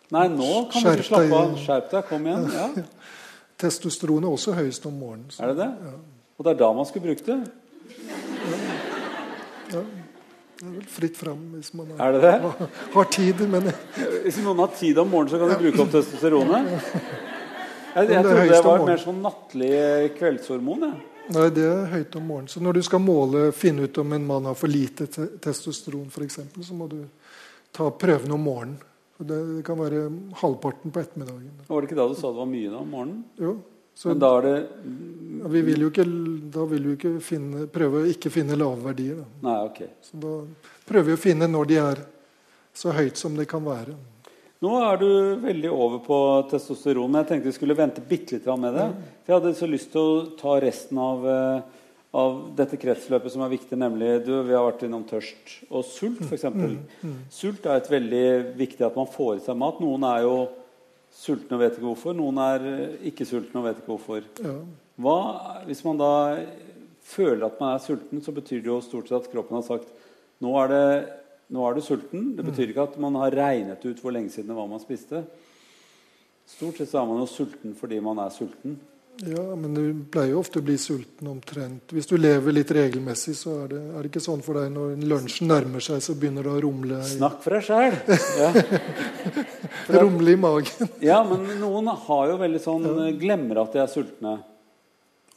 Nei, 0.08 0.22
nå 0.32 0.70
kan 0.72 0.86
du 0.86 0.88
ikke 0.94 1.04
slappe 1.04 1.36
av. 1.36 1.50
Skjerp 1.60 1.90
deg. 1.92 2.04
Kom 2.08 2.24
igjen. 2.24 2.46
Ja. 2.48 2.84
Testosteron 3.60 4.24
er 4.24 4.32
også 4.32 4.54
høyest 4.56 4.86
om 4.88 4.94
morgenen. 4.96 5.26
Så. 5.28 5.42
Er 5.44 5.52
det 5.52 5.58
det? 5.60 5.66
Ja. 5.84 5.96
Og 6.38 6.46
det 6.46 6.54
er 6.54 6.60
da 6.62 6.68
man 6.78 6.88
skulle 6.88 7.10
brukt 7.10 7.26
det? 7.28 7.36
Ja. 9.74 9.82
Det 10.58 10.66
er 10.66 10.72
vel 10.74 10.86
fritt 10.90 11.18
fram 11.18 11.42
hvis 11.54 11.70
man 11.78 11.92
har, 11.98 12.16
det 12.16 12.22
det? 12.24 12.68
har, 12.96 13.10
tid. 13.14 13.42
Men... 13.46 13.68
Hvis 14.24 14.40
noen 14.42 14.64
har 14.64 14.72
tid 14.74 14.98
om 14.98 15.12
morgenen, 15.12 15.30
så 15.30 15.38
kan 15.38 15.52
du 15.52 15.62
bruke 15.62 15.84
opp 15.84 15.92
testosteronet? 15.92 16.72
Jeg, 17.94 18.08
jeg 18.10 18.24
trodde 18.26 18.48
det 18.50 18.64
var 18.66 18.82
mer 18.86 19.00
sånn 19.02 19.22
nattlig 19.22 19.70
kveldshormon. 20.18 20.82
Ja. 20.88 20.96
Nei, 21.28 21.46
det 21.52 21.64
er 21.68 21.88
høyt 21.92 22.18
om 22.18 22.26
morgenen. 22.26 22.50
Så 22.50 22.62
når 22.64 22.78
du 22.78 22.82
skal 22.86 23.02
måle, 23.04 23.48
finne 23.56 23.86
ut 23.86 24.02
om 24.02 24.12
en 24.16 24.26
mann 24.26 24.48
har 24.48 24.58
for 24.58 24.72
lite 24.72 25.06
te 25.12 25.28
testosteron, 25.44 26.10
f.eks., 26.10 26.40
så 26.64 26.76
må 26.76 26.88
du 26.90 27.02
ta 27.76 27.90
prøven 27.92 28.32
om 28.34 28.46
morgenen. 28.48 28.78
Det 29.18 29.38
kan 29.66 29.78
være 29.80 30.04
halvparten 30.40 30.94
på 30.94 31.02
ettermiddagen. 31.02 31.50
Var 31.66 31.82
det 31.82 31.88
ikke 31.88 31.98
da 31.98 32.06
du 32.10 32.14
sa 32.18 32.30
det 32.30 32.38
var 32.38 32.48
mye 32.50 32.70
da, 32.70 32.82
om 32.82 32.92
morgenen? 32.94 33.22
Jo. 33.38 33.56
Så, 33.98 34.12
Men 34.12 34.20
da 34.22 34.28
er 34.38 34.44
det 34.46 34.58
ja, 35.38 35.48
vi 35.50 35.62
vil 35.66 35.82
jo 35.82 35.88
ikke, 35.90 36.04
Da 36.54 36.66
vil 36.70 36.84
vi 36.86 36.92
ikke 36.94 37.16
finne, 37.22 37.64
prøve 37.70 38.02
å 38.04 38.10
ikke 38.12 38.30
finne 38.30 38.58
lave 38.58 38.78
verdier. 38.84 39.18
Da. 39.18 39.40
Nei, 39.48 39.56
ok. 39.66 39.80
Så 40.06 40.20
da 40.22 40.34
prøver 40.86 41.10
vi 41.10 41.16
å 41.16 41.20
finne 41.20 41.48
når 41.50 41.66
de 41.70 41.80
er 41.82 42.04
så 42.78 42.94
høyt 42.94 43.18
som 43.18 43.34
det 43.34 43.48
kan 43.50 43.64
være. 43.66 43.96
Nå 44.62 44.74
er 44.82 45.00
du 45.02 45.10
veldig 45.42 45.70
over 45.70 45.98
på 46.02 46.18
testosteron. 46.50 47.18
Jeg 47.20 47.28
tenkte 47.28 47.50
vi 47.50 47.56
skulle 47.56 47.76
vente 47.78 48.02
bitte 48.06 48.38
litt 48.38 48.46
med 48.58 48.78
det. 48.78 48.86
For 49.22 49.32
jeg 49.32 49.40
hadde 49.40 49.52
så 49.58 49.70
lyst 49.70 49.90
til 49.94 50.02
å 50.02 50.22
ta 50.38 50.54
resten 50.62 50.98
av, 51.02 51.26
eh, 51.30 51.82
av 52.22 52.38
dette 52.58 52.78
kretsløpet 52.78 53.34
som 53.34 53.42
er 53.42 53.54
viktig, 53.54 53.78
nemlig 53.78 54.24
du, 54.26 54.32
Vi 54.42 54.54
har 54.54 54.66
vært 54.66 54.86
innom 54.86 55.04
tørst 55.06 55.58
og 55.70 55.84
sult, 55.86 56.22
f.eks. 56.22 56.48
Mm, 56.54 56.78
mm. 57.02 57.18
Sult 57.30 57.66
er 57.66 57.82
et 57.82 57.90
veldig 57.90 58.56
viktig 58.62 58.86
at 58.86 58.96
man 58.98 59.10
får 59.10 59.36
i 59.36 59.44
seg 59.46 59.58
mat. 59.58 59.82
Noen 59.82 60.06
er 60.06 60.22
jo 60.22 60.34
sultne 61.18 61.56
og 61.56 61.62
vet 61.64 61.76
ikke 61.76 61.88
hvorfor. 61.88 62.16
Noen 62.16 62.38
er 62.42 62.66
ikke 63.10 63.26
sultne 63.26 63.60
og 63.60 63.68
vet 63.68 63.80
ikke 63.80 63.92
hvorfor. 63.92 64.26
Hva, 64.98 65.18
hvis 65.66 65.82
man 65.86 66.00
da 66.00 66.12
føler 67.08 67.46
at 67.46 67.60
man 67.60 67.74
er 67.74 67.82
sulten, 67.82 68.22
så 68.22 68.34
betyr 68.34 68.62
det 68.62 68.70
jo 68.70 68.80
stort 68.84 69.10
sett 69.10 69.26
at 69.26 69.32
kroppen 69.32 69.58
har 69.58 69.66
sagt 69.66 69.90
nå 70.44 70.52
er 70.60 70.70
det 70.70 70.84
nå 71.54 71.64
er 71.64 71.78
du 71.78 71.80
sulten. 71.82 72.34
Det 72.36 72.44
betyr 72.44 72.70
ikke 72.70 72.84
at 72.90 72.98
man 73.00 73.16
har 73.16 73.34
regnet 73.34 73.84
ut 73.86 74.00
hvor 74.02 74.12
lenge 74.12 74.30
siden 74.30 74.50
det 74.52 74.58
var 74.58 74.68
man 74.68 74.82
spiste. 74.82 75.22
Stort 76.48 76.76
sett 76.76 76.90
så 76.92 77.00
er 77.00 77.08
man 77.08 77.22
jo 77.22 77.28
sulten 77.30 77.74
fordi 77.78 78.00
man 78.04 78.20
er 78.20 78.32
sulten. 78.34 78.76
Ja, 79.26 79.42
men 79.56 79.74
du 79.74 79.82
pleier 80.12 80.36
jo 80.36 80.42
ofte 80.42 80.60
å 80.60 80.64
bli 80.64 80.76
sulten 80.78 81.26
omtrent. 81.26 81.90
Hvis 81.94 82.06
du 82.06 82.14
lever 82.18 82.54
litt 82.54 82.70
regelmessig, 82.70 83.34
så 83.34 83.56
er 83.64 83.72
det, 83.72 83.80
er 83.90 84.04
det 84.04 84.10
ikke 84.12 84.22
sånn 84.22 84.44
for 84.46 84.60
deg 84.60 84.70
når 84.70 85.00
lunsjen 85.10 85.50
nærmer 85.50 85.82
seg, 85.82 85.98
så 86.04 86.14
begynner 86.14 86.46
det 86.46 86.52
å 86.52 86.60
rumle 86.62 87.00
i... 87.02 87.08
Snakk 87.16 87.40
for 87.42 87.56
deg 87.56 87.66
sjæl! 87.66 87.96
Ja. 88.38 88.52
rumle 89.98 90.36
i 90.36 90.38
magen. 90.38 90.92
ja, 91.02 91.18
men 91.26 91.48
noen 91.58 91.90
har 92.06 92.30
jo 92.30 92.38
veldig 92.44 92.62
sånn 92.62 92.86
ja. 92.86 93.10
Glemmer 93.18 93.64
at 93.64 93.74
de 93.74 93.82
er 93.82 93.90
sultne. 93.90 94.36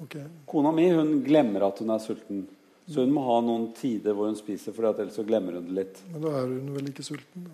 Okay. 0.02 0.28
Kona 0.50 0.74
mi 0.76 0.90
hun 0.94 1.16
glemmer 1.26 1.66
at 1.72 1.82
hun 1.82 1.94
er 1.94 2.04
sulten. 2.04 2.46
Så 2.92 3.02
hun 3.02 3.14
må 3.14 3.24
ha 3.24 3.38
noen 3.46 3.70
tider 3.78 4.14
hvor 4.18 4.28
hun 4.30 4.38
spiser, 4.38 4.76
for 4.76 4.90
ellers 4.90 5.16
så 5.16 5.24
glemmer 5.26 5.58
hun 5.58 5.70
det 5.70 5.78
litt. 5.78 6.02
Men 6.12 6.26
da 6.26 6.34
er 6.42 6.50
hun 6.50 6.74
vel 6.76 6.90
ikke 6.92 7.06
sulten? 7.06 7.46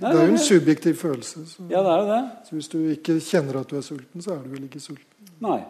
Nei, 0.00 0.10
det 0.10 0.12
er 0.16 0.26
jo 0.26 0.34
en 0.34 0.44
subjektiv 0.44 0.96
følelse. 1.00 1.44
Så. 1.46 1.64
Ja, 1.70 1.82
det 1.84 1.92
er 1.92 2.02
jo 2.02 2.10
det. 2.10 2.20
Så 2.48 2.56
hvis 2.56 2.70
du 2.72 2.78
ikke 2.96 3.16
kjenner 3.24 3.60
at 3.60 3.72
du 3.72 3.76
er 3.78 3.84
sulten, 3.86 4.24
så 4.24 4.34
er 4.34 4.44
du 4.44 4.52
vel 4.56 4.66
ikke 4.66 4.82
sulten? 4.82 5.09
Nei. 5.44 5.60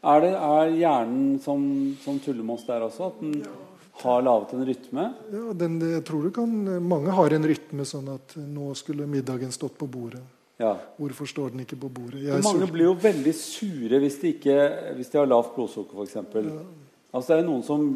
Er, 0.00 0.22
det, 0.24 0.30
er 0.32 0.74
hjernen 0.78 1.40
som, 1.44 1.62
som 2.00 2.20
tullemås 2.24 2.64
der 2.68 2.86
også? 2.86 3.10
At 3.10 3.18
den 3.20 3.34
ja. 3.42 3.54
har 4.02 4.22
laget 4.24 4.54
en 4.56 4.66
rytme? 4.68 5.06
Ja, 5.32 5.46
den, 5.60 5.80
jeg 5.84 6.04
tror 6.08 6.24
du 6.24 6.32
kan 6.34 6.52
Mange 6.80 7.12
har 7.16 7.36
en 7.36 7.48
rytme 7.50 7.84
sånn 7.88 8.08
at 8.14 8.36
nå 8.40 8.72
skulle 8.80 9.08
middagen 9.10 9.52
stått 9.52 9.76
på 9.80 9.88
bordet. 9.90 10.22
Ja. 10.60 10.74
Hvorfor 11.00 11.28
står 11.28 11.52
den 11.54 11.64
ikke 11.64 11.78
på 11.80 11.88
bordet? 11.88 12.20
mange 12.20 12.44
sulten. 12.44 12.72
blir 12.74 12.90
jo 12.90 12.96
veldig 13.00 13.32
sure 13.36 14.00
hvis 14.02 14.18
de, 14.20 14.32
ikke, 14.36 14.56
hvis 14.98 15.12
de 15.12 15.20
har 15.20 15.28
lavt 15.28 15.54
blodsukker, 15.56 16.00
f.eks. 16.00 16.16
Ja. 16.36 16.64
Altså, 17.10 17.26
det 17.32 17.38
er 17.38 17.46
noen 17.48 17.64
som 17.64 17.86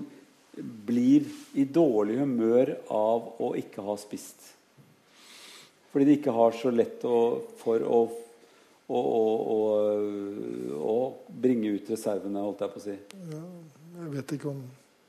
blir 0.89 1.27
i 1.59 1.65
dårlig 1.65 2.19
humør 2.21 2.73
av 2.93 3.43
å 3.43 3.53
ikke 3.59 3.85
ha 3.85 3.97
spist. 4.01 4.53
Fordi 5.93 6.09
de 6.09 6.17
ikke 6.19 6.35
har 6.35 6.57
så 6.59 6.73
lett 6.75 7.05
å, 7.07 7.19
for 7.61 7.85
å, 7.85 7.99
å, 8.89 9.03
og, 10.77 11.21
bringe 11.45 11.75
ut 11.77 11.91
reservene, 11.93 12.41
holdt 12.45 12.65
jeg 12.65 12.73
på 12.73 12.81
å 12.81 12.85
si. 12.85 12.97
Ja, 13.33 13.45
jeg 14.01 14.17
vet 14.19 14.35
ikke 14.39 14.51
om 14.53 14.65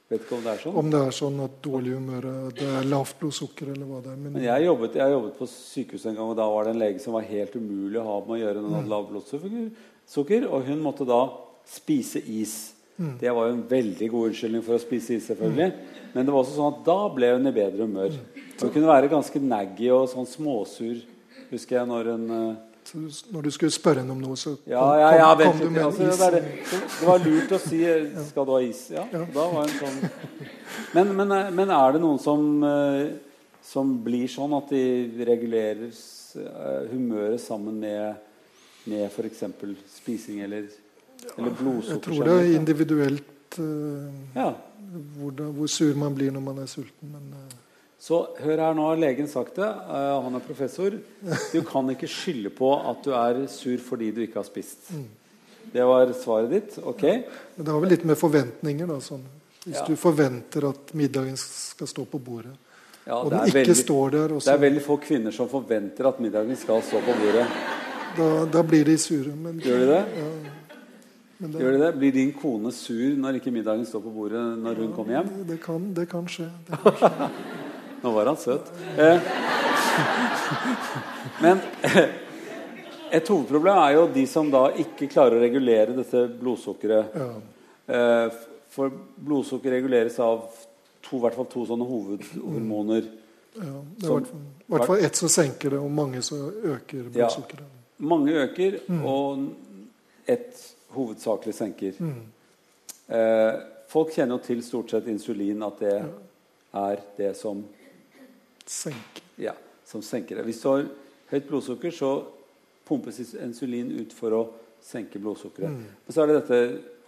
Vet 0.05 0.21
ikke 0.21 0.35
om 0.37 0.43
det 0.45 0.51
er 0.51 0.59
sånn? 0.61 0.75
Om 0.77 0.89
det 0.93 0.99
er 1.01 1.13
sånn 1.17 1.37
at 1.41 1.53
dårlig 1.65 1.95
humør 1.95 2.25
det 2.53 2.65
er 2.77 2.83
lavt 2.85 3.15
blodsukker 3.17 3.71
eller 3.73 3.87
hva 3.89 4.03
det 4.05 4.11
er. 4.11 4.19
Men, 4.19 4.35
Men 4.35 4.43
jeg, 4.45 4.65
jobbet, 4.67 4.97
jeg, 4.99 5.13
jobbet, 5.15 5.31
på 5.39 5.47
sykehus 5.49 6.05
en 6.05 6.19
gang, 6.19 6.29
og 6.29 6.37
da 6.37 6.45
var 6.51 6.67
det 6.67 6.75
en 6.75 6.81
lege 6.83 7.01
som 7.01 7.15
var 7.17 7.25
helt 7.25 7.55
umulig 7.57 7.97
å 7.97 8.03
ha 8.05 8.19
med 8.19 8.35
å 8.35 8.37
gjøre 8.43 8.61
når 8.61 8.67
han 8.69 8.77
hadde 8.77 8.91
lavt 8.91 9.09
blodsukker. 9.09 10.45
Og 10.45 10.69
hun 10.69 10.83
måtte 10.85 11.09
da 11.09 11.19
spise 11.65 12.21
is. 12.21 12.53
Mm. 12.99 13.15
Det 13.23 13.33
var 13.33 13.49
jo 13.49 13.55
en 13.55 13.65
veldig 13.73 14.11
god 14.13 14.29
unnskyldning 14.29 14.67
for 14.67 14.77
å 14.77 14.83
spise 14.85 15.17
is, 15.17 15.25
selvfølgelig. 15.31 15.71
Mm. 15.73 16.05
Men 16.13 16.29
det 16.29 16.37
var 16.37 16.43
også 16.43 16.55
sånn 16.59 16.69
at 16.75 16.85
da 16.85 16.99
ble 17.17 17.33
hun 17.33 17.49
i 17.49 17.57
bedre 17.57 17.89
humør. 17.89 18.13
Mm. 18.13 18.45
Hun 18.61 18.75
kunne 18.77 18.93
være 18.93 19.11
ganske 19.17 19.41
naggy 19.41 19.89
og 19.97 20.05
sånn 20.13 20.29
småsur, 20.29 21.01
husker 21.49 21.79
jeg, 21.79 21.89
når 21.89 22.13
hun 22.13 22.29
så 22.29 22.64
Når 22.93 23.41
du 23.47 23.51
skulle 23.51 23.73
spørre 23.73 24.03
henne 24.03 24.13
om 24.13 24.21
noe, 24.21 24.37
så 24.37 24.55
kom, 24.55 24.69
ja, 24.71 24.85
ja, 24.99 25.09
ja, 25.17 25.29
kom, 25.39 25.51
kom 25.51 25.61
du 25.61 25.69
med 25.73 25.83
altså, 25.85 26.09
is? 26.09 26.21
Det, 26.21 26.41
det, 26.69 27.07
var 27.07 27.23
lurt 27.23 27.55
å 27.55 27.59
si 27.63 27.81
'Skal 28.29 28.45
du 28.45 28.51
ha 28.53 28.61
is?' 28.61 28.85
Ja, 28.93 29.05
da 29.11 29.47
var 29.51 29.63
en 29.63 29.75
sånn 29.79 29.97
men, 30.95 31.15
men, 31.15 31.31
eh, 31.31 31.51
men, 31.51 31.71
er 31.71 31.95
det 31.95 32.01
noen 32.03 32.19
som, 32.21 32.45
uh, 32.63 33.09
som 33.63 33.97
blir 34.05 34.27
sånn 34.31 34.53
at 34.57 34.69
de 34.71 34.85
regulerer 35.27 35.89
uh, 35.89 36.85
humøret 36.91 37.41
sammen 37.41 37.79
med, 37.79 38.15
med 38.85 39.07
f.eks. 39.09 39.43
spising 39.97 40.43
eller 40.45 40.69
eller 41.37 41.51
blodsukker? 41.51 41.93
Jeg 41.93 42.01
tror 42.01 42.23
det 42.23 42.33
er 42.39 42.55
individuelt 42.59 43.59
uh, 43.59 44.13
ja. 44.35 44.51
hvor, 45.17 45.31
da, 45.31 45.43
hvor, 45.43 45.67
sur 45.67 45.95
man 45.97 46.15
blir 46.15 46.31
når 46.31 46.43
man 46.43 46.61
er 46.63 46.69
sulten. 46.69 47.11
Men, 47.11 47.33
uh, 47.33 47.64
så 48.05 48.19
hør 48.37 48.59
her, 48.61 48.75
nå 48.77 48.85
legen 49.01 49.25
sagt 49.29 49.55
det. 49.57 49.65
Uh, 49.65 50.21
han 50.21 50.37
er 50.37 50.43
professor. 50.45 50.93
Du 51.49 51.61
kan 51.65 51.87
ikke 51.89 52.09
skylde 52.11 52.51
på 52.53 52.69
at 52.77 52.99
du 53.05 53.15
er 53.17 53.39
sur 53.49 53.79
fordi 53.81 54.11
du 54.13 54.21
ikke 54.25 54.37
har 54.43 54.45
spist. 54.45 54.91
Mm. 54.93 55.07
Det 55.73 55.87
var 55.89 56.11
svaret 56.13 56.51
ditt. 56.53 56.77
Ok. 56.85 57.01
Men 57.55 57.65
det 57.65 57.73
har 57.73 57.81
vel 57.81 57.93
litt 57.95 58.05
med 58.05 58.19
forventninger, 58.19 58.91
da. 58.91 58.99
Sånn. 59.01 59.25
Hvis 59.63 59.79
ja. 59.79 59.87
du 59.89 59.97
forventer 59.97 60.69
at 60.69 60.93
middagen 60.93 61.33
skal 61.41 61.89
stå 61.89 62.05
på 62.05 62.21
bordet, 62.21 62.53
ja, 63.05 63.17
og 63.17 63.31
den 63.33 63.49
ikke 63.49 63.59
veldig, 63.63 63.77
står 63.81 64.13
der 64.13 64.35
også, 64.35 64.45
Det 64.49 64.53
er 64.53 64.61
veldig 64.61 64.85
få 64.85 64.99
kvinner 65.01 65.33
som 65.33 65.49
forventer 65.49 66.09
at 66.09 66.21
middagen 66.21 66.61
skal 66.61 66.85
stå 66.85 67.01
på 67.05 67.17
bordet. 67.23 67.49
Da, 68.17 68.29
da 68.53 68.63
blir 68.65 68.85
de 68.85 68.97
sure. 69.01 69.33
Men, 69.33 69.57
Gjør 69.65 69.81
de 69.81 69.91
det? 69.91 69.99
Ja. 70.21 70.29
Det, 71.41 71.51
Gjør 71.59 71.75
de 71.75 71.83
det? 71.87 71.93
Blir 71.97 72.13
din 72.15 72.33
kone 72.37 72.71
sur 72.71 73.17
når 73.17 73.41
ikke 73.41 73.53
middagen 73.53 73.85
står 73.89 74.05
på 74.05 74.13
bordet 74.13 74.45
når 74.61 74.85
hun 74.85 74.93
kommer 74.93 75.17
hjem? 75.17 75.37
Det 75.49 75.61
kan, 75.65 75.93
det 75.97 76.09
kan 76.13 76.29
skje. 76.29 76.51
Det 76.69 76.83
kan 76.85 76.99
skje. 77.01 77.29
Nå 78.05 78.11
var 78.13 78.29
han 78.29 78.37
søt. 78.37 78.69
Eh, 79.01 79.19
men 81.43 81.61
et 83.09 83.29
hovedproblem 83.31 83.79
er 83.81 83.95
jo 83.95 84.03
de 84.13 84.25
som 84.29 84.49
da 84.53 84.67
ikke 84.83 85.07
klarer 85.09 85.39
å 85.39 85.41
regulere 85.41 85.95
dette 85.97 86.25
blodsukkeret. 86.37 87.15
Ja. 87.17 87.29
Eh, 87.95 88.35
for 88.75 88.93
blodsukker 89.25 89.73
reguleres 89.73 90.19
av 90.21 90.43
to, 91.05 91.17
hvert 91.23 91.37
fall 91.37 91.47
to 91.49 91.63
sånne 91.69 91.87
hovedhormoner. 91.87 93.07
Ja, 93.55 93.71
det 94.01 94.09
er 94.09 94.25
i 94.27 94.73
hvert 94.73 94.89
fall 94.89 95.03
ett 95.07 95.17
som 95.17 95.31
senker 95.31 95.73
det, 95.73 95.79
og 95.79 95.93
mange 95.95 96.21
som 96.25 96.43
øker 96.45 97.07
blodsukkeret. 97.07 97.63
Ja, 97.63 98.05
mange 98.11 98.35
øker, 98.43 98.81
mm. 98.85 99.05
og 99.07 100.27
ett 100.29 100.59
hovedsakelig 100.95 101.55
senker. 101.55 101.97
Mm. 102.03 102.19
Eh, 103.15 103.53
folk 103.91 104.11
kjenner 104.13 104.37
jo 104.37 104.45
til 104.45 104.61
stort 104.65 104.91
sett 104.91 105.07
insulin, 105.09 105.63
at 105.63 105.81
det 105.81 105.95
er 106.75 107.01
det 107.17 107.31
som 107.39 107.63
senker. 108.69 109.23
Ja, 109.41 109.53
som 109.85 110.03
senker 110.05 110.39
det. 110.39 110.47
Hvis 110.47 110.61
du 110.63 110.69
har 110.71 110.87
høyt 111.31 111.47
blodsukker, 111.49 111.93
så 111.93 112.11
pumpes 112.85 113.19
insulin 113.33 113.91
ut 113.99 114.13
for 114.13 114.35
å 114.35 114.43
senke 114.85 115.19
blodsukkeret. 115.21 115.73
Mm. 115.73 115.85
Og 116.05 116.13
så 116.13 116.23
er 116.23 116.31
det 116.31 116.41
dette 116.41 116.59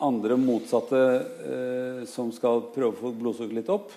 andre 0.04 0.38
motsatte 0.40 1.02
eh, 1.50 2.06
som 2.10 2.32
skal 2.34 2.68
prøve 2.74 2.94
å 2.94 3.02
få 3.02 3.14
blodsukkeret 3.18 3.62
litt 3.62 3.74
opp. 3.74 3.92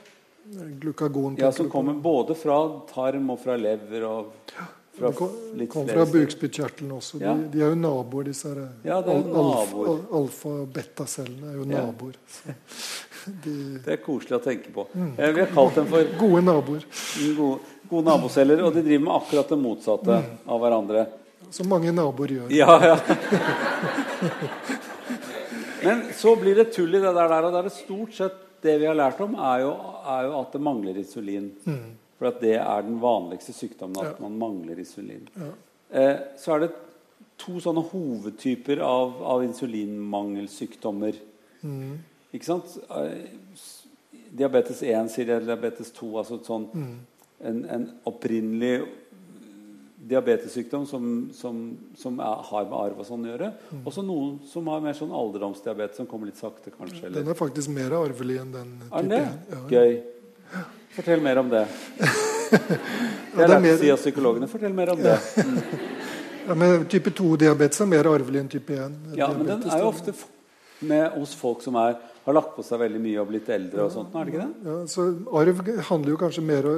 Glukagon. 0.80 1.36
Ja, 1.38 1.52
Som 1.52 1.70
kommer 1.70 1.94
både 1.94 2.34
fra 2.34 2.58
tarm 2.92 3.30
og 3.30 3.40
fra 3.40 3.56
lever. 3.56 4.04
og 4.04 4.32
fra 5.00 5.12
kom, 5.12 5.66
kom 5.70 5.88
fra 5.88 6.04
bukspyttkjertelen 6.06 6.92
også. 6.92 7.20
Ja. 7.22 7.34
De, 7.36 7.46
de, 7.52 7.62
er 7.62 7.72
jo 7.72 7.78
naboer, 7.78 8.26
disse 8.28 8.50
her, 8.50 8.64
ja, 8.84 8.98
det 9.04 9.14
er 9.14 9.28
naboer. 9.28 10.02
Alfa-beta-cellene 10.18 11.52
er 11.52 11.60
jo 11.60 11.68
naboer. 11.70 12.18
De, 13.24 13.54
det 13.84 13.96
er 13.96 14.02
koselig 14.04 14.38
å 14.38 14.42
tenke 14.44 14.72
på. 14.74 14.86
Mm. 14.94 15.12
Vi 15.16 15.42
har 15.42 15.50
kalt 15.54 15.76
dem 15.76 15.88
for 15.90 16.12
Gode 16.20 16.42
naboer. 16.46 16.84
Gode, 17.36 17.72
gode 17.90 18.04
naboceller, 18.06 18.62
og 18.64 18.74
de 18.76 18.84
driver 18.86 19.04
med 19.06 19.16
akkurat 19.16 19.52
det 19.52 19.58
motsatte 19.60 20.20
mm. 20.20 20.30
av 20.54 20.62
hverandre. 20.62 21.06
Som 21.50 21.70
mange 21.72 21.92
naboer 21.94 22.36
gjør. 22.36 22.52
Ja, 22.54 22.76
ja. 22.92 22.96
Men 25.84 26.04
så 26.16 26.34
blir 26.36 26.60
det 26.60 26.70
tull 26.74 26.94
i 26.94 27.00
det 27.00 27.12
der, 27.16 27.34
og 27.40 27.50
det 27.52 27.60
er 27.62 27.68
det 27.68 27.74
stort 27.74 28.14
sett 28.16 28.36
det 28.60 28.76
vi 28.82 28.88
har 28.88 28.96
lært 28.98 29.20
om, 29.24 29.34
er 29.34 29.64
jo, 29.64 29.72
er 30.04 30.28
jo 30.28 30.36
at 30.42 30.52
det 30.52 30.60
mangler 30.62 31.00
insulin. 31.00 31.48
Mm. 31.64 31.96
For 32.20 32.28
at 32.28 32.42
det 32.42 32.56
er 32.60 32.84
den 32.84 32.98
vanligste 33.00 33.54
sykdommen, 33.56 33.96
at 34.02 34.12
ja. 34.12 34.20
man 34.20 34.36
mangler 34.40 34.80
insulin. 34.82 35.24
Ja. 35.40 35.50
Eh, 35.90 36.16
så 36.38 36.54
er 36.54 36.66
det 36.66 36.70
to 37.40 37.56
sånne 37.64 37.82
hovedtyper 37.88 38.82
av, 38.84 39.16
av 39.24 39.44
insulinmangelsykdommer. 39.46 41.16
Mm. 41.64 41.94
Ikke 42.36 42.46
sant? 42.46 42.76
Eh, 42.96 43.64
diabetes 44.30 44.82
1 44.86 45.10
sier 45.12 45.28
det, 45.28 45.42
diabetes 45.48 45.90
2 45.96 46.10
altså 46.22 46.40
sånn, 46.46 46.66
mm. 46.72 46.96
en, 47.50 47.62
en, 47.76 47.86
opprinnelig 48.08 48.74
diabetessykdom 50.10 50.86
som, 50.88 51.02
som, 51.36 51.58
som 51.98 52.16
er, 52.24 52.44
har 52.48 52.64
med 52.70 52.76
arv 52.78 53.02
og 53.02 53.06
sånn 53.06 53.26
å 53.26 53.32
gjøre. 53.32 53.50
Mm. 53.70 53.82
Også 53.90 54.04
noen 54.06 54.38
som 54.48 54.70
har 54.72 54.80
mer 54.82 54.96
sånn 54.96 55.12
alderdomsdiabetes, 55.14 56.00
som 56.00 56.08
kommer 56.10 56.30
litt 56.30 56.40
sakte, 56.40 56.72
kanskje. 56.72 57.04
Eller? 57.04 57.20
Den 57.20 57.34
er 57.34 57.38
faktisk 57.38 57.72
mer 57.74 57.94
arvelig 57.98 58.40
enn 58.40 58.54
den 58.54 58.72
type 58.86 59.20
1. 59.20 59.44
Ja. 59.52 59.60
Gøy. 59.76 59.98
Fortell 60.96 61.22
mer 61.22 61.42
om 61.42 61.52
det. 61.52 61.66
Det 62.50 63.44
er 63.44 63.50
lett 63.52 63.66
å 63.70 63.74
si 63.78 63.90
av 63.92 64.00
psykologene. 64.00 64.48
Fortell 64.50 64.72
mer 64.74 64.90
om 64.90 65.02
det. 65.04 65.12
Mm. 65.38 65.58
Ja, 66.50 66.54
men 66.58 66.84
Type 66.90 67.12
2-diabetes 67.14 67.78
er 67.84 67.86
mer 67.86 68.08
arvelig 68.10 68.40
enn 68.40 68.48
type 68.50 68.74
1. 68.74 68.94
Ja, 69.14 69.28
men 69.30 69.46
den 69.46 69.60
er 69.70 69.82
jo 69.84 69.90
ofte 69.92 70.14
med 70.82 71.12
hos 71.14 71.34
folk 71.38 71.60
som 71.62 71.76
er, 71.78 71.98
har 72.24 72.36
lagt 72.36 72.56
på 72.56 72.64
seg 72.66 72.82
veldig 72.82 73.00
mye 73.02 73.20
og 73.22 73.28
blitt 73.30 73.48
eldre. 73.52 73.84
og 73.86 73.92
sånt, 73.94 74.14
er 74.14 74.24
det 74.24 74.34
ikke 74.34 74.46
det? 74.46 74.70
Ja, 74.70 74.78
så 74.92 75.06
Arv 75.40 75.62
handler 75.88 76.12
jo 76.14 76.20
kanskje 76.20 76.44
mer 76.44 76.68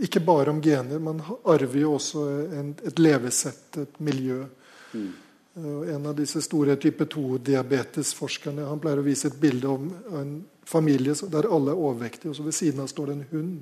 ikke 0.00 0.22
bare 0.24 0.50
om 0.50 0.60
gener. 0.64 0.98
Man 0.98 1.20
arver 1.44 1.80
jo 1.82 1.96
også 1.98 2.24
en, 2.56 2.70
et 2.86 3.02
levesett, 3.02 3.76
et 3.82 4.00
miljø. 4.00 4.44
Mm. 4.94 5.10
En 5.94 6.06
av 6.06 6.14
disse 6.16 6.40
store 6.44 6.76
type 6.80 7.04
2-diabetesforskerne 7.10 8.68
han 8.68 8.80
pleier 8.80 9.02
å 9.02 9.04
vise 9.04 9.28
et 9.28 9.40
bilde 9.40 9.68
om 9.68 9.90
en 10.16 10.32
familie 10.64 11.16
der 11.28 11.48
alle 11.50 11.74
er 11.74 11.82
overvektige. 11.88 12.30
og 12.30 12.38
så 12.38 12.46
Ved 12.46 12.56
siden 12.56 12.84
av 12.84 12.88
står 12.88 13.10
det 13.10 13.16
en 13.16 13.26
hund. 13.32 13.58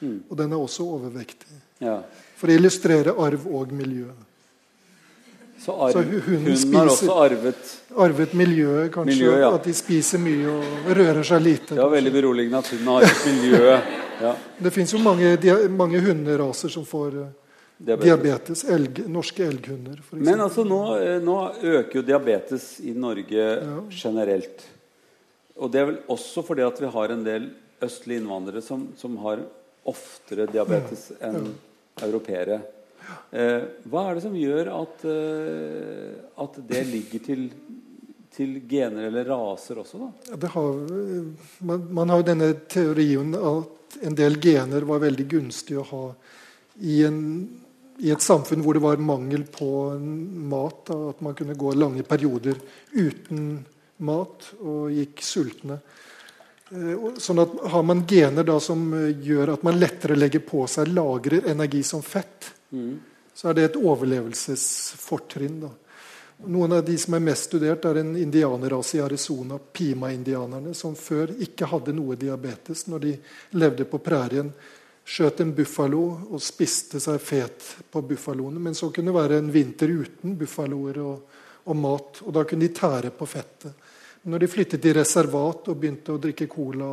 Mm. 0.00 0.20
Og 0.28 0.36
den 0.38 0.52
er 0.52 0.62
også 0.62 0.86
overvektig. 0.96 1.58
Ja. 1.82 1.98
For 2.38 2.48
å 2.50 2.56
illustrere 2.56 3.16
arv 3.20 3.44
og 3.50 3.74
miljø. 3.74 4.08
Så, 5.64 5.72
arv, 5.72 5.92
så 5.92 6.02
hunden 6.26 6.56
spiser, 6.56 6.76
har 6.76 6.90
også 6.92 7.14
arvet 7.16 7.70
Arvet 8.04 8.32
miljøet, 8.36 8.90
kanskje. 8.92 9.14
Miljø, 9.14 9.36
ja. 9.40 9.48
At 9.56 9.64
de 9.64 9.72
spiser 9.76 10.20
mye 10.20 10.50
og 10.52 10.90
rører 10.98 11.24
seg 11.24 11.40
lite. 11.40 11.70
Det 11.72 11.80
var 11.80 11.94
veldig 11.94 12.12
beroligende 12.12 12.60
at 12.60 12.68
hunden 12.74 12.90
har 12.90 13.06
arvet 13.06 13.24
miljøet. 13.30 13.94
Ja. 14.20 14.34
Det 14.66 14.72
fins 14.74 14.92
jo 14.92 15.00
mange, 15.02 15.32
mange 15.72 16.02
hunderaser 16.04 16.72
som 16.74 16.84
får 16.86 17.16
eh, 17.22 17.32
diabetes. 17.78 18.04
diabetes 18.04 18.64
elg, 18.76 19.00
norske 19.16 19.46
elghunder. 19.46 20.04
Men 20.20 20.44
altså 20.44 20.66
nå, 20.68 20.82
eh, 21.00 21.16
nå, 21.24 21.38
øker 21.78 22.00
jo 22.00 22.04
diabetes 22.12 22.68
i 22.84 22.92
Norge 22.92 23.48
generelt. 23.88 24.68
Og 25.56 25.72
det 25.72 25.80
er 25.80 25.90
vel 25.94 26.00
også 26.12 26.44
fordi 26.44 26.66
at 26.66 26.80
vi 26.82 26.92
har 26.92 27.14
en 27.14 27.24
del 27.24 27.48
østlige 27.84 28.20
innvandrere 28.20 28.62
som, 28.64 28.88
som 29.00 29.16
har 29.24 29.42
oftere 29.88 30.46
diabetes 30.50 31.08
enn 31.24 31.54
europeere. 32.04 32.60
Eh, 33.34 33.62
hva 33.90 34.04
er 34.08 34.16
det 34.16 34.22
som 34.24 34.36
gjør 34.38 34.70
at, 34.74 35.04
eh, 35.10 36.12
at 36.44 36.60
det 36.68 36.82
ligger 36.86 37.24
til, 37.24 37.48
til, 38.34 38.60
gener 38.70 39.08
eller 39.08 39.26
raser 39.26 39.80
også, 39.82 40.04
da? 40.04 40.52
Har, 40.54 40.78
man, 41.66 41.88
man, 41.90 42.12
har 42.12 42.22
jo 42.22 42.28
denne 42.30 42.52
teorien 42.70 43.34
at 43.34 43.98
en 44.06 44.16
del 44.18 44.38
gener 44.42 44.86
var 44.86 45.02
veldig 45.02 45.26
gunstig 45.30 45.78
å 45.80 45.86
ha 45.90 46.06
i, 46.78 47.02
en, 47.06 47.20
i 48.02 48.10
et 48.14 48.22
samfunn 48.22 48.62
hvor 48.62 48.78
det 48.78 48.84
var 48.84 49.02
mangel 49.02 49.46
på 49.50 49.68
mat. 49.98 50.86
Da, 50.90 50.98
at 51.14 51.22
man 51.26 51.36
kunne 51.38 51.58
gå 51.58 51.74
lange 51.78 52.06
perioder 52.06 52.58
uten 52.94 53.62
mat 54.06 54.50
og 54.60 54.90
gikk 54.94 55.22
sultne. 55.22 55.78
Eh, 56.74 57.08
sånn 57.20 57.42
at 57.42 57.54
Har 57.70 57.82
man 57.86 58.06
gener 58.08 58.46
da 58.46 58.56
som 58.62 58.86
gjør 59.22 59.54
at 59.54 59.66
man 59.66 59.78
lettere 59.78 60.18
legger 60.18 60.42
på 60.46 60.64
seg, 60.70 60.90
lagrer 60.94 61.50
energi 61.52 61.82
som 61.86 62.02
fett, 62.02 62.52
så 63.34 63.50
er 63.50 63.56
det 63.56 63.64
et 63.68 63.80
overlevelsesfortrinn. 63.80 65.58
da. 65.64 65.70
Noen 66.46 66.72
av 66.76 66.84
de 66.84 66.96
som 66.98 67.14
er 67.14 67.22
mest 67.24 67.48
studert, 67.48 67.84
er 67.84 68.00
en 68.00 68.16
indianerrase 68.18 68.98
i 68.98 69.02
Arizona, 69.02 69.58
pima-indianerne, 69.58 70.74
som 70.74 70.96
før 70.98 71.32
ikke 71.42 71.68
hadde 71.70 71.94
noe 71.94 72.18
diabetes 72.20 72.86
når 72.90 73.04
de 73.06 73.14
levde 73.58 73.86
på 73.90 74.00
prærien. 74.02 74.50
Skjøt 75.04 75.42
en 75.44 75.52
buffalo 75.54 76.02
og 76.32 76.42
spiste 76.42 77.00
seg 77.02 77.18
fet 77.20 77.66
på 77.92 78.02
buffaloene. 78.08 78.60
Men 78.60 78.76
så 78.76 78.90
kunne 78.90 79.12
det 79.12 79.18
være 79.18 79.40
en 79.40 79.50
vinter 79.52 79.90
uten 79.92 80.36
buffaloer 80.40 81.00
og, 81.04 81.40
og 81.64 81.76
mat. 81.76 82.22
Og 82.24 82.32
da 82.34 82.44
kunne 82.48 82.66
de 82.66 82.74
tære 82.76 83.12
på 83.14 83.28
fettet. 83.28 83.82
Når 84.24 84.40
de 84.40 84.48
flyttet 84.48 84.80
til 84.80 84.96
reservat 84.96 85.68
og 85.68 85.76
begynte 85.76 86.14
å 86.14 86.20
drikke 86.22 86.48
cola 86.48 86.92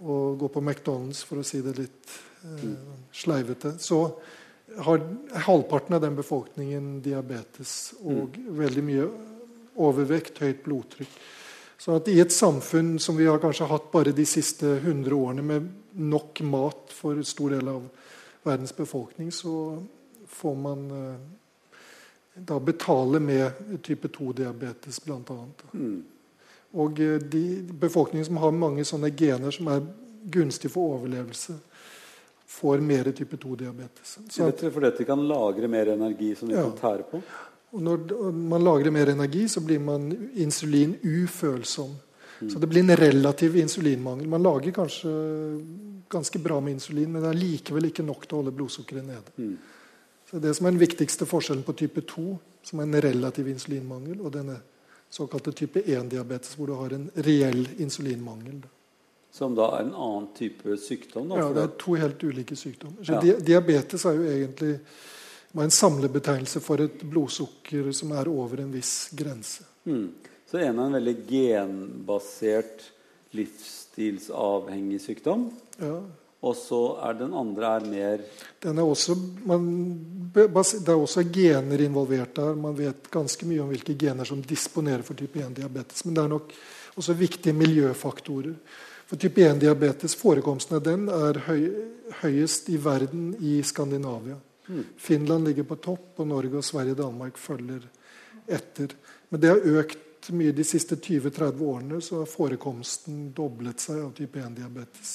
og 0.00 0.36
gå 0.40 0.48
på 0.52 0.60
McDonald's, 0.60 1.24
for 1.24 1.40
å 1.40 1.44
si 1.44 1.62
det 1.64 1.72
litt 1.76 2.12
eh, 2.44 2.68
sleivete, 3.16 3.74
så 3.80 4.04
har 4.78 5.02
halvparten 5.46 5.94
av 5.96 6.00
den 6.04 6.16
befolkningen 6.16 7.00
diabetes 7.02 7.92
og 8.00 8.36
mm. 8.36 8.56
veldig 8.58 8.84
mye 8.86 9.08
overvekt, 9.80 10.40
høyt 10.42 10.64
blodtrykk. 10.64 11.20
Så 11.80 11.94
at 11.96 12.08
i 12.12 12.18
et 12.20 12.32
samfunn 12.32 12.98
som 13.00 13.16
vi 13.16 13.24
har 13.24 13.40
kanskje 13.40 13.68
hatt 13.70 13.88
bare 13.92 14.12
de 14.12 14.26
siste 14.28 14.76
100 14.82 15.14
årene, 15.16 15.42
med 15.42 15.68
nok 15.96 16.42
mat 16.44 16.92
for 16.92 17.16
en 17.16 17.24
stor 17.24 17.54
del 17.54 17.70
av 17.72 17.86
verdens 18.44 18.74
befolkning, 18.76 19.32
så 19.32 19.80
får 20.28 20.58
man 20.60 20.84
eh, 20.96 21.16
da 22.34 22.60
betale 22.60 23.20
med 23.20 23.80
type 23.82 24.08
2-diabetes, 24.08 25.00
bl.a. 25.04 25.38
Mm. 25.72 25.96
Og 26.84 27.00
eh, 27.00 27.16
de 27.16 27.44
befolkningen 27.80 28.28
som 28.28 28.42
har 28.44 28.54
mange 28.56 28.84
sånne 28.84 29.10
gener 29.16 29.56
som 29.56 29.72
er 29.72 29.88
gunstige 30.30 30.72
for 30.72 30.98
overlevelse, 30.98 31.56
får 32.50 32.78
mer 32.78 33.12
type 33.12 33.36
2-diabetes. 33.36 34.18
Rett 34.38 34.64
fordi 34.74 34.88
at 34.90 34.98
de 34.98 35.04
kan 35.06 35.20
lagre 35.28 35.68
mer 35.70 35.92
energi 35.92 36.34
som 36.34 36.48
vi 36.50 36.56
ja. 36.58 36.64
kan 36.66 36.78
tære 36.80 37.06
på? 37.06 37.20
Og 37.70 37.82
når 37.86 38.32
man 38.34 38.64
lagrer 38.66 38.90
mer 38.90 39.12
energi, 39.12 39.44
så 39.48 39.62
blir 39.62 39.78
man 39.78 40.10
insulinufølsom. 40.34 41.92
Mm. 42.40 42.50
Så 42.50 42.58
det 42.58 42.66
blir 42.66 42.82
en 42.82 42.96
relativ 42.96 43.56
insulinmangel. 43.56 44.26
Man 44.28 44.42
lager 44.42 44.74
kanskje 44.74 45.12
ganske 46.10 46.38
bra 46.38 46.58
med 46.60 46.72
insulin, 46.72 47.12
men 47.12 47.22
det 47.22 47.30
er 47.30 47.38
likevel 47.38 47.86
ikke 47.90 48.06
nok 48.08 48.26
til 48.26 48.34
å 48.34 48.42
holde 48.42 48.56
blodsukkeret 48.58 49.06
nede. 49.06 49.36
Mm. 49.36 49.54
Så 50.30 50.38
Det 50.38 50.54
som 50.54 50.66
er 50.66 50.74
den 50.74 50.82
viktigste 50.82 51.26
forskjellen 51.26 51.62
på 51.62 51.76
type 51.78 52.02
2, 52.02 52.26
som 52.66 52.80
er 52.80 52.88
en 52.88 53.02
relativ 53.06 53.48
insulinmangel, 53.48 54.18
og 54.20 54.34
denne 54.34 54.58
såkalte 55.10 55.52
type 55.52 55.82
1-diabetes, 55.86 56.56
hvor 56.56 56.66
du 56.66 56.74
har 56.78 56.98
en 56.98 57.10
reell 57.14 57.68
insulinmangel. 57.78 58.62
Som 59.32 59.54
da 59.54 59.68
er 59.76 59.86
en 59.86 59.94
annen 59.94 60.28
type 60.34 60.76
sykdom? 60.82 61.28
Da, 61.30 61.38
ja, 61.38 61.50
det 61.54 61.62
er 61.62 61.74
to 61.78 61.94
helt 61.98 62.22
ulike 62.26 62.56
sykdommer. 62.58 63.04
Så 63.06 63.20
ja. 63.20 63.36
Diabetes 63.38 64.04
er 64.08 64.18
jo 64.18 64.24
egentlig 64.26 64.72
en 65.58 65.74
samlebetegnelse 65.74 66.62
for 66.62 66.82
et 66.82 67.02
blodsukker 67.06 67.92
som 67.96 68.14
er 68.18 68.30
over 68.30 68.64
en 68.64 68.72
viss 68.74 69.10
grense. 69.16 69.66
Mm. 69.86 70.08
Så 70.50 70.58
en 70.58 70.80
er 70.80 70.88
en 70.88 70.96
veldig 70.98 71.14
genbasert 71.28 72.88
livsstilsavhengig 73.38 74.98
sykdom? 75.04 75.46
Ja. 75.78 76.00
Og 76.40 76.56
så 76.56 76.80
er 77.04 77.18
den 77.18 77.34
andre 77.36 77.74
er 77.76 77.86
mer 77.86 78.22
den 78.64 78.78
er 78.80 78.88
også, 78.88 79.14
man, 79.44 79.64
Det 80.32 80.46
er 80.88 80.94
også 80.96 81.24
gener 81.32 81.82
involvert 81.84 82.34
der. 82.36 82.54
Man 82.54 82.76
vet 82.78 83.10
ganske 83.10 83.46
mye 83.46 83.60
om 83.62 83.68
hvilke 83.68 83.96
gener 83.98 84.24
som 84.24 84.42
disponerer 84.42 85.02
for 85.02 85.14
type 85.14 85.38
1-diabetes. 85.38 86.04
Men 86.04 86.14
det 86.16 86.22
er 86.24 86.32
nok 86.32 86.52
også 86.96 87.16
viktige 87.18 87.56
miljøfaktorer. 87.56 88.54
For 89.10 89.18
type 89.18 89.42
1-diabetes, 89.42 90.14
forekomsten 90.14 90.76
av 90.78 90.84
den 90.86 91.08
er 91.10 91.40
høy, 91.48 91.64
høyest 92.20 92.68
i 92.70 92.76
verden 92.78 93.32
i 93.42 93.56
Skandinavia. 93.66 94.36
Mm. 94.68 94.84
Finland 95.02 95.48
ligger 95.48 95.64
på 95.66 95.80
topp, 95.82 96.12
og 96.22 96.28
Norge 96.30 96.60
og 96.60 96.62
Sverige 96.62 96.94
og 96.94 97.00
Danmark 97.00 97.40
følger 97.42 97.88
etter. 98.46 98.94
Men 99.28 99.42
det 99.42 99.50
har 99.50 99.66
økt 99.80 100.28
mye 100.30 100.54
de 100.54 100.62
siste 100.62 100.94
20-30 100.94 101.64
årene, 101.72 101.98
så 101.98 102.20
har 102.20 102.30
forekomsten 102.30 103.32
doblet 103.34 103.82
seg 103.82 103.98
av 104.04 104.12
type 104.14 104.38
1-diabetes. 104.38 105.14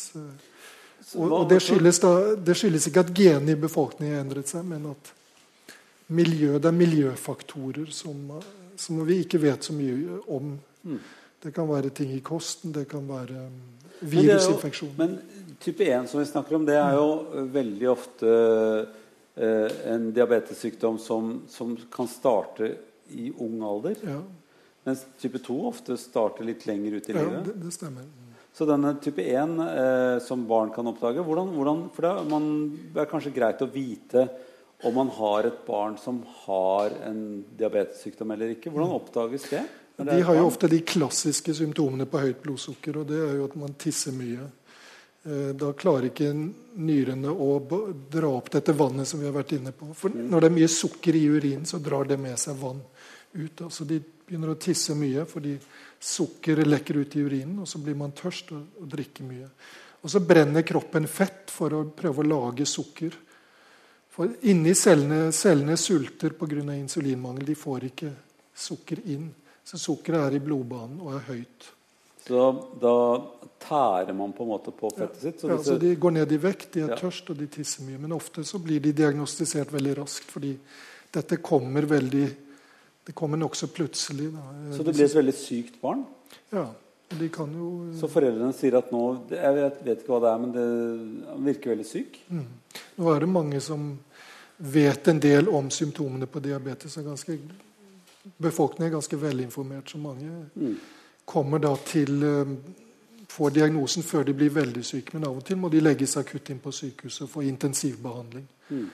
Og, 1.16 1.30
og 1.30 1.46
det, 1.54 1.62
skyldes 1.64 2.02
da, 2.04 2.12
det, 2.36 2.56
skyldes 2.60 2.90
ikke 2.90 3.06
at 3.06 3.14
genene 3.16 3.56
i 3.56 3.62
befolkningen 3.62 4.18
har 4.18 4.26
endret 4.26 4.52
seg, 4.52 4.66
men 4.68 4.90
at 4.92 5.14
miljø, 6.12 6.58
det 6.60 6.68
er 6.68 6.76
miljøfaktorer 6.76 7.96
som, 7.96 8.28
som, 8.76 9.00
vi 9.08 9.22
ikke 9.24 9.40
vet 9.46 9.64
så 9.64 9.78
mye 9.78 10.20
om. 10.36 10.52
Mm. 10.84 11.00
Det 11.48 11.54
kan 11.56 11.72
være 11.72 11.96
ting 11.96 12.12
i 12.12 12.20
kosten, 12.26 12.76
det 12.76 12.90
kan 12.92 13.08
være 13.08 13.48
virusinfeksjon. 14.00 14.94
Men, 14.98 15.18
men, 15.20 15.58
type 15.62 15.86
1 15.88 16.10
som 16.12 16.20
vi 16.20 16.26
snakker 16.30 16.58
om, 16.58 16.66
det 16.68 16.76
er 16.80 16.98
jo 16.98 17.08
mm. 17.22 17.52
veldig 17.54 17.88
ofte 17.92 18.34
eh, 19.36 19.78
en 19.92 20.10
diabetessykdom 20.16 21.00
som, 21.02 21.38
som, 21.50 21.76
kan 21.92 22.10
starte 22.12 22.74
i 23.16 23.32
ung 23.32 23.62
alder. 23.64 23.96
Ja. 24.04 24.20
Mens 24.86 25.06
type 25.22 25.42
2 25.42 25.58
ofte 25.70 25.98
starter 25.98 26.46
litt 26.46 26.68
lenger 26.68 27.00
ut 27.00 27.10
i 27.10 27.16
livet. 27.16 27.40
Ja, 27.40 27.44
det, 27.48 27.58
det 27.64 27.74
stemmer. 27.74 28.06
Så 28.56 28.64
denne 28.68 28.94
type 29.04 29.24
1 29.24 29.56
eh, 29.60 30.18
som 30.24 30.46
barn 30.48 30.70
kan 30.72 30.88
oppdage 30.88 31.24
hvordan, 31.26 31.50
hvordan, 31.58 31.88
For 31.96 32.08
det, 32.08 32.12
man, 32.32 32.46
det, 32.94 33.02
er 33.02 33.10
kanskje 33.10 33.34
greit 33.36 33.64
å 33.64 33.72
vite 33.72 34.28
om 34.86 34.96
man 34.96 35.10
har 35.18 35.48
et 35.48 35.58
barn 35.68 35.98
som 36.00 36.22
har 36.46 36.94
en 37.08 37.42
diabetessykdom 37.58 38.32
eller 38.36 38.54
ikke. 38.54 38.72
Hvordan 38.72 38.94
oppdages 38.96 39.50
det? 39.52 39.64
De 39.98 40.22
har 40.28 40.36
jo 40.36 40.46
ofte 40.48 40.68
de 40.68 40.82
klassiske 40.84 41.54
symptomene 41.56 42.08
på 42.10 42.20
høyt 42.20 42.42
blodsukker. 42.44 42.98
og 43.00 43.08
Det 43.08 43.20
er 43.22 43.36
jo 43.38 43.46
at 43.48 43.56
man 43.60 43.78
tisser 43.80 44.16
mye. 44.16 44.50
Eh, 45.26 45.54
da 45.56 45.72
klarer 45.74 46.10
ikke 46.10 46.34
nyrene 46.34 47.32
å 47.32 47.52
dra 48.12 48.30
opp 48.30 48.52
dette 48.52 48.76
vannet 48.76 49.08
som 49.08 49.22
vi 49.22 49.30
har 49.30 49.36
vært 49.36 49.56
inne 49.56 49.72
på. 49.72 49.94
For 49.96 50.12
mm. 50.12 50.28
når 50.32 50.44
det 50.44 50.50
er 50.52 50.58
mye 50.60 50.74
sukker 50.76 51.16
i 51.16 51.24
urinen, 51.32 51.66
så 51.66 51.80
drar 51.80 52.10
det 52.10 52.20
med 52.20 52.38
seg 52.40 52.60
vann 52.60 52.84
ut. 53.36 53.62
Altså 53.62 53.88
de 53.88 54.02
begynner 54.26 54.52
å 54.52 54.60
tisse 54.60 54.96
mye 54.98 55.24
fordi 55.30 55.58
Sukkeret 56.06 56.68
lekker 56.68 57.00
ut 57.02 57.16
i 57.16 57.22
urinen, 57.26 57.60
og 57.64 57.68
så 57.68 57.80
blir 57.82 57.96
man 57.98 58.12
tørst 58.14 58.52
og, 58.54 58.66
og 58.82 58.90
drikker 58.92 59.26
mye. 59.26 59.48
Og 60.06 60.12
så 60.12 60.20
brenner 60.22 60.62
kroppen 60.62 61.08
fett 61.10 61.50
for 61.50 61.74
å 61.74 61.86
prøve 61.98 62.22
å 62.22 62.28
lage 62.28 62.68
sukker. 62.70 63.16
For 64.14 64.36
inni 64.46 64.76
cellene, 64.78 65.32
cellene 65.34 65.78
sulter 65.82 66.36
pga. 66.38 66.62
insulinmangel. 66.76 67.46
De 67.46 67.56
får 67.56 67.88
ikke 67.90 68.12
sukker 68.54 69.02
inn. 69.16 69.32
Så 69.66 69.80
sukkeret 69.82 70.28
er 70.28 70.38
i 70.38 70.44
blodbanen 70.44 71.00
og 71.02 71.16
er 71.18 71.26
høyt. 71.32 71.72
Så 72.26 72.46
da 72.82 72.96
tærer 73.62 74.14
man 74.18 74.34
på 74.34 74.46
en 74.46 74.50
måte 74.50 74.74
på 74.74 74.90
fettet 74.94 75.22
sitt? 75.22 75.42
Så, 75.42 75.50
ja, 75.50 75.58
så 75.62 75.78
De 75.82 75.94
går 75.98 76.16
ned 76.20 76.32
i 76.34 76.40
vekt, 76.42 76.72
de 76.74 76.86
er 76.86 76.94
ja. 76.94 76.98
tørst 77.00 77.30
og 77.34 77.38
de 77.38 77.48
tisser 77.54 77.86
mye. 77.86 78.00
Men 78.02 78.16
ofte 78.18 78.46
så 78.46 78.62
blir 78.62 78.82
de 78.82 78.94
diagnostisert 78.98 79.74
veldig 79.74 80.00
raskt, 80.02 80.30
fordi 80.34 80.56
dette 81.14 81.42
kommer 81.46 81.86
veldig 81.90 82.26
det 83.06 83.14
kommer 83.14 83.38
nokså 83.38 83.68
plutselig. 83.68 84.32
Da. 84.34 84.44
Så 84.78 84.84
det 84.84 84.96
blir 84.96 85.06
et 85.06 85.16
veldig 85.16 85.34
sykt 85.38 85.78
barn? 85.82 86.02
Ja. 86.50 86.66
De 87.10 87.28
kan 87.30 87.52
jo 87.54 87.68
Så 88.00 88.08
foreldrene 88.10 88.50
sier 88.58 88.80
at 88.80 88.88
nå 88.90 89.02
Jeg 89.30 89.54
vet, 89.54 89.76
vet 89.86 90.00
ikke 90.02 90.10
hva 90.10 90.22
det 90.24 90.30
er, 90.32 90.40
men 90.42 90.54
det 90.56 91.36
virker 91.46 91.76
veldig 91.76 91.86
syk? 91.86 92.18
Mm. 92.34 92.48
Nå 92.98 93.12
er 93.12 93.22
det 93.22 93.30
mange 93.30 93.62
som 93.62 93.92
vet 94.58 95.12
en 95.12 95.22
del 95.22 95.52
om 95.54 95.70
symptomene 95.70 96.26
på 96.26 96.42
diabetes. 96.42 96.98
Er 96.98 97.06
ganske, 97.06 97.38
befolkningen 98.38 98.90
er 98.90 98.96
ganske 98.96 99.22
velinformert. 99.22 99.90
Så 99.90 99.98
mange 99.98 100.46
mm. 100.56 100.76
kommer 101.26 101.60
da 101.60 101.76
til 101.86 102.24
eh, 102.24 102.58
Får 103.36 103.50
diagnosen 103.52 104.04
før 104.06 104.24
de 104.24 104.36
blir 104.38 104.52
veldig 104.54 104.84
syke. 104.86 105.16
Men 105.16 105.26
av 105.28 105.40
og 105.40 105.44
til 105.44 105.58
må 105.60 105.68
de 105.74 105.82
legges 105.82 106.14
akutt 106.22 106.52
inn 106.54 106.60
på 106.64 106.72
sykehuset 106.72 107.26
og 107.26 107.32
få 107.34 107.42
intensivbehandling. 107.44 108.46
Mm. 108.70 108.86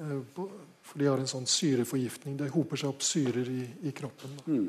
Eh, 0.00 0.40
for 0.82 0.98
de 1.00 1.06
har 1.08 1.20
en 1.22 1.30
sånn 1.30 1.46
syreforgiftning. 1.48 2.36
Det 2.36 2.50
hoper 2.52 2.80
seg 2.80 2.90
opp 2.90 3.06
syrer 3.06 3.48
i, 3.48 3.62
i 3.88 3.92
kroppen. 3.96 4.34
Mm. 4.48 4.66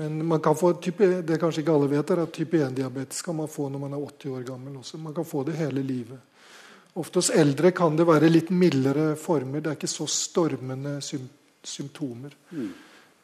Men 0.00 0.18
man 0.26 0.40
kan 0.42 0.56
få 0.56 0.72
type, 0.82 1.06
det 1.26 1.38
kanskje 1.40 1.62
ikke 1.64 1.76
alle 1.76 1.90
vet, 1.90 2.10
er 2.10 2.24
at 2.24 2.34
type 2.34 2.58
1-diabetes 2.58 3.22
kan 3.26 3.36
man 3.38 3.48
få 3.50 3.68
når 3.68 3.84
man 3.84 3.96
er 3.96 4.02
80 4.08 4.34
år 4.34 4.44
gammel. 4.50 4.76
også. 4.80 4.98
Man 4.98 5.14
kan 5.14 5.26
få 5.28 5.44
det 5.44 5.56
hele 5.58 5.82
livet. 5.82 6.18
Ofte 6.98 7.18
hos 7.18 7.30
eldre 7.30 7.70
kan 7.76 7.96
det 7.96 8.06
være 8.08 8.30
litt 8.30 8.50
mildere 8.50 9.12
former. 9.18 9.60
Det 9.60 9.72
er 9.72 9.78
ikke 9.78 9.90
så 9.90 10.06
stormende 10.10 10.98
symptomer. 11.02 12.34
Mm. 12.50 12.70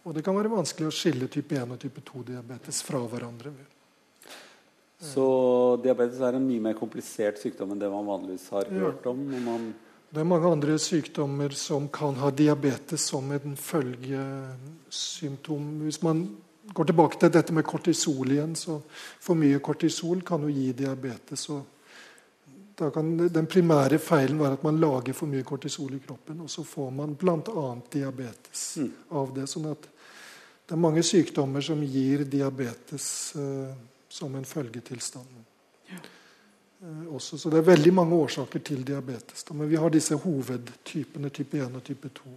Og 0.04 0.14
det 0.14 0.22
kan 0.24 0.36
være 0.36 0.52
vanskelig 0.52 0.88
å 0.90 0.94
skille 0.94 1.28
type 1.32 1.56
1 1.56 1.72
og 1.72 1.80
type 1.80 2.00
2-diabetes 2.04 2.82
fra 2.84 3.00
hverandre. 3.08 3.52
Så 5.04 5.24
diabetes 5.84 6.20
er 6.24 6.34
en 6.36 6.46
mye 6.46 6.60
mer 6.68 6.76
komplisert 6.78 7.40
sykdom 7.40 7.72
enn 7.72 7.80
det 7.80 7.90
man 7.92 8.06
vanligvis 8.08 8.46
har 8.54 8.64
hørt 8.72 9.06
om? 9.10 9.20
det 10.14 10.20
er 10.22 10.30
mange 10.30 10.46
andre 10.46 10.76
sykdommer 10.78 11.50
som 11.58 11.88
kan 11.92 12.14
ha 12.22 12.28
diabetes 12.30 13.02
som 13.10 13.32
en 13.34 13.56
følgesymptom. 13.58 15.64
Hvis 15.82 15.98
man 16.06 16.22
går 16.70 16.84
tilbake 16.90 17.18
til 17.18 17.32
dette 17.34 17.52
med 17.52 17.66
kortisol 17.66 18.30
igjen, 18.30 18.54
så 18.56 18.80
for 19.20 19.34
mye 19.38 19.58
kortisol 19.58 20.22
kan 20.22 20.42
jo 20.46 20.50
gi 20.54 20.72
diabetes. 20.72 21.48
og 21.50 21.62
da 22.78 22.90
kan 22.90 23.28
Den 23.28 23.46
primære 23.46 23.98
feilen 23.98 24.38
være 24.38 24.52
at 24.52 24.62
man 24.62 24.80
lager 24.80 25.12
for 25.12 25.26
mye 25.26 25.42
kortisol 25.42 25.94
i 25.94 26.02
kroppen, 26.06 26.40
og 26.40 26.50
så 26.50 26.62
får 26.62 26.90
man 26.90 27.14
bl.a. 27.14 27.76
diabetes 27.92 28.76
mm. 28.76 28.92
av 29.10 29.34
det. 29.34 29.46
sånn 29.50 29.66
at 29.70 29.88
det 30.66 30.72
er 30.72 30.80
mange 30.80 31.02
sykdommer 31.04 31.60
som 31.60 31.82
gir 31.84 32.24
diabetes 32.24 33.06
eh, 33.36 33.74
som 34.08 34.34
en 34.34 34.44
følgetilstand. 34.44 35.42
Ja. 35.90 35.98
Eh, 36.84 37.14
også. 37.14 37.38
Så 37.38 37.50
det 37.50 37.58
er 37.58 37.68
veldig 37.68 37.92
mange 37.92 38.14
årsaker 38.14 38.58
til 38.58 38.84
diabetes. 38.86 39.44
Men 39.50 39.68
vi 39.68 39.76
har 39.76 39.90
disse 39.90 40.16
hovedtypene, 40.16 41.28
type 41.28 41.58
1 41.58 41.76
og 41.76 41.84
type 41.84 42.08
2. 42.08 42.32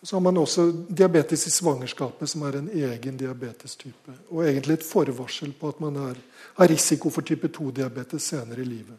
Og 0.00 0.08
så 0.08 0.16
har 0.16 0.20
man 0.20 0.36
også 0.36 0.68
diabetes 0.88 1.46
i 1.46 1.50
svangerskapet, 1.50 2.28
som 2.28 2.42
er 2.42 2.58
en 2.58 2.68
egen 2.68 3.16
diabetestype. 3.16 4.12
Og 4.28 4.44
egentlig 4.44 4.76
et 4.76 4.84
forvarsel 4.84 5.54
på 5.56 5.68
at 5.72 5.80
man 5.80 5.96
er, 5.96 6.20
har 6.60 6.68
risiko 6.68 7.10
for 7.10 7.24
type 7.24 7.48
2-diabetes 7.48 8.22
senere 8.22 8.60
i 8.60 8.68
livet. 8.68 8.98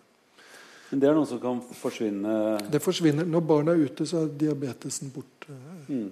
Men 0.89 1.01
det 1.01 1.09
er 1.09 1.17
noe 1.17 1.27
som 1.27 1.39
kan 1.39 1.59
forsvinne 1.75 2.33
Det 2.71 2.81
forsvinner. 2.81 3.25
Når 3.27 3.41
barna 3.45 3.75
er 3.75 3.85
ute, 3.85 4.05
så 4.07 4.23
er 4.23 4.33
diabetesen 4.39 5.11
borte. 5.13 5.53
Mm. 5.87 6.09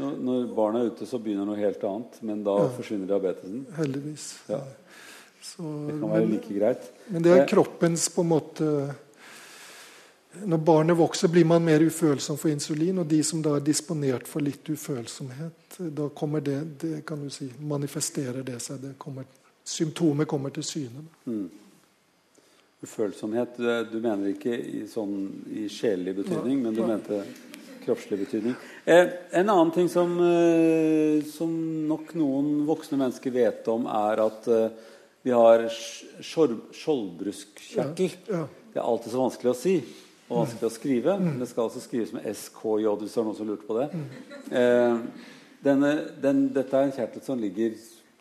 Når 0.00 0.48
barna 0.56 0.80
er 0.80 0.90
ute, 0.92 1.06
så 1.08 1.20
begynner 1.22 1.48
noe 1.48 1.60
helt 1.60 1.82
annet, 1.86 2.18
men 2.26 2.42
da 2.46 2.56
ja. 2.62 2.70
forsvinner 2.74 3.10
diabetesen? 3.10 3.62
Heldigvis. 3.76 4.26
Ja. 4.50 4.60
Så, 5.42 5.62
det 5.62 6.00
kan 6.00 6.10
være 6.10 6.26
like 6.28 6.56
greit. 6.56 6.90
Men 7.08 7.24
det 7.24 7.36
er 7.36 7.46
kroppens 7.48 8.08
på 8.12 8.24
en 8.24 8.28
måte 8.28 8.66
Når 10.46 10.60
barnet 10.62 10.94
vokser, 10.94 11.28
blir 11.32 11.44
man 11.48 11.64
mer 11.64 11.82
ufølsom 11.82 12.36
for 12.38 12.52
insulin. 12.52 13.00
Og 13.02 13.06
de 13.10 13.18
som 13.26 13.40
da 13.42 13.56
er 13.58 13.64
disponert 13.66 14.28
for 14.30 14.44
litt 14.44 14.68
ufølsomhet, 14.70 15.80
da 15.96 16.06
kommer 16.14 16.44
det, 16.44 16.58
det 16.78 17.00
kan 17.06 17.24
du 17.24 17.32
si, 17.34 17.48
manifesterer 17.58 18.44
det 18.46 18.60
seg. 18.62 18.78
Det 18.84 18.92
kommer, 18.98 19.26
symptomet 19.66 20.28
kommer 20.30 20.54
til 20.54 20.64
syne. 20.64 21.02
Mm. 21.26 21.48
Ufølsomhet 22.80 23.58
Du 23.90 23.98
mener 23.98 24.30
ikke 24.30 24.54
i, 24.54 24.84
sånn, 24.88 25.16
i 25.50 25.66
sjelelig 25.68 26.20
betydning, 26.22 26.60
ja, 26.60 26.68
men 26.68 26.78
du 26.78 26.84
mente 26.86 27.24
kroppslig 27.84 28.18
betydning. 28.24 28.54
Eh, 28.84 29.06
en 29.40 29.48
annen 29.48 29.72
ting 29.74 29.88
som, 29.92 30.08
eh, 30.24 31.24
som, 31.30 31.50
nok 31.88 32.06
noen 32.18 32.66
voksne 32.68 32.96
mennesker 33.00 33.30
vet 33.34 33.68
om, 33.72 33.82
er 33.86 34.16
at 34.26 34.40
eh, 34.48 34.70
vi 35.26 35.32
har 35.36 35.58
skjoldbruskkjertel. 35.70 38.10
Ja, 38.28 38.36
ja. 38.36 38.44
Det 38.70 38.78
er 38.78 38.86
alltid 38.86 39.10
så 39.12 39.24
vanskelig 39.24 39.50
å 39.50 39.58
si 39.58 39.76
og 40.30 40.44
vanskelig 40.44 40.68
å 40.68 40.72
skrive. 40.72 41.16
Mm. 41.18 41.38
Det 41.40 41.48
skal 41.50 41.64
altså 41.66 41.80
skrives 41.82 42.12
med 42.14 42.26
SKJ, 42.30 42.86
hvis 43.00 43.14
det 43.14 43.20
er 43.20 43.26
noen 43.26 43.38
som 43.38 43.48
lurte 43.48 43.66
på 43.66 43.78
det. 43.80 43.88
Mm. 43.90 44.08
Eh, 44.60 44.96
denne, 45.66 45.90
den, 46.22 46.36
dette 46.54 46.74
er 46.76 46.84
en 46.86 46.94
kjertel 46.94 47.22
som 47.24 47.40
ligger 47.40 47.70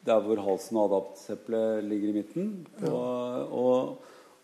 der 0.09 0.19
hvor 0.25 0.37
halsen 0.41 0.77
og 0.79 0.85
adaptseplet 0.89 1.85
ligger 1.85 2.07
i 2.09 2.17
midten. 2.17 2.45
Ja. 2.81 2.89
Og, 2.89 3.13
og, 3.61 3.77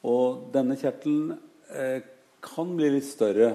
og, 0.05 0.26
denne 0.53 0.76
kjertelen 0.80 1.26
eh, 1.74 1.99
kan 2.45 2.68
bli 2.78 2.88
litt 2.97 3.09
større. 3.09 3.49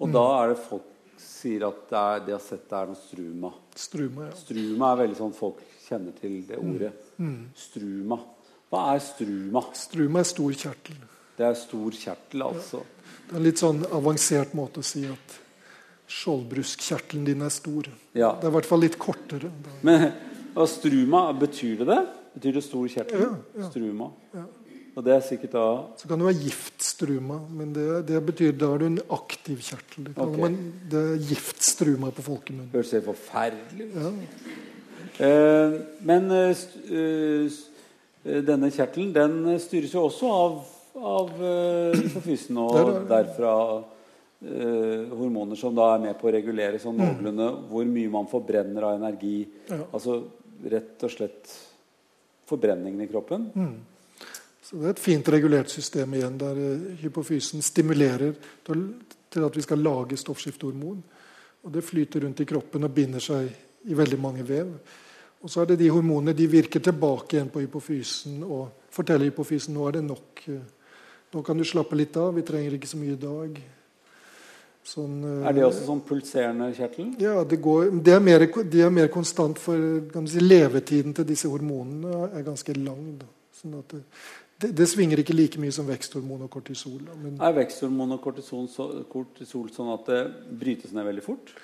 Og 0.00 0.06
mm. 0.10 0.14
da 0.16 0.24
er 0.40 0.44
det 0.52 0.64
folk 0.64 0.88
sier 1.20 1.66
at 1.66 1.84
det 1.90 1.98
er, 2.00 2.22
de 2.26 2.34
har 2.36 2.42
sett 2.42 2.64
det 2.70 2.78
er 2.78 2.90
noe 2.90 3.00
struma. 3.00 3.52
Struma, 3.76 4.28
ja. 4.28 4.36
struma 4.38 4.92
er 4.92 5.00
veldig 5.02 5.18
sånn 5.18 5.34
folk 5.36 5.60
kjenner 5.86 6.16
til 6.18 6.38
det 6.48 6.58
ordet. 6.60 6.92
Mm. 7.18 7.28
mm. 7.28 7.44
Struma. 7.58 8.18
Hva 8.72 8.82
er 8.94 9.04
struma? 9.04 9.64
Struma 9.76 10.22
er 10.22 10.28
stor 10.28 10.58
kjertel. 10.64 10.98
Det 11.36 11.46
er 11.48 11.56
stor 11.58 11.96
kjertel, 11.96 12.44
altså. 12.48 12.82
Ja. 12.82 13.14
Det 13.22 13.34
er 13.34 13.40
en 13.40 13.46
litt 13.46 13.62
sånn 13.62 13.86
avansert 13.92 14.52
måte 14.56 14.82
å 14.82 14.86
si 14.86 15.04
at 15.08 15.38
skjoldbruskkjertelen 16.12 17.24
din 17.28 17.44
er 17.44 17.52
stor. 17.52 17.88
Ja. 18.12 18.34
Det 18.36 18.48
er 18.48 18.52
i 18.52 18.56
hvert 18.58 18.68
fall 18.68 18.84
litt 18.84 18.98
kortere. 19.00 19.50
Men 19.86 20.10
og 20.52 20.68
struma, 20.68 21.30
betyr 21.36 21.80
det 21.80 21.88
det? 21.88 22.00
Betyr 22.34 22.58
det 22.58 22.64
stor 22.64 22.88
kjertel? 22.88 23.22
Ja, 23.24 23.30
ja. 23.60 23.68
Struma. 23.70 24.10
Ja. 24.36 24.44
Og 24.92 25.04
det 25.06 25.14
er 25.14 25.22
sikkert 25.24 25.54
da 25.56 25.66
Så 25.96 26.08
kan 26.08 26.20
det 26.20 26.26
være 26.28 26.42
giftstruma, 26.42 27.38
men 27.48 27.72
det, 27.72 27.86
det 28.10 28.20
betyr 28.26 28.52
da 28.60 28.74
er 28.74 28.82
du 28.82 28.86
en 28.90 29.00
aktiv 29.16 29.62
kjertel. 29.64 30.10
Okay. 30.12 30.42
Men 30.42 30.58
det 30.92 31.04
er 31.14 31.26
giftstruma 31.30 32.12
på 32.12 32.26
folkemunne. 32.26 32.68
Høres 32.74 32.92
helt 32.98 33.08
forferdelig 33.08 33.88
ut. 33.88 33.98
Ja. 34.02 34.12
Eh, 35.22 35.78
men 36.08 36.30
eh, 36.32 36.66
Eh, 38.22 38.42
denne 38.46 38.70
kjertelen 38.70 39.10
den 39.14 39.40
eh, 39.50 39.60
styres 39.62 39.94
jo 39.96 40.06
også 40.06 40.30
av, 40.30 40.58
av 41.02 41.30
uh, 41.40 41.96
hypofysen 41.96 42.58
og 42.60 42.90
derfra 43.10 43.54
uh, 43.80 45.14
hormoner 45.16 45.58
som 45.58 45.74
da 45.74 45.88
er 45.94 46.04
med 46.04 46.18
på 46.20 46.28
å 46.28 46.34
regulere 46.34 46.78
sånn 46.82 47.00
mm. 47.00 47.40
hvor 47.70 47.88
mye 47.88 48.12
man 48.12 48.28
forbrenner 48.30 48.86
av 48.86 48.98
energi. 49.00 49.40
Ja. 49.70 49.80
Altså 49.88 50.20
rett 50.70 51.02
og 51.02 51.14
slett 51.14 51.54
forbrenningen 52.46 53.02
i 53.02 53.08
kroppen. 53.10 53.48
Mm. 53.56 53.74
Så 54.72 54.78
Det 54.78 54.86
er 54.86 54.94
et 54.94 55.00
fint 55.04 55.28
regulert 55.28 55.68
system 55.68 56.14
igjen, 56.16 56.38
der 56.40 56.58
hypofysen 57.02 57.60
stimulerer 57.60 58.32
til 58.64 59.44
at 59.44 59.56
vi 59.56 59.62
skal 59.62 59.82
lage 59.84 60.16
stoffskiftehormon. 60.16 61.02
Og 61.62 61.72
Det 61.72 61.84
flyter 61.84 62.24
rundt 62.24 62.40
i 62.40 62.44
kroppen 62.48 62.84
og 62.84 62.94
binder 62.94 63.20
seg 63.20 63.50
i 63.84 63.94
veldig 63.94 64.18
mange 64.18 64.48
vev. 64.48 64.70
Og 65.42 65.50
så 65.50 65.60
er 65.60 65.66
det 65.66 65.78
de 65.82 65.90
hormonene 65.90 66.32
de 66.32 66.46
virker 66.46 66.80
tilbake 66.80 67.36
igjen 67.36 67.50
på 67.52 67.60
hypofysen 67.60 68.40
og 68.46 68.88
forteller 68.90 69.28
hypofysen 69.28 69.74
nå 69.74 69.88
er 69.88 69.98
det 69.98 70.04
nok. 70.06 70.42
Nå 71.34 71.42
kan 71.42 71.58
du 71.58 71.64
slappe 71.68 71.98
litt 71.98 72.16
av, 72.16 72.32
vi 72.34 72.44
trenger 72.46 72.78
ikke 72.78 72.88
så 72.88 73.00
mye 73.00 73.12
i 73.12 73.20
dag. 73.20 73.60
Sånn, 74.82 75.20
er 75.44 75.52
det 75.52 75.66
også 75.66 75.84
sånn 75.84 76.00
pulserende 76.06 76.72
kjertel? 76.74 77.12
Ja, 77.20 77.36
det, 77.44 77.60
går, 77.62 77.92
det, 78.02 78.16
er, 78.16 78.24
mer, 78.24 78.46
det 78.48 78.80
er, 78.82 78.90
mer, 78.90 79.12
konstant 79.12 79.60
for 79.62 79.78
si, 80.26 80.40
Levetiden 80.42 81.12
til 81.14 81.28
disse 81.28 81.50
hormonene 81.50 82.32
er 82.32 82.46
ganske 82.46 82.74
lang. 82.80 83.04
Da. 83.20 83.28
Sånn 83.60 83.76
det, 83.92 84.00
det, 84.62 84.72
det, 84.78 84.88
svinger 84.90 85.22
ikke 85.22 85.36
like 85.36 85.60
mye 85.62 85.74
som 85.74 85.88
veksthormon 85.88 86.46
og 86.46 86.50
kortisol. 86.52 87.00
Men... 87.20 87.36
Er 87.42 87.56
veksthormon 87.56 88.16
og 88.16 88.22
kortisol, 88.24 88.68
så, 88.72 88.88
kortisol, 89.10 89.70
sånn 89.74 89.92
at 89.94 90.10
det 90.10 90.20
brytes 90.62 90.94
ned 90.96 91.08
veldig 91.08 91.24
fort? 91.26 91.54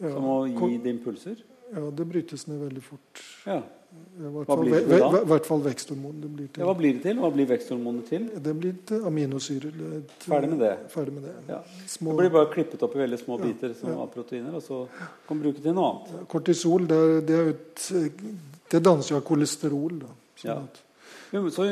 Ja, 0.00 0.14
som 0.14 0.30
å 0.32 0.38
gi 0.48 0.78
det 0.82 0.94
impulser? 0.96 1.42
Ja, 1.70 1.86
det 1.94 2.06
brytes 2.10 2.48
ned 2.50 2.64
veldig 2.64 2.82
fort. 2.82 3.22
Ja. 3.46 3.60
Blir 3.90 4.70
det 4.70 4.80
til 4.86 5.00
da? 5.02 5.08
I 5.18 5.26
hvert 5.26 5.46
fall 5.48 5.62
veksthormon. 5.64 6.18
Det 6.22 6.28
blir 6.30 6.48
til. 6.50 6.62
Ja, 6.62 6.66
hva 6.68 6.74
blir 6.78 6.94
det 6.94 7.02
til? 7.02 7.20
Hva 7.22 7.30
blir 7.34 7.46
veksthormonet 7.50 8.10
til? 8.10 8.26
Det 8.44 8.52
blir 8.58 8.74
til 8.86 9.06
aminosyrer. 9.08 9.78
Ferdig 10.22 10.50
med 10.52 10.62
det? 10.62 10.72
Ferdig 10.92 11.14
med 11.16 11.26
det. 11.26 11.34
Ja. 11.50 11.58
Små... 11.90 12.14
Det 12.14 12.22
blir 12.22 12.34
bare 12.36 12.50
klippet 12.52 12.84
opp 12.86 12.94
i 12.94 13.02
veldig 13.02 13.18
små 13.18 13.38
biter 13.42 13.74
som 13.78 13.96
av 13.96 14.12
proteiner, 14.14 14.54
og 14.58 14.62
så 14.62 14.84
kan 14.94 15.34
man 15.34 15.42
bruke 15.46 15.64
til 15.64 15.74
noe 15.74 15.88
annet. 15.90 16.26
Kortisol 16.30 16.86
det, 16.90 17.00
det, 17.30 17.40
et, 17.54 17.86
det 18.74 18.82
danser 18.86 19.16
jo 19.16 19.18
av 19.18 19.26
kolesterol. 19.26 19.98
Da, 20.04 20.12
sånn 20.44 20.68
at... 20.68 20.82
så 21.56 21.68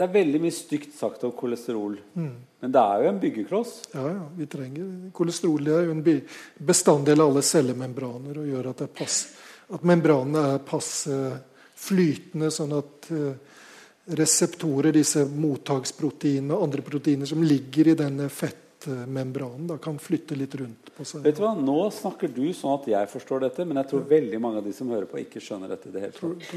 det 0.00 0.06
er 0.06 0.12
veldig 0.14 0.38
mye 0.40 0.54
stygt 0.56 0.94
sagt 0.96 1.26
om 1.28 1.32
kolesterol. 1.36 1.98
Mm. 2.16 2.36
Men 2.64 2.72
det 2.72 2.80
er 2.80 3.02
jo 3.02 3.08
en 3.10 3.18
byggekloss. 3.20 3.72
Ja, 3.92 4.04
ja, 4.08 4.22
vi 4.32 4.46
trenger 4.48 4.86
Kolesterol 5.12 5.68
er 5.68 5.90
jo 5.90 5.92
en 5.92 6.00
bestanddel 6.70 7.20
av 7.20 7.28
alle 7.28 7.42
cellemembraner 7.44 8.38
og 8.40 8.48
gjør 8.48 8.70
at, 8.70 8.80
pass, 8.96 9.18
at 9.68 9.84
membranene 9.84 10.46
er 10.54 10.64
passe 10.64 11.18
flytende, 11.80 12.48
sånn 12.52 12.72
at 12.78 13.10
uh, 13.12 13.60
reseptorer, 14.16 14.88
disse 14.96 15.26
mottaksproteinene 15.28 16.56
og 16.56 16.64
andre 16.70 16.86
proteiner 16.88 17.28
som 17.28 17.44
ligger 17.44 17.92
i 17.92 17.98
denne 18.00 18.32
fettmembranen, 18.32 19.68
da, 19.68 19.76
kan 19.84 20.00
flytte 20.00 20.40
litt 20.40 20.56
rundt 20.64 20.92
på 20.96 21.04
seg. 21.04 21.28
Vet 21.28 21.36
du 21.36 21.44
hva, 21.44 21.52
Nå 21.60 21.78
snakker 21.92 22.32
du 22.32 22.46
sånn 22.56 22.78
at 22.80 22.88
jeg 22.96 23.14
forstår 23.18 23.48
dette, 23.50 23.68
men 23.68 23.84
jeg 23.84 23.92
tror 23.92 24.08
veldig 24.16 24.44
mange 24.48 24.64
av 24.64 24.68
de 24.72 24.76
som 24.80 24.96
hører 24.96 25.08
på, 25.12 25.20
ikke 25.26 25.44
skjønner 25.44 25.76
dette. 25.76 25.92
det 25.92 26.08
hele 26.08 26.16
tatt. 26.16 26.52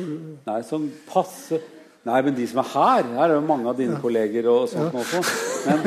Nei, 0.47 0.61
sånn 0.71 0.91
passe 1.11 1.59
Nei, 2.03 2.19
men 2.25 2.35
de 2.35 2.45
som 2.51 2.59
er 2.59 2.69
her 2.73 3.05
Her 3.15 3.29
er 3.29 3.37
jo 3.37 3.43
mange 3.47 3.69
av 3.71 3.77
dine 3.79 3.95
ja. 3.95 4.01
kolleger 4.03 4.47
og 4.51 4.65
sånt 4.71 4.91
ja. 4.91 5.03
også. 5.03 5.21
Men, 5.63 5.85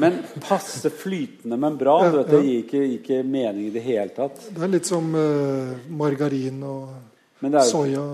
men, 0.00 0.14
passe 0.40 0.88
flytende 0.96 1.58
membran 1.60 2.06
ja, 2.08 2.22
det 2.24 2.40
gir 2.46 2.60
ikke, 2.62 2.84
ikke, 2.96 3.18
mening 3.20 3.66
i 3.68 3.74
det 3.74 3.82
hele 3.84 4.08
tatt. 4.16 4.38
Det 4.48 4.62
er 4.64 4.72
litt 4.72 4.88
som 4.88 5.10
uh, 5.12 5.74
margarin 5.92 6.62
og 6.64 7.42
jo, 7.44 7.64
soya. 7.68 8.06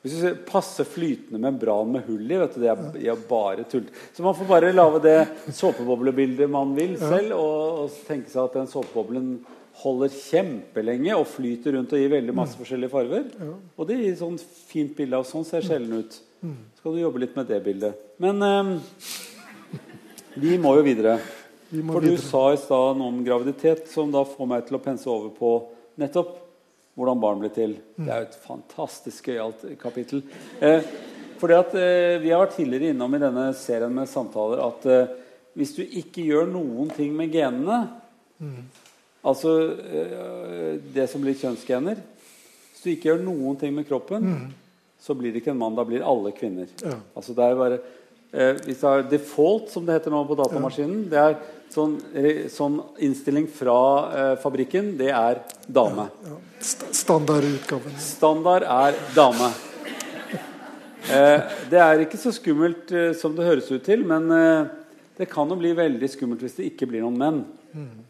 Hvis 0.00 0.16
du 0.16 0.18
sier 0.20 0.36
passe 0.44 0.84
flytende 0.88 1.40
membran 1.40 1.88
med 1.96 2.04
hull 2.08 2.24
i, 2.24 2.36
vet 2.42 2.54
du, 2.56 2.60
det 2.60 2.70
er, 2.72 2.84
ja. 3.04 3.16
bare 3.28 3.64
tull. 3.68 3.88
Så 4.12 4.24
man 4.24 4.36
får 4.36 4.52
bare 4.52 4.74
lage 4.76 5.00
det 5.04 5.16
såpeboblebildet 5.56 6.52
man 6.52 6.76
vil 6.76 6.98
selv, 7.00 7.34
og, 7.36 7.84
og 7.86 7.98
tenke 8.08 8.32
seg 8.32 8.44
at 8.44 8.60
den 8.60 8.68
såpeboblen 8.68 9.34
holder 9.80 10.12
kjempelenge 10.12 11.16
og 11.16 11.28
flyter 11.28 11.76
rundt 11.76 11.92
og 11.96 12.02
gir 12.02 12.12
veldig 12.12 12.36
masse 12.36 12.56
mm. 12.56 12.60
forskjellige 12.60 12.92
farger. 12.92 13.28
Og 13.76 13.88
det 13.88 14.02
gir 14.02 14.18
sånn 14.20 14.36
fint 14.68 14.92
bilde 14.96 15.20
av 15.20 15.28
sånn 15.28 15.48
ser 15.48 15.64
sjelden 15.64 16.02
ut. 16.04 16.26
Skal 16.80 16.94
du 16.96 17.02
jobbe 17.02 17.20
litt 17.20 17.36
med 17.36 17.50
det 17.50 17.60
bildet. 17.64 17.96
Men 18.22 18.42
eh, 18.42 18.70
vi 20.40 20.56
må 20.58 20.74
jo 20.78 20.84
videre. 20.86 21.18
Må 21.70 21.94
For 21.94 22.04
videre. 22.04 22.16
du 22.16 22.24
sa 22.24 22.44
i 22.54 22.60
stad 22.60 22.98
noe 22.98 23.12
om 23.12 23.20
graviditet 23.26 23.90
som 23.92 24.10
da 24.12 24.24
får 24.26 24.48
meg 24.48 24.66
til 24.66 24.78
å 24.78 24.82
pense 24.82 25.08
over 25.10 25.30
på 25.36 25.52
nettopp 26.00 26.36
hvordan 26.98 27.20
barn 27.22 27.40
blir 27.42 27.52
til. 27.54 27.76
Mm. 27.96 28.04
Det 28.04 28.12
er 28.12 28.22
jo 28.22 28.28
et 28.28 28.42
fantastisk 28.44 29.30
gøyalt 29.30 29.64
kapittel. 29.80 30.24
Eh, 30.60 30.86
fordi 31.40 31.56
at 31.56 31.74
eh, 31.78 32.20
Vi 32.20 32.32
har 32.32 32.42
vært 32.42 32.56
tidligere 32.58 32.94
innom 32.94 33.14
i 33.16 33.22
denne 33.22 33.50
serien 33.56 33.92
med 33.94 34.10
samtaler 34.10 34.60
at 34.64 34.86
eh, 34.90 35.16
hvis 35.58 35.74
du 35.76 35.82
ikke 35.82 36.22
gjør 36.22 36.50
noen 36.50 36.92
ting 36.94 37.14
med 37.16 37.32
genene 37.32 37.82
mm. 38.38 38.60
Altså 39.26 39.54
eh, 39.82 40.76
det 40.94 41.08
som 41.10 41.24
blir 41.24 41.34
kjønnsgener 41.40 41.98
Hvis 41.98 42.84
du 42.84 42.90
ikke 42.92 43.10
gjør 43.10 43.24
noen 43.24 43.58
ting 43.60 43.74
med 43.76 43.88
kroppen, 43.88 44.28
mm 44.28 44.59
så 45.00 45.16
blir 45.16 45.32
det 45.32 45.42
ikke 45.42 45.54
en 45.54 45.60
mann. 45.60 45.76
Da 45.78 45.86
blir 45.88 46.04
alle 46.06 46.32
kvinner. 46.36 46.68
Ja. 46.84 46.98
Altså 47.16 47.34
det 47.36 47.46
er 47.46 47.56
bare, 47.58 47.80
eh, 48.32 48.52
hvis 48.66 48.82
det 48.82 48.90
er 48.90 49.08
default, 49.14 49.70
som 49.72 49.86
det 49.86 49.96
heter 49.96 50.14
nå 50.14 50.22
på 50.28 50.36
datamaskinen 50.38 51.06
det 51.10 51.22
er 51.22 51.38
sånn, 51.70 51.96
sånn 52.50 52.80
innstilling 53.02 53.48
fra 53.54 53.78
eh, 54.10 54.34
fabrikken, 54.42 54.92
det 54.98 55.12
er 55.14 55.42
dame. 55.66 56.10
Ja, 56.26 56.36
ja. 56.36 56.38
Standardutgaven. 57.00 57.96
Standard 58.02 58.66
er 58.68 58.98
dame. 59.16 59.50
Eh, 61.10 61.56
det 61.70 61.80
er 61.80 62.04
ikke 62.04 62.20
så 62.20 62.32
skummelt 62.34 62.92
eh, 62.92 63.10
som 63.16 63.32
det 63.36 63.46
høres 63.48 63.70
ut 63.72 63.82
til, 63.86 64.04
men 64.06 64.28
eh, 64.36 64.68
det 65.16 65.30
kan 65.32 65.48
jo 65.48 65.56
bli 65.58 65.72
veldig 65.76 66.08
skummelt 66.12 66.44
hvis 66.44 66.58
det 66.58 66.68
ikke 66.70 66.90
blir 66.90 67.06
noen 67.06 67.18
menn. 67.18 67.40
Mm. 67.72 68.04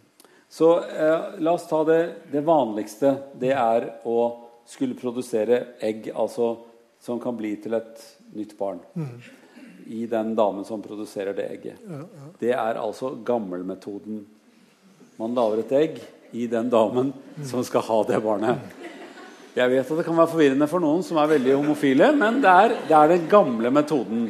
Så 0.51 0.73
eh, 0.83 1.39
la 1.39 1.55
oss 1.55 1.69
ta 1.71 1.85
det, 1.87 2.01
det 2.33 2.43
vanligste. 2.47 3.15
Det 3.39 3.53
er 3.55 3.87
å 4.03 4.19
skulle 4.71 4.99
produsere 4.99 5.77
egg. 5.83 6.11
altså 6.15 6.57
som 7.01 7.21
kan 7.21 7.37
bli 7.37 7.55
til 7.63 7.77
et 7.79 8.03
nytt 8.37 8.57
barn. 8.59 8.81
Mm. 8.95 9.15
I 9.91 10.05
den 10.07 10.35
damen 10.39 10.67
som 10.69 10.83
produserer 10.85 11.35
det 11.35 11.49
egget. 11.51 11.81
Ja, 11.87 12.03
ja. 12.05 12.27
Det 12.41 12.53
er 12.55 12.81
altså 12.81 13.15
gammelmetoden. 13.27 14.23
Man 15.19 15.35
lager 15.35 15.65
et 15.65 15.73
egg 15.79 15.99
i 16.37 16.47
den 16.47 16.71
damen 16.71 17.11
mm. 17.13 17.47
som 17.49 17.65
skal 17.67 17.85
ha 17.89 17.99
det 18.09 18.21
barnet. 18.23 18.77
Jeg 19.57 19.73
vet 19.73 19.89
at 19.89 19.99
det 19.99 20.07
kan 20.07 20.15
være 20.15 20.31
forvirrende 20.31 20.69
for 20.71 20.83
noen 20.83 21.03
som 21.03 21.19
er 21.19 21.33
veldig 21.33 21.57
homofile, 21.57 22.13
men 22.15 22.39
det 22.45 22.51
er, 22.51 22.77
det 22.87 22.95
er 22.97 23.11
den 23.17 23.27
gamle 23.31 23.73
metoden. 23.75 24.29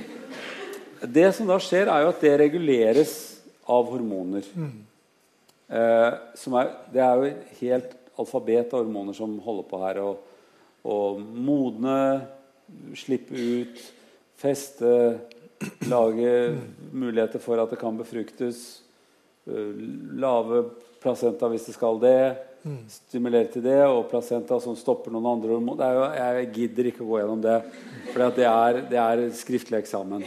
Det 1.01 1.27
som 1.37 1.49
da 1.51 1.59
skjer, 1.61 1.91
er 1.93 2.07
jo 2.07 2.13
at 2.15 2.25
det 2.25 2.39
reguleres 2.41 3.13
av 3.69 3.91
hormoner. 3.93 4.47
Mm. 4.57 4.79
Eh, 5.71 6.09
er, 6.17 6.73
det 6.93 7.05
er 7.05 7.21
jo 7.21 7.33
helt 7.61 7.95
alfabet 8.21 8.73
av 8.73 8.83
hormoner 8.83 9.17
som 9.17 9.37
holder 9.45 9.69
på 9.69 9.81
her. 9.85 10.01
Og, 10.07 10.25
og 10.89 11.21
modne 11.21 11.97
slippe 12.99 13.35
ut, 13.35 13.83
feste, 14.41 14.93
lage 15.91 16.31
muligheter 16.93 17.43
for 17.43 17.61
at 17.61 17.73
det 17.73 17.81
kan 17.81 17.99
befruktes, 17.99 18.81
eh, 19.47 19.75
lave 20.21 20.65
placenta 21.01 21.49
hvis 21.51 21.69
det 21.69 21.77
skal 21.77 22.01
det, 22.03 22.21
stimulere 22.93 23.49
til 23.49 23.65
det, 23.65 23.79
og 23.89 24.09
placenta 24.11 24.59
som 24.61 24.77
stopper 24.77 25.13
noen 25.15 25.31
andre 25.31 25.57
jo, 25.57 26.05
Jeg 26.13 26.51
gidder 26.53 26.91
ikke 26.91 27.05
å 27.05 27.09
gå 27.09 27.21
gjennom 27.23 27.41
det, 27.45 27.57
for 28.13 28.37
det 28.37 28.47
er, 28.47 28.81
det 28.91 29.01
er 29.01 29.23
skriftlig 29.33 29.81
eksamen. 29.81 30.25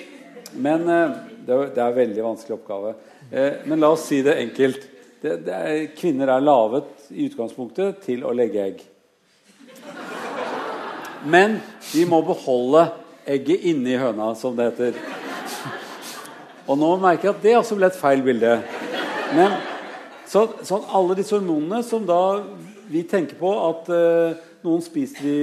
Men 0.53 0.87
eh, 0.89 1.19
det 1.45 1.53
er, 1.77 1.89
en 1.89 1.97
veldig 1.97 2.25
vanskelig 2.25 2.57
oppgave. 2.57 2.95
Eh, 3.29 3.61
men 3.65 3.81
la 3.81 3.91
oss 3.93 4.07
si 4.09 4.21
det 4.25 4.37
enkelt. 4.41 4.89
Det, 5.21 5.37
det 5.45 5.53
er, 5.53 5.85
kvinner 5.97 6.33
er 6.33 6.43
laget 6.43 7.09
i 7.13 7.27
utgangspunktet 7.29 8.01
til 8.05 8.25
å 8.25 8.33
legge 8.35 8.65
egg. 8.65 8.83
Men 11.25 11.59
de 11.91 12.05
må 12.09 12.21
beholde 12.25 12.87
egget 13.27 13.67
inni 13.71 13.95
høna, 13.99 14.33
som 14.35 14.55
det 14.57 14.71
heter. 14.71 14.97
Og 16.67 16.79
nå 16.79 16.89
merker 17.01 17.29
jeg 17.29 17.35
at 17.35 17.45
det 17.45 17.55
også 17.59 17.77
ble 17.79 17.89
et 17.89 17.99
feil 17.99 18.23
bilde. 18.25 18.57
Men 19.35 19.55
så, 20.29 20.47
så 20.65 20.79
alle 20.95 21.17
disse 21.19 21.35
hormonene 21.35 21.83
som 21.85 22.05
da 22.07 22.19
vi 22.91 23.03
tenker 23.07 23.37
på 23.39 23.51
at 23.63 23.89
uh, 23.91 24.41
noen 24.63 24.83
spiser 24.83 25.27
i, 25.27 25.37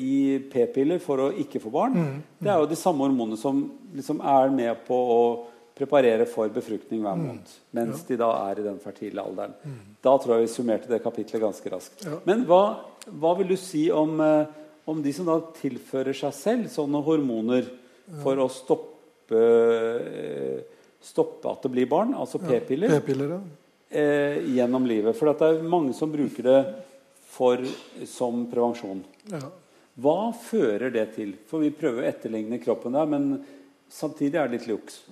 i 0.00 0.16
p-piller 0.50 1.00
for 1.02 1.26
å 1.26 1.30
ikke 1.42 1.62
få 1.62 1.72
barn, 1.74 1.96
mm. 1.96 2.18
det 2.42 2.52
er 2.52 2.60
jo 2.62 2.70
de 2.70 2.78
samme 2.78 3.06
hormonene 3.06 3.38
som 3.40 3.62
liksom 3.96 4.22
er 4.22 4.52
med 4.54 4.84
på 4.86 4.98
å 5.14 5.22
preparere 5.80 6.26
for 6.28 6.50
befruktning 6.52 7.00
hver 7.04 7.16
mm. 7.16 7.36
Mens 7.76 8.02
ja. 8.02 8.06
de 8.10 8.18
da 8.20 8.30
er 8.50 8.60
i 8.60 8.64
den 8.66 8.80
fertile 8.82 9.22
alderen. 9.24 9.54
Mm. 9.64 9.78
Da 10.04 10.14
tror 10.20 10.36
jeg 10.36 10.46
vi 10.46 10.54
summerte 10.54 10.90
det 10.90 11.00
kapitlet 11.04 11.42
ganske 11.42 11.72
raskt. 11.72 12.04
Ja. 12.04 12.18
Men 12.28 12.44
hva, 12.48 12.62
hva, 13.08 13.34
vil 13.38 13.54
du 13.54 13.56
si 13.60 13.86
om 13.94 14.20
uh, 14.20 14.50
om 14.88 15.02
de 15.02 15.12
som 15.14 15.28
da 15.28 15.38
tilfører 15.60 16.16
seg 16.16 16.34
selv 16.36 16.70
sånne 16.72 17.02
hormoner 17.04 17.66
for 18.22 18.40
å 18.42 18.48
stoppe, 18.50 19.38
eh, 19.38 20.60
stoppe 21.00 21.50
at 21.50 21.62
det 21.62 21.72
blir 21.72 21.88
barn, 21.90 22.14
altså 22.14 22.40
p-piller, 22.42 22.96
ja, 22.98 23.40
eh, 23.90 24.40
gjennom 24.56 24.86
livet. 24.86 25.16
For 25.16 25.30
det 25.30 25.46
er 25.46 25.62
mange 25.62 25.94
som 25.94 26.12
bruker 26.12 26.42
det 26.42 26.60
for, 27.30 27.62
som 28.06 28.46
prevensjon. 28.50 29.04
Ja. 29.30 29.44
Hva 30.00 30.32
fører 30.34 30.92
det 30.94 31.06
til? 31.16 31.34
For 31.48 31.62
vi 31.62 31.72
prøver 31.74 32.04
å 32.04 32.10
etterligne 32.10 32.60
kroppen 32.62 32.96
der, 32.96 33.08
men 33.10 33.44
samtidig 33.90 34.38
er 34.40 34.48
det 34.48 34.60
litt 34.60 34.70
luks. 34.70 35.02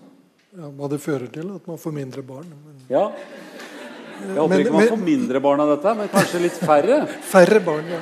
Ja, 0.57 0.71
hva 0.73 0.89
det 0.91 1.01
fører 1.03 1.29
til? 1.33 1.51
At 1.55 1.67
man 1.69 1.81
får 1.81 1.95
mindre 1.95 2.25
barn. 2.27 2.49
Men... 2.65 2.79
Ja. 2.91 3.09
Jeg 4.19 4.35
håper 4.35 4.51
men, 4.51 4.63
ikke 4.65 4.75
man 4.75 4.89
får 4.91 5.03
mindre 5.03 5.41
barn 5.43 5.63
av 5.63 5.75
dette, 5.77 5.93
men 5.99 6.09
kanskje 6.11 6.41
litt 6.43 6.57
færre. 6.59 7.03
Færre 7.33 7.61
barn, 7.63 7.91
ja. 7.93 8.01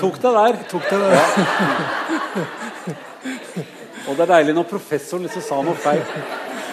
Tok 0.00 0.20
deg 0.22 0.32
der. 0.40 0.58
Tok 0.70 0.84
deg 0.90 0.98
der. 1.04 1.12
Ja. 1.16 1.24
Og 4.06 4.14
det 4.14 4.22
er 4.22 4.30
deilig 4.36 4.54
når 4.54 4.66
professoren 4.70 5.26
liksom 5.26 5.42
sa 5.42 5.56
noe 5.66 5.74
feil. 5.82 6.02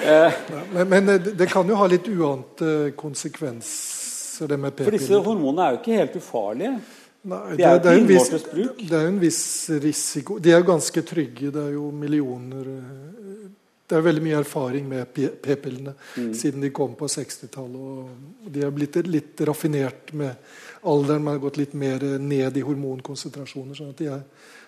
Eh. 0.04 0.42
Men, 0.74 0.90
men, 0.92 1.12
det 1.24 1.48
kan 1.50 1.70
jo 1.70 1.78
ha 1.80 1.88
litt 1.90 2.08
uante 2.12 2.92
konsekvenser, 3.00 4.50
det 4.52 4.58
med 4.60 4.76
p-piller. 4.76 4.92
For 4.92 4.98
disse 5.00 5.22
hormonene 5.26 5.66
er 5.66 5.78
jo 5.78 5.82
ikke 5.82 6.02
helt 6.02 6.20
ufarlige? 6.20 6.74
Nei, 7.24 7.40
det, 7.56 7.64
er, 7.64 7.80
det, 7.80 7.92
er 7.96 8.08
viss, 8.08 8.30
det 8.84 8.98
er 8.98 9.08
en 9.08 9.20
viss 9.22 9.44
risiko. 9.80 10.38
De 10.44 10.52
er 10.52 10.60
jo 10.60 10.68
ganske 10.68 11.04
trygge. 11.08 11.54
Det 11.56 11.62
er 11.70 11.78
jo 11.78 11.88
millioner 11.96 12.68
Det 13.88 13.96
er 13.96 14.04
veldig 14.04 14.24
mye 14.26 14.42
erfaring 14.42 14.90
med 14.90 15.14
p-pillene 15.14 15.94
mm. 15.94 16.34
siden 16.36 16.66
de 16.66 16.74
kom 16.76 16.98
på 17.00 17.08
60-tallet. 17.08 18.28
De 18.52 18.66
er 18.66 18.76
blitt 18.76 19.00
litt 19.08 19.44
raffinert 19.48 20.12
med 20.20 20.36
alderen. 20.84 21.24
Man 21.24 21.38
har 21.38 21.44
gått 21.44 21.60
litt 21.62 21.74
mer 21.74 22.04
ned 22.20 22.58
i 22.58 22.66
hormonkonsentrasjoner. 22.66 23.76
sånn 23.78 23.94
at 23.94 24.02
de 24.02 24.10
er 24.14 24.24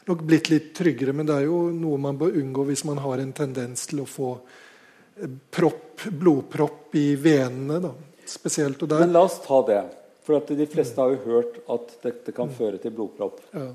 nok 0.09 0.23
blitt 0.27 0.49
litt 0.49 0.73
tryggere. 0.77 1.13
Men 1.13 1.29
det 1.29 1.39
er 1.39 1.47
jo 1.49 1.69
noe 1.75 1.99
man 2.01 2.17
bør 2.19 2.37
unngå 2.41 2.67
hvis 2.69 2.85
man 2.87 3.01
har 3.03 3.21
en 3.23 3.33
tendens 3.35 3.87
til 3.91 4.03
å 4.03 4.09
få 4.09 4.31
eh, 4.35 5.29
propp, 5.51 6.07
blodpropp 6.09 6.95
i 6.99 7.07
venene. 7.15 7.81
Da, 7.83 7.93
spesielt. 8.25 8.81
Men 8.91 9.15
la 9.15 9.25
oss 9.27 9.41
ta 9.45 9.61
det. 9.67 9.83
For 10.25 10.41
de 10.49 10.65
fleste 10.65 11.01
har 11.01 11.11
jo 11.13 11.21
hørt 11.27 11.59
at 11.69 11.99
dette 12.01 12.33
kan 12.33 12.49
føre 12.49 12.79
til 12.81 12.95
blodpropp. 12.95 13.43
Ja. 13.53 13.69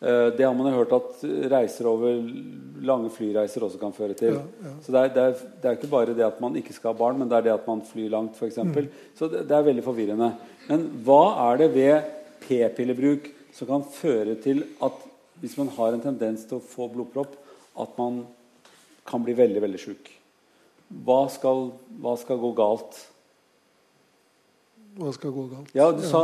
Eh, 0.00 0.26
det 0.36 0.44
har 0.44 0.54
man 0.54 0.68
jo 0.68 0.82
hørt 0.82 0.92
at 0.92 1.22
reiser 1.52 1.88
over 1.88 2.18
lange 2.84 3.08
flyreiser 3.14 3.64
også 3.64 3.80
kan 3.80 3.94
føre 3.96 4.16
til. 4.18 4.36
Ja, 4.36 4.42
ja. 4.66 4.74
Så 4.84 4.92
det 4.92 5.00
er, 5.02 5.14
det, 5.14 5.22
er, 5.24 5.54
det 5.62 5.70
er, 5.70 5.78
ikke 5.78 5.92
bare 5.94 6.16
det 6.16 6.26
at 6.26 6.42
man 6.44 6.58
ikke 6.60 6.76
skal 6.76 6.92
ha 6.92 6.98
barn, 6.98 7.18
men 7.20 7.30
det 7.30 7.38
er 7.38 7.46
det 7.48 7.54
at 7.54 7.66
man 7.68 7.80
flyr 7.86 8.12
langt, 8.12 8.36
f.eks. 8.36 8.60
Mm. 8.60 8.90
Så 9.16 9.30
det, 9.32 9.46
det, 9.48 9.56
er 9.56 9.68
veldig 9.70 9.86
forvirrende. 9.86 10.30
Men 10.68 10.86
hva 11.06 11.22
er 11.48 11.62
det 11.62 11.72
ved 11.74 12.12
p-pillebruk 12.44 13.32
som 13.56 13.70
kan 13.70 13.88
føre 13.88 14.36
til 14.44 14.66
at 14.84 15.04
hvis 15.40 15.56
man 15.56 15.72
har 15.76 15.96
en 15.96 16.04
tendens 16.04 16.44
til 16.48 16.60
å 16.60 16.64
få 16.64 16.90
blodpropp, 16.92 17.34
at 17.80 17.98
man 18.00 18.22
kan 19.08 19.24
bli 19.24 19.36
veldig, 19.36 19.64
veldig 19.64 19.80
sjuk? 19.80 20.12
Hva 21.06 21.24
hva 21.26 22.16
skal 22.20 22.40
gå 22.40 22.52
galt? 22.56 23.04
hva 24.96 25.12
skal 25.12 25.32
gå 25.32 25.46
galt. 25.50 25.72
Ja, 25.76 25.90
Du 25.92 26.02
sa 26.04 26.22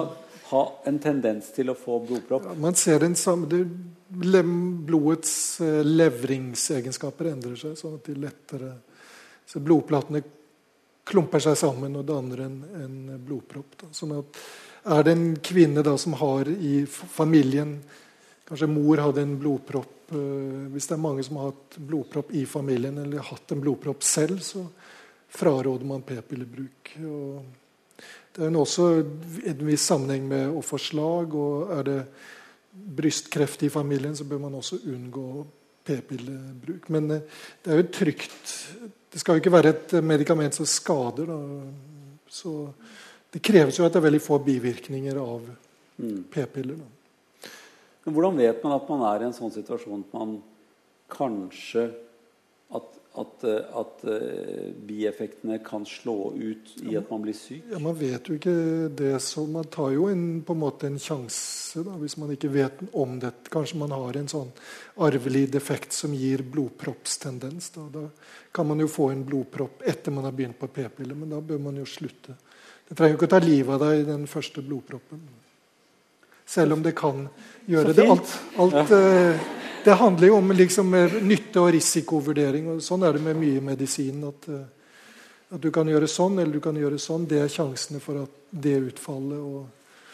ha 0.51 0.63
en 0.89 0.99
tendens 1.03 1.51
til 1.55 1.71
å 1.73 1.77
få 1.79 2.01
blodpropp. 2.07 2.49
Ja, 2.51 2.57
man 2.61 2.77
ser 2.79 3.03
den 3.05 3.17
samme, 3.19 3.49
det, 3.49 3.65
Blodets 4.13 5.61
eh, 5.65 5.81
levringsegenskaper 5.87 7.31
endrer 7.31 7.57
seg, 7.57 7.79
sånn 7.81 7.97
at 7.97 8.09
de 8.11 8.17
lettere 8.21 8.75
så 9.49 9.61
Blodplatene 9.61 10.21
klumper 11.09 11.43
seg 11.43 11.57
sammen 11.59 11.97
og 11.99 12.07
danner 12.09 12.45
en, 12.45 12.61
en 12.79 12.99
blodpropp. 13.25 13.75
Da. 13.81 13.89
Sånn 13.97 14.15
at 14.19 14.39
er 14.93 15.05
det 15.07 15.15
en 15.17 15.27
kvinne 15.45 15.85
da 15.85 15.97
som 16.01 16.17
har 16.21 16.51
i 16.53 16.83
familien 16.89 17.77
Kanskje 18.53 18.67
mor 18.69 19.01
hadde 19.01 19.23
en 19.23 19.37
blodpropp. 19.41 20.13
Øh, 20.13 20.67
hvis 20.75 20.89
det 20.91 20.97
er 20.97 21.01
mange 21.01 21.23
som 21.25 21.39
har 21.41 21.53
hatt 21.53 21.77
blodpropp 21.89 22.35
i 22.37 22.43
familien, 22.45 22.99
eller 23.01 23.23
hatt 23.25 23.55
en 23.55 23.63
blodpropp 23.63 24.03
selv, 24.05 24.43
så 24.45 24.67
fraråder 25.33 25.87
man 25.89 26.03
p-pillebruk. 26.05 26.91
Og 27.01 27.62
det 28.33 28.47
er 28.47 28.57
også 28.57 28.87
en 29.51 29.67
viss 29.67 29.85
sammenheng 29.89 30.25
med 30.29 30.55
å 30.57 30.63
få 30.65 30.79
slag. 30.81 31.35
og 31.37 31.73
Er 31.77 31.83
det 31.89 31.99
brystkreft 32.73 33.63
i 33.67 33.73
familien, 33.73 34.17
så 34.17 34.25
bør 34.25 34.41
man 34.47 34.57
også 34.57 34.81
unngå 34.89 35.45
p-pillebruk. 35.85 36.89
Men 36.95 37.11
eh, 37.11 37.43
det 37.63 37.73
er 37.73 37.83
jo 37.83 37.89
trygt. 37.93 38.55
Det 39.13 39.21
skal 39.21 39.37
jo 39.37 39.43
ikke 39.43 39.53
være 39.53 39.75
et 39.75 39.95
medikament 40.05 40.57
som 40.57 40.69
skader. 40.69 41.29
Da. 41.29 42.23
Så 42.33 42.55
det 43.33 43.43
kreves 43.45 43.79
jo 43.79 43.85
at 43.85 43.93
det 43.93 44.01
er 44.01 44.09
veldig 44.09 44.23
få 44.25 44.39
bivirkninger 44.45 45.21
av 45.21 45.45
mm. 45.99 46.25
p-piller. 46.33 46.81
Men 48.03 48.17
Hvordan 48.17 48.41
vet 48.41 48.65
man 48.65 48.77
at 48.79 48.89
man 48.91 49.05
er 49.11 49.23
i 49.23 49.29
en 49.29 49.37
sånn 49.37 49.53
situasjon 49.55 50.07
at 50.07 50.17
man 50.17 50.39
kanskje 51.13 51.91
at, 52.73 52.99
eh, 53.45 53.79
at 53.81 54.05
uh, 54.09 54.71
bieffektene 54.89 55.59
kan 55.65 55.85
slå 55.89 56.33
ut 56.33 56.71
i 56.81 56.95
at 56.97 57.11
man 57.13 57.25
blir 57.25 57.37
syk? 57.37 57.67
Ja, 57.73 57.81
Man 57.83 57.97
vet 57.99 58.29
jo 58.29 58.39
ikke 58.39 58.55
det, 58.89 59.13
så 59.21 59.45
man 59.47 59.69
tar 59.73 59.93
jo 59.93 60.07
en, 60.09 60.41
på 60.47 60.57
en 60.57 60.63
måte 60.63 60.89
en 60.89 60.97
sjanse 61.03 61.85
da, 61.85 61.97
hvis 62.01 62.17
man 62.21 62.33
ikke 62.33 62.53
vet 62.53 62.81
om 62.97 63.19
dette. 63.21 63.53
Kanskje 63.53 63.81
man 63.83 63.93
har 63.93 64.17
en 64.17 64.31
sånn 64.33 64.53
arvelig 65.05 65.47
defekt 65.53 65.93
som 65.97 66.17
gir 66.17 66.45
blodproppstendens. 66.55 67.71
Da. 67.77 67.87
da 67.93 68.07
kan 68.53 68.69
man 68.69 68.81
jo 68.81 68.89
få 68.89 69.11
en 69.13 69.27
blodpropp 69.29 69.85
etter 69.89 70.15
man 70.15 70.29
har 70.29 70.37
begynt 70.37 70.61
på 70.61 70.73
p-piller, 70.73 71.17
men 71.19 71.37
da 71.37 71.41
bør 71.45 71.61
man 71.69 71.81
jo 71.81 71.89
slutte. 71.89 72.39
Det 72.89 72.97
trenger 72.97 73.15
jo 73.15 73.21
ikke 73.21 73.31
å 73.31 73.35
ta 73.37 73.45
livet 73.45 73.77
av 73.77 73.87
deg 73.87 74.03
i 74.03 74.09
den 74.09 74.29
første 74.29 74.65
blodproppen. 74.65 75.21
Selv 76.49 76.77
om 76.77 76.83
det 76.85 76.97
kan 76.97 77.27
gjøre 77.69 77.95
det. 77.97 78.09
Alt, 78.13 78.39
alt 78.61 78.81
ja. 78.93 79.61
Det 79.85 79.95
handler 79.95 80.27
jo 80.27 80.37
om 80.37 80.53
liksom, 80.53 80.95
eh, 80.95 81.23
nytte- 81.23 81.61
og 81.61 81.73
risikovurdering. 81.73 82.69
og 82.69 82.83
Sånn 82.83 83.07
er 83.07 83.13
det 83.13 83.23
med 83.23 83.37
mye 83.37 83.61
medisin. 83.61 84.25
At, 84.29 84.49
eh, 84.49 84.65
at, 85.55 85.61
du 85.61 85.71
kan 85.71 85.87
gjøre 85.87 86.09
sånn 86.09 86.39
eller 86.39 86.53
du 86.53 86.61
kan 86.61 86.75
gjøre 86.75 86.99
sånn. 86.99 87.27
Det 87.29 87.39
er 87.39 87.49
sjansene 87.49 88.01
for 88.01 88.23
at 88.23 88.31
det 88.51 88.81
utfallet. 88.81 89.39
og 89.39 89.67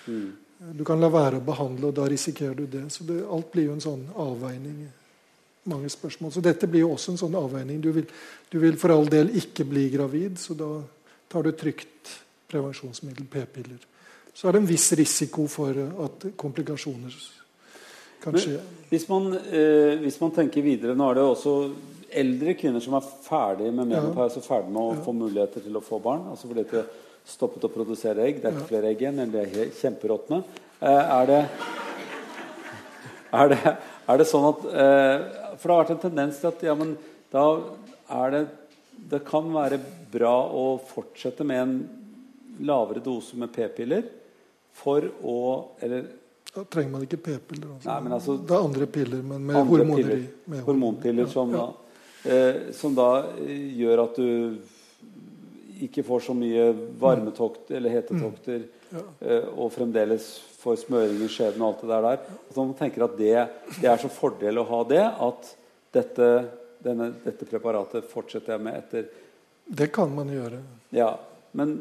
mm. 0.07 0.33
Du 0.77 0.85
kan 0.85 1.01
la 1.01 1.09
være 1.09 1.39
å 1.39 1.45
behandle, 1.45 1.87
og 1.87 1.95
da 1.95 2.03
risikerer 2.03 2.57
du 2.57 2.67
det. 2.67 2.91
Så 2.91 3.07
det, 3.07 3.25
alt 3.25 3.53
blir 3.53 3.67
jo 3.67 3.73
en 3.73 3.81
sånn 3.81 4.07
avveining. 4.15 4.89
Mange 5.67 5.89
spørsmål. 5.89 6.33
Så 6.33 6.43
dette 6.43 6.67
blir 6.67 6.81
jo 6.81 6.95
også 6.95 7.13
en 7.13 7.19
sånn 7.19 7.35
avveining. 7.35 7.81
Du 7.81 7.93
vil, 7.93 8.07
du 8.51 8.59
vil 8.59 8.77
for 8.77 8.91
all 8.91 9.07
del 9.07 9.31
ikke 9.37 9.65
bli 9.65 9.89
gravid, 9.91 10.39
så 10.39 10.57
da 10.57 10.83
tar 11.29 11.43
du 11.43 11.53
trygt 11.53 12.11
prevensjonsmiddel, 12.49 13.27
p-piller. 13.27 13.79
Så 14.35 14.49
er 14.49 14.53
det 14.53 14.63
en 14.63 14.71
viss 14.71 14.93
risiko 14.93 15.47
for 15.47 15.77
at 16.05 16.27
komplikasjoner 16.37 17.15
Kanskje. 18.23 18.59
Hvis 18.89 19.05
man, 19.09 19.33
eh, 19.37 19.99
hvis 20.01 20.17
man, 20.21 20.33
tenker 20.33 20.65
videre 20.65 20.97
Nå 20.97 21.11
er 21.11 21.19
det 21.19 21.25
også 21.29 21.55
eldre 22.09 22.55
kvinner 22.57 22.81
som 22.81 22.97
er 22.97 23.05
ferdige 23.27 23.73
med 23.75 23.91
menopause, 23.91 24.41
ja. 24.41 24.47
ferdig 24.47 24.73
med 24.73 24.81
å 24.81 24.95
ja. 24.95 25.03
få 25.05 25.13
muligheter 25.13 25.65
til 25.65 25.77
å 25.77 25.85
få 25.85 25.99
barn. 26.01 26.25
altså 26.31 26.49
fordi 26.49 26.65
de 26.71 26.85
stoppet 27.29 27.67
å 27.69 27.73
produsere 27.73 28.25
egg. 28.25 28.41
Det 28.41 28.49
er 28.49 28.57
ikke 28.57 28.65
ja. 28.65 28.71
flere 28.71 28.93
egg 28.93 29.03
igjen, 29.05 29.21
eller 29.21 29.45
de 29.53 29.61
er 29.67 29.75
kjemperåtne. 29.77 30.41
Eh, 30.81 31.13
er, 31.19 31.29
det, 31.29 31.43
er, 33.41 33.53
det, 33.53 33.75
er 34.09 34.23
det 34.23 34.29
sånn 34.31 34.49
at 34.49 34.65
eh, 34.71 35.27
For 35.59 35.67
det 35.67 35.75
har 35.75 35.83
vært 35.83 35.95
en 35.97 36.05
tendens 36.07 36.41
til 36.41 36.51
at 36.53 36.65
ja, 36.65 36.77
men 36.79 36.95
da 37.35 37.45
er 38.23 38.33
det 38.33 38.43
Det 39.11 39.21
kan 39.27 39.51
være 39.53 39.81
bra 40.13 40.33
å 40.49 40.79
fortsette 40.89 41.45
med 41.47 41.61
en 41.61 41.75
lavere 42.65 43.03
dose 43.05 43.37
med 43.39 43.53
p-piller 43.53 44.09
for 44.79 45.05
å 45.21 45.39
Eller 45.85 46.09
da 46.55 46.65
trenger 46.65 46.91
man 46.91 47.05
ikke 47.05 47.21
p-piller. 47.21 47.75
Altså. 47.75 47.99
altså, 48.15 48.37
det 48.41 48.57
er 48.57 48.65
andre 48.71 48.87
piller, 48.87 49.23
men 49.23 49.45
med 49.47 49.59
hormoner 49.59 49.97
piller, 49.97 50.25
i. 50.25 50.61
Hormonpiller 50.67 51.27
ja, 51.27 51.33
som, 51.33 51.53
ja. 51.55 51.67
Da, 52.25 52.35
eh, 52.35 52.61
som, 52.75 52.97
da, 52.97 53.09
gjør 53.79 54.05
at 54.07 54.19
du 54.19 55.85
ikke 55.87 56.03
får 56.07 56.25
så 56.27 56.35
mye 56.35 56.71
varmetokt 56.99 57.71
eller 57.71 57.95
hetetokter, 57.95 58.65
mm. 58.65 58.97
ja. 58.97 59.05
eh, 59.21 59.51
og 59.55 59.71
fremdeles 59.77 60.31
får 60.59 60.81
smøring 60.83 61.21
i 61.23 61.31
skjeden 61.31 61.63
og 61.63 61.69
alt 61.69 61.85
det 61.85 61.91
der. 61.93 62.09
der. 62.09 62.41
Man 62.57 62.75
tenker 62.81 63.07
at 63.07 63.19
det, 63.21 63.37
det, 63.77 63.87
er 63.87 64.03
så 64.03 64.11
fordel 64.11 64.59
å 64.59 64.67
ha 64.73 64.83
det 64.89 65.05
at 65.05 65.53
dette, 65.95 66.33
denne, 66.85 67.13
dette 67.25 67.47
preparatet 67.49 68.09
fortsetter 68.11 68.57
jeg 68.57 68.65
med 68.67 68.81
etter 68.81 69.07
Det 69.79 69.91
kan 69.95 70.11
man 70.15 70.33
gjøre. 70.33 70.61
Ja, 70.97 71.13
Men 71.53 71.79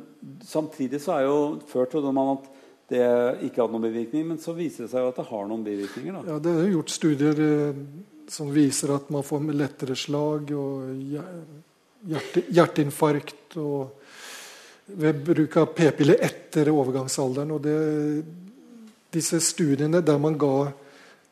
samtidig 0.48 1.02
så 1.04 1.18
er 1.18 1.26
jo 1.28 1.40
Før 1.68 1.90
trodde 1.92 2.12
man 2.16 2.38
at 2.38 2.46
det 2.88 3.04
ikke 3.48 3.62
hadde 3.62 3.74
noen 3.74 3.88
bivirkning. 3.90 4.28
Men 4.32 4.42
så 4.42 4.56
viser 4.58 4.86
det 4.86 4.92
seg 4.94 5.04
jo 5.04 5.12
at 5.12 5.20
det 5.20 5.28
har 5.30 5.50
noen 5.50 5.66
bivirkninger. 5.66 6.18
Da. 6.18 6.34
Ja, 6.34 6.40
Det 6.40 6.54
er 6.54 6.72
gjort 6.72 6.94
studier 6.94 7.44
eh, 7.48 7.84
som 8.32 8.52
viser 8.54 8.96
at 8.96 9.12
man 9.14 9.26
får 9.28 9.46
lettere 9.54 9.96
slag 9.96 10.52
og 10.56 10.90
hjerte, 12.08 12.44
hjerteinfarkt 12.56 13.58
og 13.62 13.96
ved 14.88 15.24
bruk 15.24 15.58
av 15.60 15.72
p-piller 15.76 16.22
etter 16.24 16.72
overgangsalderen. 16.72 17.56
Og 17.56 17.64
det, 17.64 17.78
disse 19.12 19.40
studiene 19.44 20.04
der 20.04 20.20
man 20.22 20.38
ga 20.40 20.70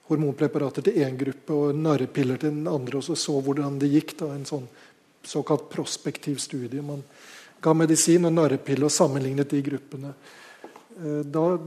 hormonpreparater 0.10 0.86
til 0.86 1.00
én 1.02 1.16
gruppe 1.18 1.56
og 1.56 1.78
narrepiller 1.80 2.38
til 2.38 2.52
den 2.54 2.68
andre, 2.70 3.00
og 3.00 3.04
så 3.08 3.16
så 3.18 3.40
hvordan 3.42 3.80
det 3.82 3.90
gikk. 3.90 4.18
Da, 4.20 4.34
en 4.36 4.46
sånn 4.46 4.68
såkalt 5.26 5.70
prospektiv 5.72 6.38
studie. 6.38 6.84
Man 6.86 7.02
ga 7.62 7.74
medisin 7.74 8.28
og 8.28 8.36
narrepille 8.36 8.86
og 8.86 8.94
sammenlignet 8.94 9.50
de 9.50 9.62
gruppene. 9.66 10.14
Eh, 11.04 11.26
da 11.26 11.60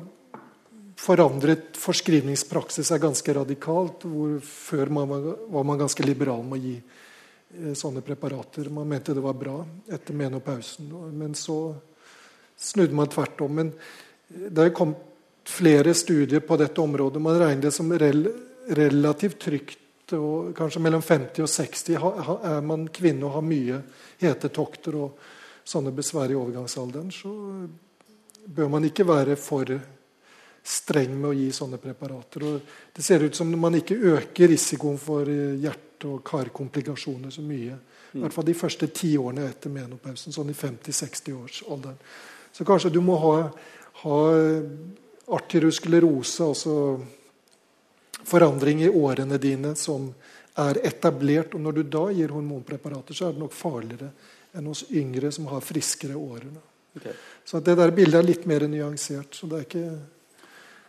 forandret 0.98 1.76
forskrivningspraksis 1.78 2.88
seg 2.90 3.02
ganske 3.02 3.34
radikalt. 3.34 4.04
hvor 4.04 4.40
Før 4.40 4.90
man 4.90 5.08
var, 5.08 5.28
var 5.48 5.64
man 5.64 5.78
ganske 5.78 6.06
liberal 6.06 6.42
med 6.44 6.58
å 6.58 6.62
gi 6.62 6.76
eh, 6.78 7.74
sånne 7.74 8.00
preparater. 8.00 8.70
Man 8.70 8.88
mente 8.88 9.14
det 9.14 9.24
var 9.24 9.36
bra 9.38 9.60
etter 9.88 10.14
menopausen. 10.14 10.90
Men 11.12 11.34
så 11.34 11.74
snudde 12.56 12.94
man 12.94 13.08
tvert 13.12 13.40
om. 13.44 13.54
Men 13.60 13.72
eh, 13.72 14.48
det 14.48 14.64
er 14.64 14.76
kommet 14.76 15.04
flere 15.48 15.94
studier 15.94 16.40
på 16.44 16.56
dette 16.60 16.80
området. 16.80 17.22
Man 17.22 17.38
regner 17.40 17.68
det 17.68 17.74
som 17.76 17.92
rel 17.92 18.26
relativt 18.68 19.38
trygt. 19.40 20.12
og 20.12 20.54
Kanskje 20.56 20.80
mellom 20.80 21.02
50 21.04 21.44
og 21.44 21.48
60 21.48 21.94
er 22.48 22.64
man 22.64 22.88
kvinne 22.92 23.24
og 23.28 23.38
har 23.38 23.44
mye 23.44 23.82
hetetokter 24.20 24.96
og 24.96 25.22
sånne 25.68 25.92
besvær 25.96 26.32
i 26.32 26.36
overgangsalderen. 26.36 27.12
så 27.12 27.32
bør 28.54 28.70
man 28.72 28.86
ikke 28.88 29.06
være 29.08 29.36
for 29.40 29.74
streng 30.68 31.14
med 31.16 31.30
å 31.30 31.36
gi 31.36 31.50
sånne 31.54 31.80
preparater. 31.80 32.44
Og 32.44 32.72
det 32.94 33.04
ser 33.04 33.24
ut 33.24 33.36
som 33.36 33.52
man 33.60 33.76
ikke 33.78 33.96
øker 34.16 34.50
risikoen 34.52 34.98
for 35.00 35.28
hjerte 35.28 35.88
hjerte- 35.98 36.14
og 36.14 36.24
karkomplikasjoner 36.24 37.30
så 37.30 37.42
mye. 37.42 37.78
I 38.14 38.20
hvert 38.20 38.32
fall 38.32 38.44
de 38.44 38.54
første 38.54 38.86
ti 38.86 39.16
årene 39.18 39.48
etter 39.48 39.70
menopausen, 39.70 40.32
sånn 40.32 40.50
i 40.50 40.54
50-60-årsalderen. 40.54 41.96
Så 42.52 42.64
kanskje 42.64 42.90
du 42.90 43.00
må 43.00 43.16
ha, 43.16 43.50
ha 44.02 44.18
arteriosklerose, 45.28 46.44
altså 46.44 47.00
forandring 48.24 48.82
i 48.82 48.88
årene 48.88 49.38
dine 49.38 49.74
som 49.76 50.08
er 50.56 50.80
etablert. 50.82 51.54
Og 51.54 51.60
når 51.60 51.72
du 51.72 51.82
da 51.82 52.10
gir 52.10 52.32
hormonpreparater, 52.32 53.14
så 53.14 53.28
er 53.28 53.32
det 53.32 53.42
nok 53.42 53.52
farligere 53.52 54.10
enn 54.54 54.66
hos 54.66 54.86
yngre 54.90 55.30
som 55.32 55.46
har 55.46 55.60
friskere 55.60 56.16
årer. 56.16 56.48
Okay. 56.96 57.12
Så 57.44 57.60
det 57.60 57.76
der 57.78 57.90
bildet 57.94 58.18
er 58.20 58.26
litt 58.26 58.46
mer 58.46 58.64
nyansert. 58.68 59.34
så 59.34 59.46
det 59.46 59.58
er 59.58 59.66
ikke 59.66 59.88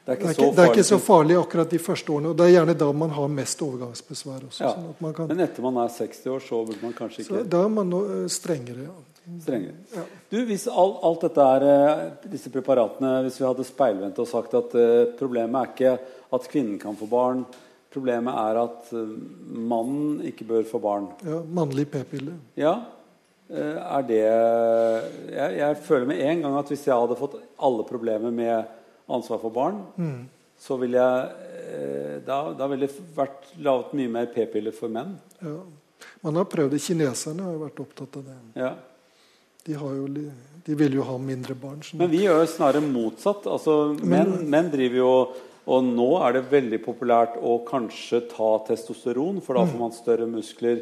Det 0.05 0.15
er 0.15 0.15
det 0.15 0.29
er, 0.29 0.33
så 0.33 0.41
ikke, 0.41 0.55
det 0.55 0.63
er 0.63 0.71
ikke 0.73 0.83
så 0.87 0.97
farlig 0.97 1.35
akkurat 1.37 1.69
de 1.69 1.79
første 1.79 2.11
årene. 2.11 2.29
og 2.29 2.37
Det 2.37 2.45
er 2.45 2.53
gjerne 2.55 2.73
da 2.73 2.91
man 2.91 3.09
har 3.09 3.27
mest 3.27 3.61
overgangsbesvær. 3.61 4.47
også. 4.47 4.63
Ja. 4.63 4.71
Sånn 4.73 5.13
kan, 5.13 5.27
Men 5.27 5.39
etter 5.39 5.61
man 5.61 5.77
er 5.77 5.91
60 5.93 6.25
år, 6.33 6.39
så 6.39 6.65
burde 6.65 6.81
man 6.81 6.93
kanskje 6.97 7.25
så 7.25 7.35
ikke 7.35 7.49
Da 7.49 7.63
er 7.63 7.69
man 7.69 7.93
eh, 7.93 8.27
strengere. 8.27 8.87
Ja. 8.87 8.95
strengere. 9.43 9.75
Ja. 9.93 10.03
Du, 10.31 10.45
Hvis 10.45 10.67
all, 10.67 10.95
alt 11.03 11.21
dette 11.21 11.41
er, 11.41 11.67
eh, 11.69 12.29
disse 12.31 12.49
preparatene 12.49 13.21
Hvis 13.27 13.39
vi 13.39 13.45
hadde 13.45 13.63
speilvendt 13.67 14.19
og 14.19 14.27
sagt 14.27 14.53
at 14.53 14.73
uh, 14.75 15.13
problemet 15.19 15.61
er 15.61 15.73
ikke 15.73 15.99
at 16.33 16.47
kvinnen 16.49 16.79
kan 16.79 16.95
få 16.97 17.05
barn, 17.09 17.45
problemet 17.93 18.33
er 18.33 18.63
at 18.63 18.89
uh, 18.93 19.05
mannen 19.49 20.21
ikke 20.25 20.45
bør 20.45 20.63
få 20.63 20.79
barn. 20.79 21.07
Ja, 21.25 21.41
Mannlig 21.45 21.89
p-pille. 21.91 22.33
Ja, 22.57 22.79
er 23.49 24.03
det 24.05 24.19
jeg, 25.33 25.55
jeg 25.57 25.77
føler 25.85 26.05
med 26.11 26.19
en 26.21 26.41
gang 26.43 26.57
at 26.59 26.69
hvis 26.69 26.83
jeg 26.85 26.93
hadde 26.95 27.17
fått 27.17 27.39
alle 27.65 27.85
problemer 27.87 28.31
med 28.33 28.67
ansvar 29.09 29.39
for 29.41 29.49
barn, 29.55 29.79
Mm. 29.97 30.27
så 30.59 30.77
ville 30.77 30.97
jeg 31.01 31.31
eh, 31.73 32.19
da, 32.27 32.53
da 32.53 32.67
ville 32.69 32.85
det 32.87 33.07
vært 33.15 33.49
laget 33.63 33.93
mye 33.97 34.11
mer 34.11 34.29
p-piller 34.33 34.75
for 34.75 34.91
menn. 34.93 35.15
Ja. 35.41 35.55
Man 36.23 36.35
har 36.35 36.45
prøvd 36.51 36.71
det. 36.75 36.81
Kineserne 36.83 37.43
har 37.47 37.53
jo 37.55 37.63
vært 37.65 37.79
opptatt 37.83 38.17
av 38.19 38.23
det. 38.27 38.37
Ja. 38.59 38.73
De, 39.65 39.73
har 39.75 39.93
jo, 39.97 40.07
de 40.65 40.75
vil 40.79 40.93
jo 40.99 41.03
ha 41.09 41.17
mindre 41.19 41.55
barn. 41.59 41.81
sånn 41.83 41.99
Men 41.99 42.09
vi 42.11 42.21
gjør 42.25 42.43
jo 42.43 42.49
snarere 42.53 42.81
motsatt. 42.85 43.47
Altså, 43.49 43.95
menn, 44.03 44.37
menn 44.49 44.69
driver 44.71 44.97
jo 45.01 45.09
Og 45.09 45.37
nå 45.85 46.07
er 46.25 46.33
det 46.39 46.43
veldig 46.49 46.79
populært 46.81 47.35
å 47.45 47.59
kanskje 47.67 48.23
ta 48.31 48.49
testosteron, 48.67 49.41
for 49.45 49.59
da 49.59 49.65
får 49.69 49.79
man 49.79 49.91
større 49.93 50.25
muskler 50.29 50.79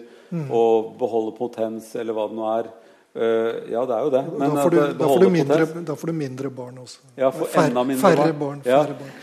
og 0.47 0.93
beholde 0.99 1.33
potens, 1.37 1.89
eller 1.99 2.15
hva 2.15 2.27
det 2.31 2.37
nå 2.37 2.47
er. 2.53 2.69
Eh, 3.17 3.71
ja, 3.73 3.81
det 3.89 3.95
er 3.97 4.05
jo 4.05 4.13
det. 4.13 4.23
da, 4.39 4.49
får 4.61 4.69
du, 4.75 4.79
da, 5.01 5.07
får 5.09 5.19
du 5.25 5.29
mindre, 5.33 5.65
da 5.91 5.95
får 5.97 6.07
du 6.07 6.13
mindre 6.13 6.49
barn 6.53 6.79
også. 6.83 6.99
Ja, 7.17 7.31
for 7.33 7.49
Fær- 7.49 7.73
mindre 7.73 8.01
færre 8.03 8.25
barn. 8.31 8.39
barn. 8.39 8.61
Ja. 8.65 8.81
Færre 8.83 8.97
barn. 8.99 9.13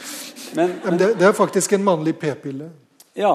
Men, 0.55 0.69
men 0.69 0.79
men 0.85 0.99
det, 0.99 1.09
det 1.19 1.27
er 1.29 1.33
faktisk 1.35 1.73
en 1.79 1.85
mannlig 1.87 2.17
p-pille, 2.19 2.71
ja, 3.15 3.35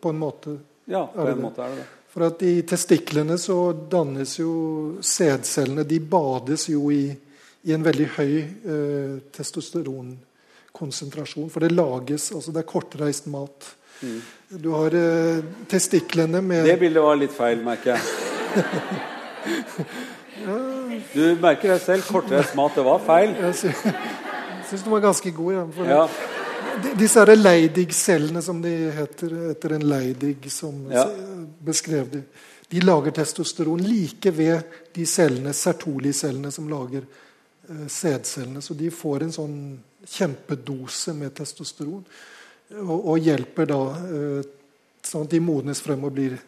på 0.00 0.08
en 0.08 0.18
måte. 0.18 0.58
ja, 0.86 1.06
på 1.06 1.26
en 1.28 1.42
måte 1.42 1.62
er 1.64 1.68
det 1.74 1.82
det. 1.82 1.90
For 2.12 2.26
at 2.26 2.42
i 2.44 2.54
testiklene 2.68 3.38
så 3.40 3.72
dannes 3.72 4.34
jo 4.38 4.98
sædcellene 5.00 5.84
De 5.88 5.96
bades 6.00 6.66
jo 6.68 6.90
i, 6.92 7.06
i 7.64 7.72
en 7.72 7.84
veldig 7.86 8.08
høy 8.18 8.34
eh, 8.42 9.14
testosteronkonsentrasjon. 10.90 11.50
For 11.50 11.60
det 11.60 11.72
lages 11.72 12.32
altså 12.34 12.52
Det 12.52 12.58
er 12.62 12.66
kortreist 12.70 13.26
mat. 13.26 13.74
Du 14.50 14.70
har 14.74 14.90
eh, 14.94 15.42
testiklene 15.70 16.42
med 16.42 16.62
Mm. 16.62 16.66
Det 16.66 16.78
bildet 16.80 17.02
var 17.02 17.16
litt 17.16 17.32
feil, 17.32 17.62
merker 17.62 17.94
jeg. 17.94 18.02
Du 21.12 21.36
merker 21.40 21.68
deg 21.74 21.80
selv. 21.82 22.02
Kortreist 22.08 22.54
mat, 22.58 22.74
det 22.74 22.82
var 22.84 22.98
feil. 23.06 23.34
Jeg 23.38 23.54
sy- 23.54 23.92
syns 24.70 24.82
den 24.82 24.92
var 24.92 25.00
ganske 25.04 25.30
god. 25.30 25.52
Ja, 25.54 25.64
for 25.76 25.84
Ja, 25.84 26.08
de- 26.82 26.94
Disse 26.98 27.24
Leidig-cellene, 27.36 28.42
som 28.42 28.62
de 28.62 28.90
heter 28.92 29.50
etter 29.52 29.72
en 29.74 29.82
Leidig 29.88 30.50
som 30.50 30.90
Ja. 30.90 31.04
beskrev 31.64 32.10
de, 32.10 32.22
de 32.70 32.80
lager 32.80 33.10
testosteron 33.12 33.78
like 33.80 34.30
ved 34.32 34.62
de 34.94 35.04
cellene, 35.06 35.52
Sertoli-cellene 35.52 36.50
som 36.50 36.68
lager 36.68 37.02
eh, 37.02 37.06
sædcellene. 37.88 38.62
Så 38.62 38.74
de 38.74 38.90
får 38.90 39.22
en 39.22 39.32
sånn 39.32 39.56
kjempedose 40.08 41.14
med 41.14 41.34
testosteron 41.38 42.04
og, 42.82 42.96
og 43.12 43.18
hjelper 43.22 43.68
da 43.70 43.80
eh, 44.02 44.48
sånn 45.04 45.26
at 45.26 45.30
de 45.34 45.40
modnes 45.42 45.80
frem 45.82 46.02
og 46.06 46.14
blir 46.16 46.38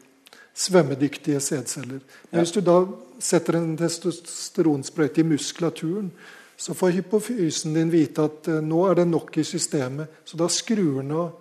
svømmedyktige 0.55 1.41
sædceller. 1.43 2.01
Men 2.31 2.39
Ja. 2.39 2.43
hvis 2.43 2.53
du 2.55 2.61
da 2.61 2.79
setter 3.19 3.57
en 3.59 3.77
testosteronsprøyte 3.77 5.21
i 5.21 5.27
muskulaturen, 5.27 6.11
så 6.57 6.75
får 6.75 6.91
hypofysen 7.01 7.75
din 7.75 7.91
vite 7.91 8.23
at 8.29 8.49
eh, 8.49 8.61
nå 8.62 8.85
er 8.91 8.95
det 9.01 9.09
nok 9.11 9.39
i 9.39 9.45
systemet. 9.45 10.21
Så 10.25 10.37
da 10.39 10.47
skrur 10.49 11.01
den 11.03 11.11
av 11.19 11.33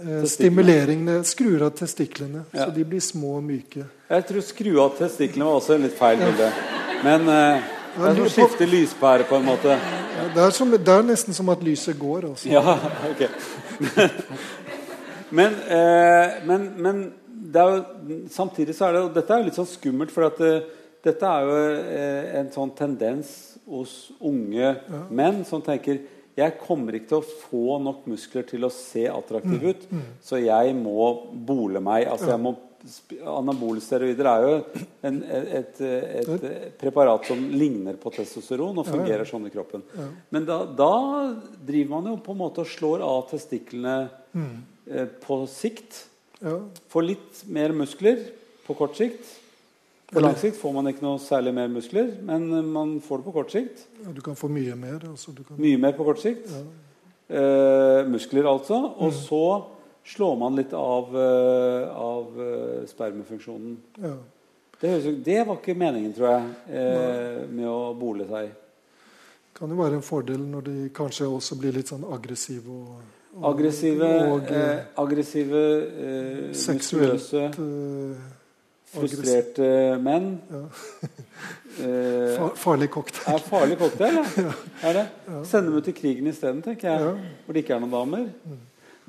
eh, 0.00 0.24
stimuleringene, 0.24 1.18
skrur 1.28 1.62
av 1.68 1.74
testiklene, 1.76 2.44
Ja. 2.52 2.64
så 2.66 2.70
de 2.74 2.84
blir 2.84 3.00
små 3.04 3.36
og 3.36 3.44
myke. 3.44 3.84
Jeg 4.10 4.26
tror 4.28 4.40
skru 4.44 4.72
av 4.80 4.96
testiklene 4.98 5.44
var 5.48 5.60
også 5.60 5.74
en 5.76 5.82
litt 5.88 5.98
feil 5.98 6.18
bilde. 6.24 6.52
Men 7.04 7.28
eh, 7.28 7.62
det 7.96 8.08
er 8.08 8.18
som 8.18 8.26
å 8.26 8.32
skifte 8.32 8.68
lyspære, 8.68 9.28
på 9.28 9.38
en 9.38 9.46
måte. 9.46 9.78
Det 10.32 10.42
er, 10.42 10.52
som, 10.56 10.70
det 10.72 10.94
er 10.94 11.06
nesten 11.06 11.36
som 11.36 11.50
at 11.52 11.62
lyset 11.64 11.98
går. 11.98 12.30
Altså. 12.32 12.48
Ja, 12.52 12.76
ok. 13.10 13.26
Men, 15.32 15.54
eh, 15.64 16.42
men, 16.44 16.64
men 16.76 17.02
det 17.52 17.62
jo, 17.64 18.16
samtidig 18.30 18.74
så 18.76 18.88
er 18.88 18.96
det 18.96 19.04
og 19.06 19.14
Dette 19.16 19.32
er 19.32 19.40
jo 19.40 19.48
litt 19.48 19.56
sånn 19.56 19.70
skummelt, 19.70 20.12
for 20.12 20.28
at 20.28 20.40
eh, 20.44 20.66
dette 21.02 21.28
er 21.28 21.46
jo 21.48 21.54
eh, 21.80 22.34
en 22.40 22.50
sånn 22.52 22.72
tendens 22.76 23.30
hos 23.64 23.94
unge 24.20 24.74
menn 25.14 25.40
som 25.48 25.62
tenker 25.64 26.02
jeg 26.36 26.56
kommer 26.62 26.96
ikke 26.96 27.10
til 27.10 27.18
å 27.18 27.38
få 27.44 27.78
nok 27.84 28.06
muskler 28.08 28.44
til 28.48 28.64
å 28.64 28.70
se 28.72 29.04
attraktiv 29.10 29.66
ut, 29.68 29.82
så 30.24 30.38
jeg 30.40 30.72
må 30.78 31.10
bole 31.32 31.80
meg. 31.84 32.06
altså 32.08 32.30
jeg 32.30 32.40
må 32.40 32.54
Anabole 33.30 33.82
steroider 33.84 34.26
er 34.26 34.44
jo 34.46 34.54
en, 35.06 35.18
et, 35.22 35.80
et, 35.80 36.30
et 36.48 36.78
preparat 36.80 37.28
som 37.28 37.42
ligner 37.54 37.98
på 38.00 38.10
testosteron 38.14 38.80
og 38.82 38.88
fungerer 38.88 39.28
sånn 39.28 39.46
i 39.46 39.52
kroppen. 39.54 39.84
Men 40.34 40.46
da, 40.48 40.62
da 40.66 40.94
driver 41.62 41.92
man 41.94 42.10
jo 42.12 42.16
på 42.24 42.34
en 42.34 42.40
måte 42.42 42.64
og 42.64 42.72
slår 42.72 43.04
av 43.06 43.28
testiklene 43.30 43.96
eh, 44.34 45.06
på 45.22 45.42
sikt. 45.50 46.04
Ja. 46.42 46.58
Får 46.90 47.06
litt 47.06 47.44
mer 47.54 47.74
muskler 47.76 48.24
på 48.66 48.76
kort 48.78 48.98
sikt. 48.98 49.38
På 50.12 50.20
lang 50.20 50.34
sikt 50.36 50.58
får 50.60 50.74
man 50.76 50.90
ikke 50.90 51.04
noe 51.06 51.20
særlig 51.22 51.54
mer 51.56 51.70
muskler, 51.72 52.10
men 52.26 52.48
eh, 52.52 52.72
man 52.74 52.96
får 53.04 53.22
det 53.22 53.28
på 53.28 53.36
kort 53.38 53.54
sikt. 53.54 53.86
Ja, 54.02 54.10
du 54.12 54.20
kan 54.24 54.36
få 54.36 54.50
mye 54.52 54.74
mer. 54.76 54.98
Altså, 55.08 55.32
du 55.32 55.44
kan, 55.46 55.60
Mye 55.60 55.78
mer 55.80 55.94
på 55.96 56.04
kort 56.08 56.20
sikt. 56.20 56.50
Eh, 57.32 58.02
muskler, 58.10 58.50
altså. 58.50 58.82
Og 59.00 59.14
så 59.16 59.44
slår 60.04 60.36
man 60.36 60.56
litt 60.56 60.72
av, 60.72 61.16
eh, 61.16 61.88
av 61.96 62.40
eh, 62.40 62.86
spermefunksjonen. 62.90 63.76
ja. 64.02 64.16
Det, 64.82 65.22
det 65.22 65.44
var 65.46 65.60
ikke 65.60 65.76
meningen, 65.78 66.10
tror 66.10 66.26
jeg, 66.26 66.46
eh, 66.74 67.42
med 67.46 67.68
å 67.70 67.92
bole 67.94 68.24
seg. 68.26 68.48
Det 68.50 69.54
kan 69.60 69.70
jo 69.70 69.76
være 69.78 70.00
en 70.00 70.02
fordel 70.02 70.40
når 70.42 70.64
de 70.66 70.74
kanskje 70.96 71.28
også 71.30 71.54
blir 71.60 71.76
litt 71.76 71.92
sånn 71.92 72.02
aggressive 72.10 72.66
og, 72.66 72.96
og 73.36 73.46
Aggressive, 73.52 74.08
og, 74.32 74.50
eh, 74.50 74.80
aggressive 74.98 75.60
eh, 76.08 76.40
seksuelt 76.64 77.30
eh, 77.38 78.18
frustrerte 78.90 79.70
menn. 80.02 80.28
Ja. 80.50 80.64
eh, 81.86 82.50
farlig 82.58 82.90
cocktail. 82.90 83.36
er 83.36 83.46
farlig 83.46 83.78
cocktail, 83.84 84.18
ja. 84.18 84.50
Er 84.90 84.98
det? 84.98 85.06
Sende 85.46 85.70
dem 85.70 85.78
ut 85.78 85.94
i 85.94 85.94
krigen 86.02 86.26
isteden, 86.26 86.58
tenker 86.66 86.90
jeg. 86.90 87.06
Ja. 87.06 87.38
Hvor 87.46 87.54
det 87.54 87.62
ikke 87.62 87.78
er 87.78 87.86
noen 87.86 87.94
damer. 87.94 88.28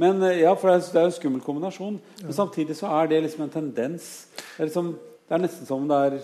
Men 0.02 0.22
eh, 0.24 0.42
ja, 0.44 0.54
for 0.58 0.72
det 0.72 0.80
er, 0.94 1.02
jo 1.06 1.12
en 1.12 1.18
skummel 1.18 1.44
kombinasjon. 1.46 2.00
Men 2.22 2.36
samtidig 2.36 2.78
så 2.80 2.92
er 3.02 3.12
det 3.12 3.24
liksom 3.26 3.46
en 3.46 3.54
tendens. 3.54 4.10
Det 4.38 4.64
er, 4.64 4.70
liksom, 4.70 4.94
det 5.28 5.38
er 5.38 5.46
nesten 5.46 5.70
som 5.70 5.86
det 5.90 6.00
er 6.08 6.18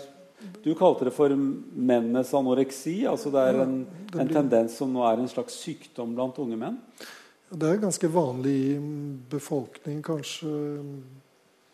Du 0.64 0.72
kalte 0.72 1.04
det 1.04 1.12
for 1.12 1.32
mennenes 1.36 2.34
anoreksi. 2.34 3.04
altså 3.06 3.30
Det 3.30 3.46
er 3.48 3.62
en, 3.64 3.80
en 4.16 4.34
tendens 4.34 4.78
som 4.80 4.92
nå 4.92 5.04
er 5.04 5.20
en 5.20 5.28
slags 5.28 5.58
sykdom 5.60 6.14
blant 6.16 6.38
unge 6.40 6.56
menn. 6.56 6.78
Det 7.50 7.66
er 7.66 7.82
ganske 7.82 8.08
vanlig 8.14 8.54
i 8.54 8.74
befolkningen, 9.30 10.02
kanskje. 10.06 10.50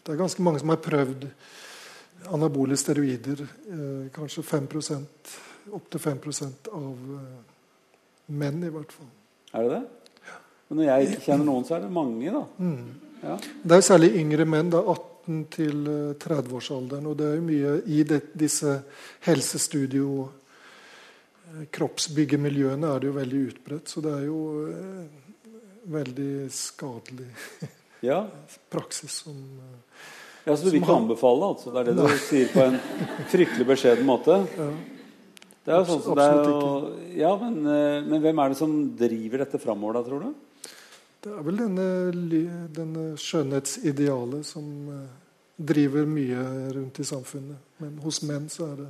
Det 0.02 0.12
er 0.14 0.18
ganske 0.18 0.42
mange 0.42 0.62
som 0.62 0.72
har 0.72 0.80
prøvd 0.80 1.26
anabole 2.32 2.76
steroider. 2.76 3.42
Eh, 3.42 4.08
kanskje 4.14 4.42
5 4.42 4.68
opptil 5.76 6.00
5% 6.00 6.70
av 6.72 7.18
eh, 7.18 7.38
menn, 8.26 8.64
i 8.64 8.72
hvert 8.72 8.92
fall. 8.92 9.10
Er 9.52 9.66
det 9.66 9.70
det? 9.74 10.05
Men 10.68 10.80
når 10.80 10.88
jeg 10.88 11.08
ikke 11.10 11.24
kjenner 11.28 11.46
noen, 11.46 11.66
så 11.68 11.76
er 11.76 11.84
det 11.84 11.90
mange, 11.94 12.32
da. 12.34 12.40
Ja. 13.22 13.36
Det 13.62 13.76
er 13.76 13.80
jo 13.80 13.86
særlig 13.86 14.08
yngre 14.20 14.46
menn, 14.48 14.70
da 14.72 14.80
18 14.82 15.44
til 15.54 15.86
eh, 15.90 16.16
30-årsalderen. 16.22 17.06
Og 17.10 17.14
det 17.18 17.28
er 17.28 17.36
jo 17.38 17.44
mye 17.46 17.74
i 17.86 18.00
det, 18.06 18.20
disse 18.38 18.74
helsestudio 19.26 20.08
eh, 20.26 21.64
kroppsbyggemiljøene 21.74 22.90
er 22.92 23.02
det 23.04 23.10
jo 23.10 23.16
veldig 23.16 23.42
utbredt. 23.52 23.92
Så 23.94 24.02
det 24.04 24.12
er 24.18 24.26
jo 24.26 24.40
eh, 24.72 25.54
veldig 25.96 26.30
skadelig 26.54 27.30
ja. 28.06 28.24
praksis 28.74 29.22
som 29.24 29.38
eh, 29.38 30.04
Ja, 30.46 30.54
Så 30.54 30.62
du 30.66 30.70
vil 30.70 30.78
ikke 30.80 30.92
han- 30.92 31.06
anbefale, 31.06 31.52
altså? 31.54 31.72
Det 31.74 31.80
er 31.80 31.88
det 31.90 31.96
du 31.98 32.18
sier 32.22 32.50
på 32.52 32.60
en 32.62 32.76
fryktelig 33.32 33.66
beskjeden 33.66 34.06
måte? 34.06 34.36
ja. 34.60 34.68
Det 35.66 35.74
er 35.74 35.80
jo 35.80 35.86
sånn 35.88 36.02
som 36.04 36.14
det 36.14 36.24
er 36.30 36.44
jo, 36.46 36.90
ja, 37.18 37.30
men, 37.40 37.54
eh, 37.66 37.96
men 38.06 38.20
hvem 38.22 38.38
er 38.44 38.52
det 38.52 38.58
som 38.60 38.74
driver 38.98 39.42
dette 39.42 39.58
framover, 39.58 39.96
da, 39.98 40.02
tror 40.06 40.22
du? 40.22 40.34
Det 41.26 41.32
er 41.34 41.42
vel 41.42 41.56
denne, 41.58 41.84
denne 42.70 43.04
skjønnhetsidealet 43.18 44.46
som 44.46 44.66
eh, 44.94 45.06
driver 45.58 46.06
mye 46.06 46.44
rundt 46.76 47.00
i 47.02 47.06
samfunnet. 47.08 47.64
Men 47.82 47.96
hos 48.04 48.20
menn 48.28 48.46
så 48.52 48.68
er 48.68 48.76
det 48.84 48.86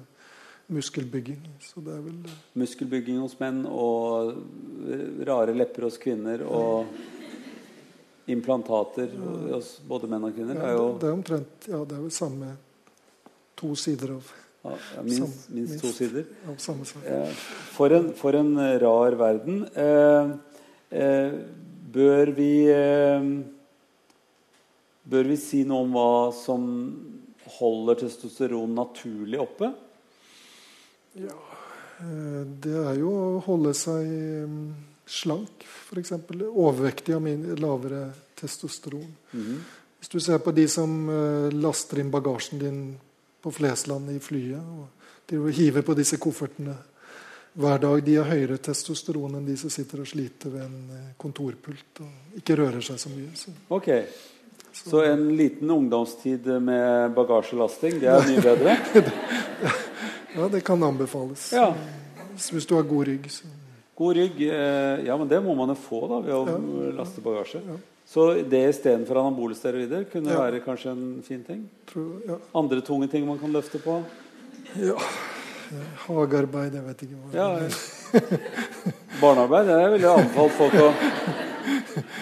muskelbygging. 0.77 1.41
Så 1.65 1.81
det 1.81 1.95
er 1.97 2.05
vel 2.05 2.19
eh, 2.29 2.37
Muskelbygging 2.61 3.23
hos 3.25 3.39
menn 3.41 3.65
og 3.65 4.37
rare 5.25 5.57
lepper 5.57 5.89
hos 5.89 5.97
kvinner 6.03 6.45
og 6.45 6.93
implantater 8.29 9.17
hos 9.55 9.79
både 9.89 10.13
menn 10.13 10.29
og 10.29 10.37
kvinner. 10.37 10.61
Ja, 10.61 10.77
jo, 10.77 10.87
det 11.01 11.09
er 11.09 11.17
omtrent 11.17 11.73
Ja, 11.73 11.85
det 11.89 11.97
er 11.97 12.05
vel 12.05 12.17
samme 12.21 12.53
to 13.57 13.73
sider 13.81 14.19
av 14.19 14.33
ja, 14.67 14.79
minst, 15.07 15.49
minst, 15.57 15.81
to 15.81 15.89
sider. 15.89 16.29
Av 16.53 16.61
samme 16.61 16.85
sak. 16.85 17.07
For 17.73 17.97
en, 17.97 18.13
for 18.19 18.37
en 18.37 18.59
rar 18.83 19.17
verden. 19.25 19.63
Eh, 19.73 20.35
eh, 21.01 21.39
bør 21.93 22.33
vi 22.37 22.51
eh, 22.73 23.29
Bør 25.07 25.29
vi 25.31 25.37
si 25.39 25.61
noe 25.63 25.85
om 25.85 25.93
hva 25.95 26.33
som 26.35 26.63
holder 27.61 28.01
testosteron 28.01 28.73
naturlig 28.75 29.39
oppe? 29.39 29.69
Ja, 31.15 31.37
eh, 32.03 32.43
det 32.43 32.75
er 32.75 32.99
jo 32.99 33.13
å 33.15 33.29
holde 33.47 33.71
seg 33.79 34.03
mm, 34.51 34.65
slank, 35.07 35.63
f.eks. 35.63 36.11
Overvektig 36.49 37.15
av 37.15 37.29
lavere 37.63 38.09
testosteron. 38.35 39.07
Mm 39.31 39.45
-hmm. 39.45 39.61
Hvis 39.99 40.09
du 40.09 40.21
ser 40.21 40.39
på 40.39 40.53
de 40.53 40.69
som 40.69 41.09
eh, 41.09 41.53
laster 41.53 41.99
inn 41.99 42.11
bagasjen 42.11 42.59
din 42.59 42.99
på 43.43 43.51
Flesland 43.51 44.11
i 44.11 44.19
flyet 44.19 44.61
og 44.61 44.89
de 45.27 45.53
hiver 45.53 45.83
på 45.83 45.95
disse 45.95 46.17
koffertene 46.17 46.77
hver 47.57 47.79
dag, 47.81 48.03
de 48.05 48.17
har 48.19 48.29
høyere 48.29 48.59
testosteron 48.61 49.39
enn 49.39 49.45
de 49.47 49.57
som 49.57 49.73
sitter 49.73 50.03
og 50.03 50.09
sliter 50.11 50.53
ved 50.53 50.65
en 50.67 50.93
eh, 50.93 51.05
kontorpult 51.21 52.03
og 52.05 52.41
ikke 52.41 52.57
rører 52.61 52.85
seg 52.85 52.99
så 53.01 53.13
mye. 53.13 53.31
Så. 53.39 53.53
Ok, 53.73 53.89
så, 54.77 54.91
så 54.91 55.05
en 55.09 55.23
liten 55.39 55.71
ungdomstid 55.73 56.51
med 56.61 57.15
bagasjelasting, 57.17 57.97
det 58.03 58.11
er 58.13 58.27
mye 58.29 58.43
bedre? 58.45 58.75
ja, 60.37 60.49
det 60.53 60.61
kan 60.67 60.85
anbefales. 60.85 61.49
Ja. 61.57 61.71
Hvis 62.37 62.69
du 62.69 62.75
har 62.77 62.85
god 62.85 63.09
rygg. 63.09 63.31
Så. 63.33 63.49
God 63.97 64.21
rygg, 64.21 64.43
eh, 64.45 65.07
ja, 65.09 65.17
men 65.17 65.31
det 65.31 65.41
må 65.45 65.57
man 65.57 65.73
jo 65.73 65.79
få 65.81 66.03
da, 66.11 66.21
ved 66.27 66.37
å 66.37 66.43
ja. 66.51 66.91
laste 66.99 67.25
bagasje. 67.25 67.63
Ja. 67.65 67.79
Så 68.07 68.27
det 68.47 68.61
istedenfor 68.69 69.19
anabole 69.19 69.57
steroider 69.59 70.05
kunne 70.13 70.37
være 70.37 70.61
kanskje 70.63 70.93
en 70.93 71.07
fin 71.27 71.41
ting? 71.43 71.65
Tror. 71.89 72.37
Andre 72.55 72.85
tunge 72.85 73.09
ting 73.11 73.25
man 73.27 73.41
kan 73.41 73.57
løfte 73.57 73.81
på? 73.83 73.97
Ja 74.77 75.01
Hagearbeid, 76.07 76.77
jeg 76.77 76.85
vet 76.87 77.05
ikke 77.07 77.19
hva 77.19 77.35
ja, 77.35 77.47
Barnearbeid? 79.23 79.71
Jeg 79.73 79.93
ville 79.97 80.15
anbefalt 80.21 80.57
folk 80.59 80.77
å 80.81 80.89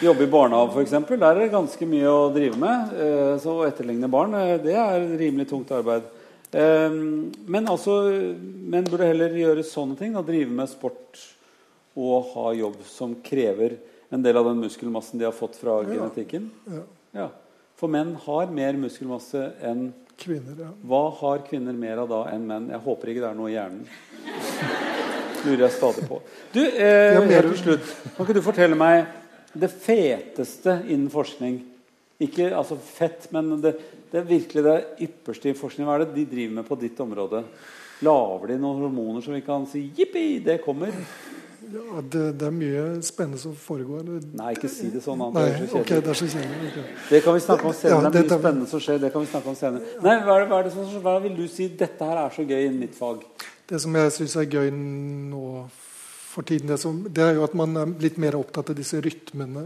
jobbe 0.04 0.24
i 0.24 0.30
barnehage, 0.30 0.72
f.eks. 0.74 0.94
Der 1.10 1.26
er 1.28 1.40
det 1.42 1.52
ganske 1.52 1.88
mye 1.90 2.10
å 2.10 2.28
drive 2.34 2.58
med. 2.60 2.92
Eh, 3.04 3.32
så 3.42 3.56
å 3.58 3.64
etterligne 3.66 4.10
barn, 4.10 4.36
eh, 4.38 4.56
det 4.62 4.76
er 4.78 5.08
rimelig 5.20 5.48
tungt 5.50 5.72
arbeid. 5.74 6.06
Men, 6.54 7.64
altså, 7.66 7.96
men 8.38 8.86
burde 8.86 9.08
heller 9.08 9.32
gjøre 9.34 9.64
sånne 9.66 9.96
ting. 9.98 10.12
Da, 10.14 10.20
drive 10.22 10.54
med 10.54 10.70
sport 10.70 11.18
og 11.98 12.28
ha 12.34 12.52
jobb 12.54 12.76
som 12.86 13.16
krever 13.26 13.74
en 14.14 14.22
del 14.22 14.38
av 14.38 14.46
den 14.46 14.62
muskelmassen 14.62 15.18
de 15.18 15.26
har 15.26 15.34
fått 15.34 15.58
fra 15.58 15.80
ja. 15.82 15.88
genetikken? 15.96 16.46
Ja. 16.70 16.84
ja. 17.18 17.26
For 17.78 17.90
menn 17.90 18.14
har 18.26 18.52
mer 18.54 18.78
muskelmasse 18.78 19.48
enn 19.66 19.88
kvinner. 20.20 20.56
Ja. 20.66 20.70
Hva 20.86 21.02
har 21.20 21.44
kvinner 21.48 21.76
mer 21.76 22.02
av 22.04 22.10
da 22.10 22.22
enn 22.32 22.46
menn? 22.48 22.70
Jeg 22.72 22.82
håper 22.84 23.12
ikke 23.12 23.24
det 23.24 23.30
er 23.30 23.38
noe 23.38 23.50
i 23.50 23.56
hjernen. 23.56 23.84
lurer 25.44 25.66
jeg 25.66 25.76
stadig 25.76 26.06
på. 26.08 26.20
Du, 26.54 26.62
eh, 26.64 27.20
helt 27.20 27.50
til 27.52 27.60
slutt, 27.60 27.92
Kan 28.16 28.26
ikke 28.26 28.38
du 28.38 28.42
fortelle 28.44 28.78
meg 28.78 29.06
det 29.52 29.70
feteste 29.70 30.80
innen 30.88 31.10
forskning? 31.12 31.60
Ikke 32.24 32.52
altså 32.54 32.78
fett, 32.78 33.28
men 33.34 33.60
det, 33.60 33.74
det 34.10 34.22
er 34.22 34.28
virkelig 34.28 34.64
det 34.64 34.78
ypperste 35.04 35.50
i 35.50 35.58
forskning. 35.58 35.86
Hva 35.86 35.98
er 35.98 36.04
det 36.04 36.14
de 36.14 36.26
driver 36.30 36.60
med 36.60 36.68
på 36.68 36.78
ditt 36.80 37.00
område? 37.02 37.44
Lager 38.04 38.52
de 38.52 38.58
noen 38.58 38.84
hormoner 38.86 39.22
som 39.22 39.34
vi 39.34 39.42
kan 39.44 39.66
si 39.66 39.90
'jippi, 39.90 40.42
det 40.44 40.62
kommer'? 40.64 40.94
Ja, 41.74 42.00
det, 42.00 42.22
det, 42.38 42.46
er 42.46 42.54
mye 42.54 42.82
spennende 43.02 43.40
som 43.40 43.54
foregår. 43.58 44.04
Nei, 44.38 44.52
ikke 44.54 44.70
si 44.70 44.90
det 44.92 45.00
sånn. 45.02 45.22
Nei, 45.34 45.42
det, 45.48 45.64
er 45.64 45.72
okay, 45.80 46.02
det 46.04 46.12
er 46.12 46.18
så 46.20 46.28
kjedelig. 46.30 46.68
Okay. 46.70 46.92
Det 47.08 47.20
kan 47.24 47.34
vi 47.34 47.42
snakke 47.46 47.66
om 47.70 47.74
senere. 47.74 47.96
Ja, 47.96 48.12
det 48.14 48.20
er 48.20 48.28
mye 48.28 48.38
spennende 48.42 48.68
som 48.70 48.82
skjer. 48.84 49.00
det 49.02 49.10
kan 49.14 49.24
vi 49.24 49.30
snakke 49.32 49.50
om 49.50 49.56
senere. 49.58 49.94
Nei, 50.04 50.14
hva, 50.22 50.36
er 50.36 50.44
det, 50.44 50.50
hva, 50.52 50.60
er 50.60 50.68
det 50.68 50.74
som, 50.76 50.92
hva 51.02 51.16
vil 51.24 51.34
du 51.38 51.44
si 51.50 51.66
dette 51.84 52.10
her 52.10 52.20
er 52.22 52.36
så 52.36 52.46
gøy 52.46 52.68
i 52.68 52.70
mitt 52.76 52.94
fag? 52.98 53.24
Det 53.70 53.80
som 53.82 53.98
jeg 53.98 54.14
syns 54.18 54.36
er 54.38 54.50
gøy 54.52 54.70
nå 54.74 55.44
for 56.34 56.46
tiden, 56.46 56.70
det, 56.70 56.78
som, 56.82 57.00
det, 57.08 57.22
er 57.22 57.38
jo 57.38 57.46
at 57.46 57.54
man 57.58 57.74
er 57.80 57.94
litt 58.02 58.20
mer 58.22 58.36
opptatt 58.38 58.72
av 58.72 58.78
disse 58.78 59.00
rytmene 59.02 59.64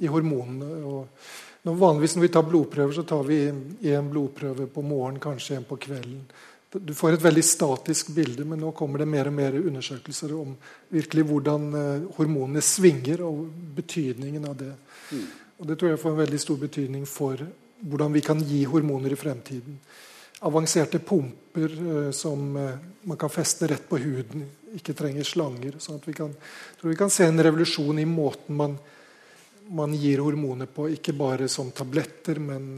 i 0.00 0.10
hormonene. 0.10 0.70
og 0.88 1.66
når, 1.68 1.80
Vanligvis 1.80 2.16
når 2.16 2.26
vi 2.26 2.32
tar 2.36 2.46
blodprøver, 2.48 2.94
så 2.96 3.04
tar 3.08 3.26
vi 3.28 3.42
én 3.48 4.12
blodprøve 4.12 4.68
på 4.72 4.84
morgenen, 4.84 5.20
kanskje 5.22 5.58
en 5.58 5.68
på 5.68 5.80
kvelden. 5.80 6.22
Du 6.70 6.92
får 6.94 7.16
et 7.16 7.22
veldig 7.22 7.42
statisk 7.42 8.12
bilde, 8.14 8.44
men 8.46 8.60
nå 8.62 8.70
kommer 8.78 9.02
det 9.02 9.08
mer 9.10 9.26
og 9.26 9.34
mer 9.34 9.56
undersøkelser 9.58 10.36
om 10.38 10.52
virkelig 10.94 11.24
hvordan 11.26 11.64
eh, 11.74 12.04
hormonene 12.14 12.62
svinger, 12.62 13.24
og 13.26 13.48
betydningen 13.74 14.46
av 14.46 14.54
det. 14.60 14.70
Mm. 15.10 15.24
Og 15.58 15.66
Det 15.66 15.76
tror 15.78 15.90
jeg 15.90 16.00
får 16.04 16.14
en 16.14 16.22
veldig 16.22 16.40
stor 16.40 16.60
betydning 16.60 17.08
for 17.10 17.42
hvordan 17.90 18.14
vi 18.14 18.22
kan 18.22 18.38
gi 18.38 18.62
hormoner 18.70 19.10
i 19.10 19.18
fremtiden. 19.18 19.80
Avanserte 20.46 21.00
pumper 21.04 21.74
uh, 21.74 22.10
som 22.16 22.56
uh, 22.56 22.78
man 23.02 23.18
kan 23.20 23.32
feste 23.32 23.66
rett 23.68 23.88
på 23.88 23.98
huden, 24.00 24.46
ikke 24.78 24.94
trenger 24.96 25.26
slanger. 25.26 25.76
sånn 25.82 25.98
at 25.98 26.06
vi 26.08 26.14
kan, 26.16 26.30
tror 26.78 26.94
vi 26.94 26.96
kan 26.96 27.12
se 27.12 27.26
en 27.26 27.42
revolusjon 27.42 27.98
i 27.98 28.06
måten 28.08 28.56
man, 28.56 28.78
man 29.68 29.92
gir 29.92 30.22
hormoner 30.22 30.70
på, 30.70 30.86
ikke 30.94 31.12
bare 31.18 31.48
som 31.48 31.74
tabletter, 31.76 32.40
men 32.40 32.70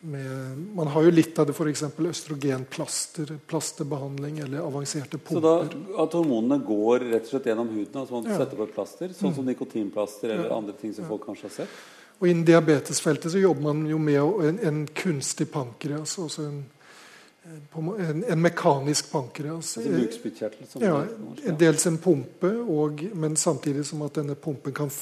med, 0.00 0.58
man 0.74 0.86
har 0.86 1.04
jo 1.04 1.10
litt 1.12 1.38
av 1.38 1.46
det 1.46 1.52
f.eks. 1.52 1.82
østrogenplaster, 1.98 3.34
plasterbehandling 3.46 4.38
eller 4.38 4.64
avanserte 4.64 5.18
pumper. 5.18 5.36
Så 5.36 5.40
da 5.44 6.04
at 6.04 6.16
hormonene 6.16 6.56
går 6.64 7.04
rett 7.10 7.28
og 7.28 7.34
slett 7.34 7.48
gjennom 7.50 7.68
huden? 7.68 8.00
altså 8.00 8.16
man 8.16 8.30
ja. 8.30 8.38
setter 8.40 8.56
på 8.56 8.68
et 8.68 8.74
plaster, 8.74 9.12
Sånn 9.12 9.34
som 9.34 9.44
mm. 9.44 9.50
nikotinplaster 9.52 10.32
eller 10.32 10.48
ja. 10.48 10.56
andre 10.56 10.76
ting 10.80 10.94
som 10.96 11.04
ja. 11.04 11.10
folk 11.12 11.26
kanskje 11.28 11.50
har 11.50 11.56
sett? 11.60 11.80
Og 12.20 12.28
Innen 12.28 12.44
diabetesfeltet 12.48 13.32
så 13.32 13.40
jobber 13.40 13.66
man 13.68 13.82
jo 13.88 13.98
med 14.00 14.46
en, 14.48 14.60
en 14.70 14.80
kunstig 14.86 15.50
pankreas. 15.52 16.18
altså 16.18 16.48
en, 16.48 16.62
en, 17.76 18.24
en 18.24 18.40
mekanisk 18.40 19.12
pankreas. 19.12 19.74
Altså 19.80 20.80
ja, 20.80 20.98
dels 21.60 21.86
en 21.88 22.00
pumpe, 22.00 22.54
og, 22.60 23.04
men 23.12 23.36
samtidig 23.36 23.84
som 23.88 24.04
at 24.08 24.16
denne 24.20 24.36
pumpen 24.36 24.76
kan 24.76 24.92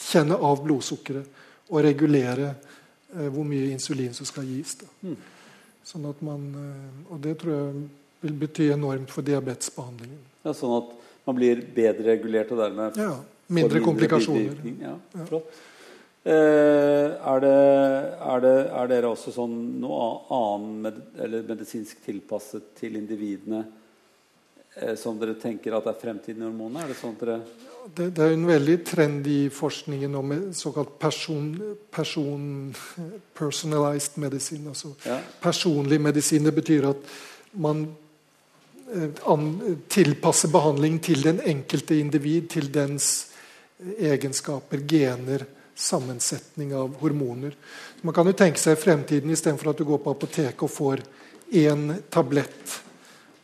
kjenne 0.00 0.38
av 0.38 0.62
blodsukkeret 0.66 1.70
og 1.70 1.82
regulere 1.86 2.54
hvor 3.10 3.46
mye 3.46 3.70
insulin 3.74 4.14
som 4.16 4.28
skal 4.28 4.46
gis. 4.48 4.76
Mm. 5.02 5.16
Sånn 5.86 6.06
at 6.10 6.20
man, 6.24 6.46
eh, 6.54 7.12
og 7.12 7.20
det 7.24 7.38
tror 7.40 7.56
jeg 7.56 7.82
vil 8.20 8.38
bety 8.44 8.70
enormt 8.74 9.10
for 9.10 9.26
diabetesbehandlingen. 9.26 10.20
Ja, 10.44 10.54
sånn 10.56 10.76
at 10.76 10.94
man 11.26 11.36
blir 11.38 11.62
bedre 11.74 12.12
regulert 12.12 12.52
og 12.54 12.62
dermed 12.62 12.98
ja, 13.00 13.14
mindre, 13.16 13.56
mindre 13.58 13.82
komplikasjoner. 13.84 14.62
Ja, 14.80 14.94
flott. 15.28 15.50
Eh, 16.20 16.34
er, 17.16 17.40
det, 17.40 17.52
er, 18.20 18.42
det, 18.44 18.56
er, 18.68 18.88
dere 18.92 19.10
også 19.14 19.32
sånn 19.32 19.54
noe 19.80 20.08
annen 20.36 20.74
med, 20.84 20.98
eller 21.24 21.46
medisinsk 21.48 22.02
tilpasset 22.04 22.74
til 22.76 22.98
individene 23.00 23.62
eh, 23.64 23.76
som 24.96 25.18
dere 25.20 25.34
tenker 25.40 25.74
at 25.76 25.88
er 25.90 25.98
fremtiden 26.00 26.42
i 26.42 26.48
hormonene? 26.48 26.84
Er 26.84 26.92
det 26.92 27.00
sånn 27.00 27.16
at 27.16 27.24
dere 27.24 27.40
det, 27.94 28.10
det, 28.10 28.22
er 28.22 28.34
en 28.34 28.46
veldig 28.46 28.76
trend 28.86 29.26
i 29.26 29.38
forskningen 29.52 30.14
om 30.14 30.34
såkalt 30.54 30.92
person, 31.00 31.48
person 31.90 32.74
personalized 33.34 34.18
medisin. 34.20 34.68
Altså 34.68 34.92
ja. 35.06 35.18
personlig 35.40 36.00
medisin. 36.00 36.44
Det 36.44 36.54
betyr 36.54 36.90
at 36.90 37.08
man 37.52 37.86
eh, 38.94 39.08
an, 39.32 39.48
tilpasser 39.88 40.52
behandlingen 40.52 41.00
til 41.02 41.24
den 41.24 41.40
enkelte 41.40 41.98
individ, 41.98 42.50
til 42.52 42.70
dens 42.74 43.10
egenskaper, 43.80 44.84
gener, 44.84 45.46
sammensetning 45.74 46.74
av 46.76 46.98
hormoner. 47.00 47.56
Så 47.96 48.04
man 48.06 48.14
kan 48.14 48.28
jo 48.28 48.36
tenke 48.36 48.60
seg 48.60 48.78
fremtiden 48.78 49.32
istedenfor 49.32 49.72
at 49.72 49.80
du 49.80 49.88
går 49.88 50.04
på 50.04 50.12
apoteket 50.12 50.66
og 50.66 50.72
får 50.74 51.04
én 51.56 51.88
tablett 52.12 52.76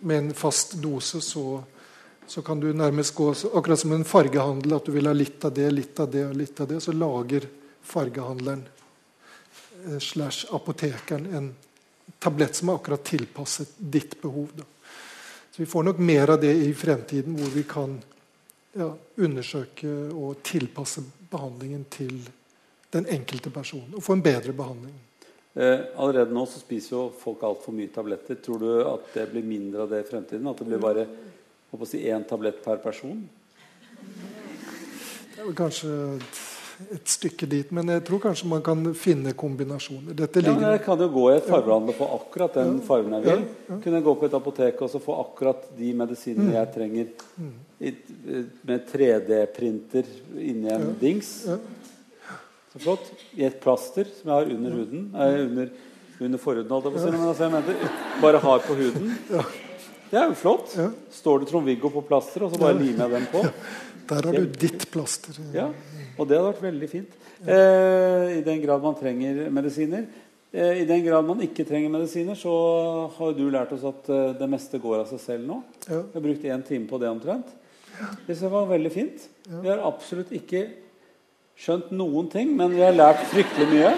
med 0.01 0.19
en 0.19 0.35
fast 0.35 0.77
dose, 0.83 1.21
så 1.21 1.63
så 2.27 2.43
kan 2.43 2.61
du 2.61 2.73
nærmest 2.73 3.15
gå 3.15 3.35
akkurat 3.55 3.81
som 3.81 3.93
en 3.93 4.05
fargehandel, 4.05 4.73
at 4.73 4.87
du 4.87 4.93
vil 4.93 5.07
ha 5.07 5.13
litt 5.15 5.45
av 5.45 5.55
det, 5.55 5.71
litt 5.71 6.01
av 6.01 6.11
det 6.11 6.25
og 6.27 6.35
litt 6.35 6.61
av 6.61 6.69
det. 6.69 6.81
Så 6.83 6.93
lager 6.93 7.47
fargehandleren 7.87 8.65
eh, 9.87 9.99
slash 10.03 10.51
apotekeren 10.55 11.29
en 11.35 11.53
tablett 12.19 12.59
som 12.59 12.69
er 12.73 12.81
akkurat 12.81 13.05
tilpasset 13.07 13.79
ditt 13.79 14.19
behov. 14.23 14.51
Da. 14.57 14.67
Så 15.51 15.63
Vi 15.63 15.71
får 15.71 15.87
nok 15.87 15.99
mer 15.99 16.35
av 16.35 16.41
det 16.41 16.53
i 16.53 16.75
fremtiden, 16.75 17.39
hvor 17.39 17.55
vi 17.55 17.63
kan 17.63 17.95
ja, 18.75 18.91
undersøke 19.17 19.95
og 20.11 20.43
tilpasse 20.43 21.05
behandlingen 21.31 21.87
til 21.91 22.19
den 22.91 23.07
enkelte 23.07 23.55
person. 23.55 23.95
Og 23.95 24.03
få 24.03 24.19
en 24.19 24.27
bedre 24.27 24.53
behandling. 24.53 24.99
Eh, 25.57 25.81
allerede 25.97 26.37
nå 26.37 26.43
så 26.45 26.61
spiser 26.61 26.93
jo 26.93 27.03
folk 27.17 27.41
altfor 27.49 27.73
mye 27.73 27.89
tabletter. 27.93 28.37
Tror 28.45 28.61
du 28.61 28.73
at 28.85 29.09
det 29.15 29.31
blir 29.31 29.47
mindre 29.47 29.87
av 29.87 29.93
det 29.95 30.03
i 30.03 30.09
fremtiden? 30.11 30.49
At 30.51 30.59
det 30.61 30.69
blir 30.69 30.83
bare 30.83 31.07
håper 31.71 31.87
å 31.87 31.89
si 31.89 32.03
én 32.05 32.27
tablett 32.29 32.61
per 32.65 32.83
person? 32.83 33.23
Det 33.97 35.41
er 35.41 35.47
vel 35.47 35.57
kanskje 35.57 35.95
et 36.93 37.09
stykke 37.09 37.49
dit. 37.49 37.73
Men 37.73 37.89
jeg 37.95 38.05
tror 38.05 38.21
kanskje 38.27 38.51
man 38.51 38.61
kan 38.65 38.85
finne 38.99 39.33
kombinasjoner. 39.33 40.13
Dette 40.19 40.45
Ja, 40.45 40.53
men 40.53 40.69
jeg 40.75 40.83
kan 40.85 41.01
jo 41.01 41.09
gå 41.15 41.25
i 41.31 41.39
et 41.39 41.49
fargehandel 41.49 41.95
og 41.95 41.99
få 42.03 42.11
akkurat 42.19 42.61
den 42.61 42.77
fargen 42.85 43.17
jeg 43.17 43.25
vil. 43.25 43.47
Kunne 43.71 43.97
jeg 43.97 44.07
gå 44.11 44.15
på 44.21 44.29
et 44.29 44.37
apotek 44.37 44.85
og 44.85 44.93
så 44.93 45.01
få 45.01 45.17
akkurat 45.23 45.65
de 45.79 45.95
medisinene 45.97 46.59
jeg 46.59 46.73
trenger 46.77 47.09
i, 47.81 47.95
med 48.69 48.85
3D-printer 48.93 50.13
inni 50.37 50.69
en 50.77 50.91
dings. 51.01 51.33
Flott. 52.83 53.11
I 53.37 53.47
et 53.49 53.59
plaster 53.63 54.09
som 54.19 54.31
jeg 54.31 54.37
har 54.37 54.53
under 54.57 54.77
huden. 54.81 55.07
Eh, 55.15 55.39
under, 55.47 55.71
under 56.21 56.43
forhuden, 56.43 56.71
holdt 56.73 56.89
jeg 56.89 56.97
på 56.97 57.01
å 57.01 57.05
si. 57.05 57.15
Men 57.15 57.29
altså, 57.31 57.47
jeg 57.47 57.55
mente 57.57 58.21
bare 58.23 58.43
har 58.47 58.65
på 58.67 58.77
huden. 58.79 59.15
Det 60.07 60.21
er 60.21 60.29
jo 60.31 60.37
flott. 60.39 60.77
Står 61.13 61.43
det 61.43 61.51
Trond-Viggo 61.51 61.91
på 61.93 62.05
plasteret, 62.07 62.47
og 62.47 62.55
så 62.55 62.61
bare 62.63 62.79
limer 62.79 63.07
jeg 63.07 63.17
den 63.17 63.29
på. 63.33 63.43
Der 64.07 64.29
har 64.29 64.37
du 64.39 64.47
ditt 64.63 64.87
plaster. 64.93 65.35
Ja, 65.55 65.67
og 66.15 66.29
det 66.29 66.39
hadde 66.39 66.53
vært 66.53 66.63
veldig 66.69 66.89
fint. 66.93 67.17
Eh, 67.43 68.39
I 68.39 68.45
den 68.47 68.63
grad 68.63 68.85
man 68.85 68.95
trenger 68.97 69.49
medisiner. 69.53 70.07
Eh, 70.55 70.83
I 70.83 70.87
den 70.89 71.03
grad 71.05 71.27
man 71.27 71.43
ikke 71.45 71.67
trenger 71.69 71.91
medisiner, 71.93 72.39
så 72.39 72.53
har 73.19 73.35
du 73.37 73.45
lært 73.51 73.75
oss 73.75 73.85
at 73.89 74.09
eh, 74.15 74.31
det 74.39 74.49
meste 74.53 74.79
går 74.81 75.03
av 75.03 75.11
seg 75.11 75.21
selv 75.25 75.51
nå. 75.51 75.59
Ja. 75.89 76.01
Vi 76.07 76.21
har 76.21 76.27
brukt 76.29 76.47
én 76.55 76.65
time 76.71 76.89
på 76.89 77.01
det 77.03 77.11
omtrent. 77.11 77.51
Det 78.29 78.37
var 78.53 78.71
veldig 78.71 78.93
fint. 78.93 79.27
Vi 79.49 79.69
har 79.69 79.83
absolutt 79.85 80.31
ikke 80.37 80.69
skjønt 81.57 81.93
noen 81.97 82.29
ting, 82.33 82.53
men 82.57 82.75
vi 82.75 82.85
har 82.85 82.95
lært 82.97 83.25
fryktelig 83.31 83.69
mye. 83.73 83.95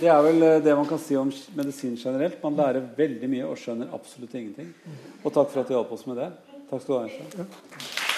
Det 0.00 0.08
er 0.08 0.20
vel 0.24 0.44
eh, 0.46 0.60
det 0.64 0.76
man 0.76 0.88
kan 0.88 1.00
si 1.00 1.16
om 1.20 1.32
medisin 1.56 1.96
generelt. 2.00 2.38
Man 2.44 2.56
lærer 2.60 2.86
veldig 2.96 3.32
mye 3.32 3.48
og 3.48 3.58
skjønner 3.60 3.92
absolutt 3.96 4.36
ingenting. 4.36 4.70
Og 5.24 5.32
takk 5.32 5.52
for 5.52 5.62
at 5.62 5.68
du 5.68 5.76
hjalp 5.76 5.92
oss 5.96 6.06
med 6.08 6.22
det. 6.22 6.30
Takk 6.70 6.86
skal 6.86 6.94
du 6.94 7.42
ha. 7.42 8.09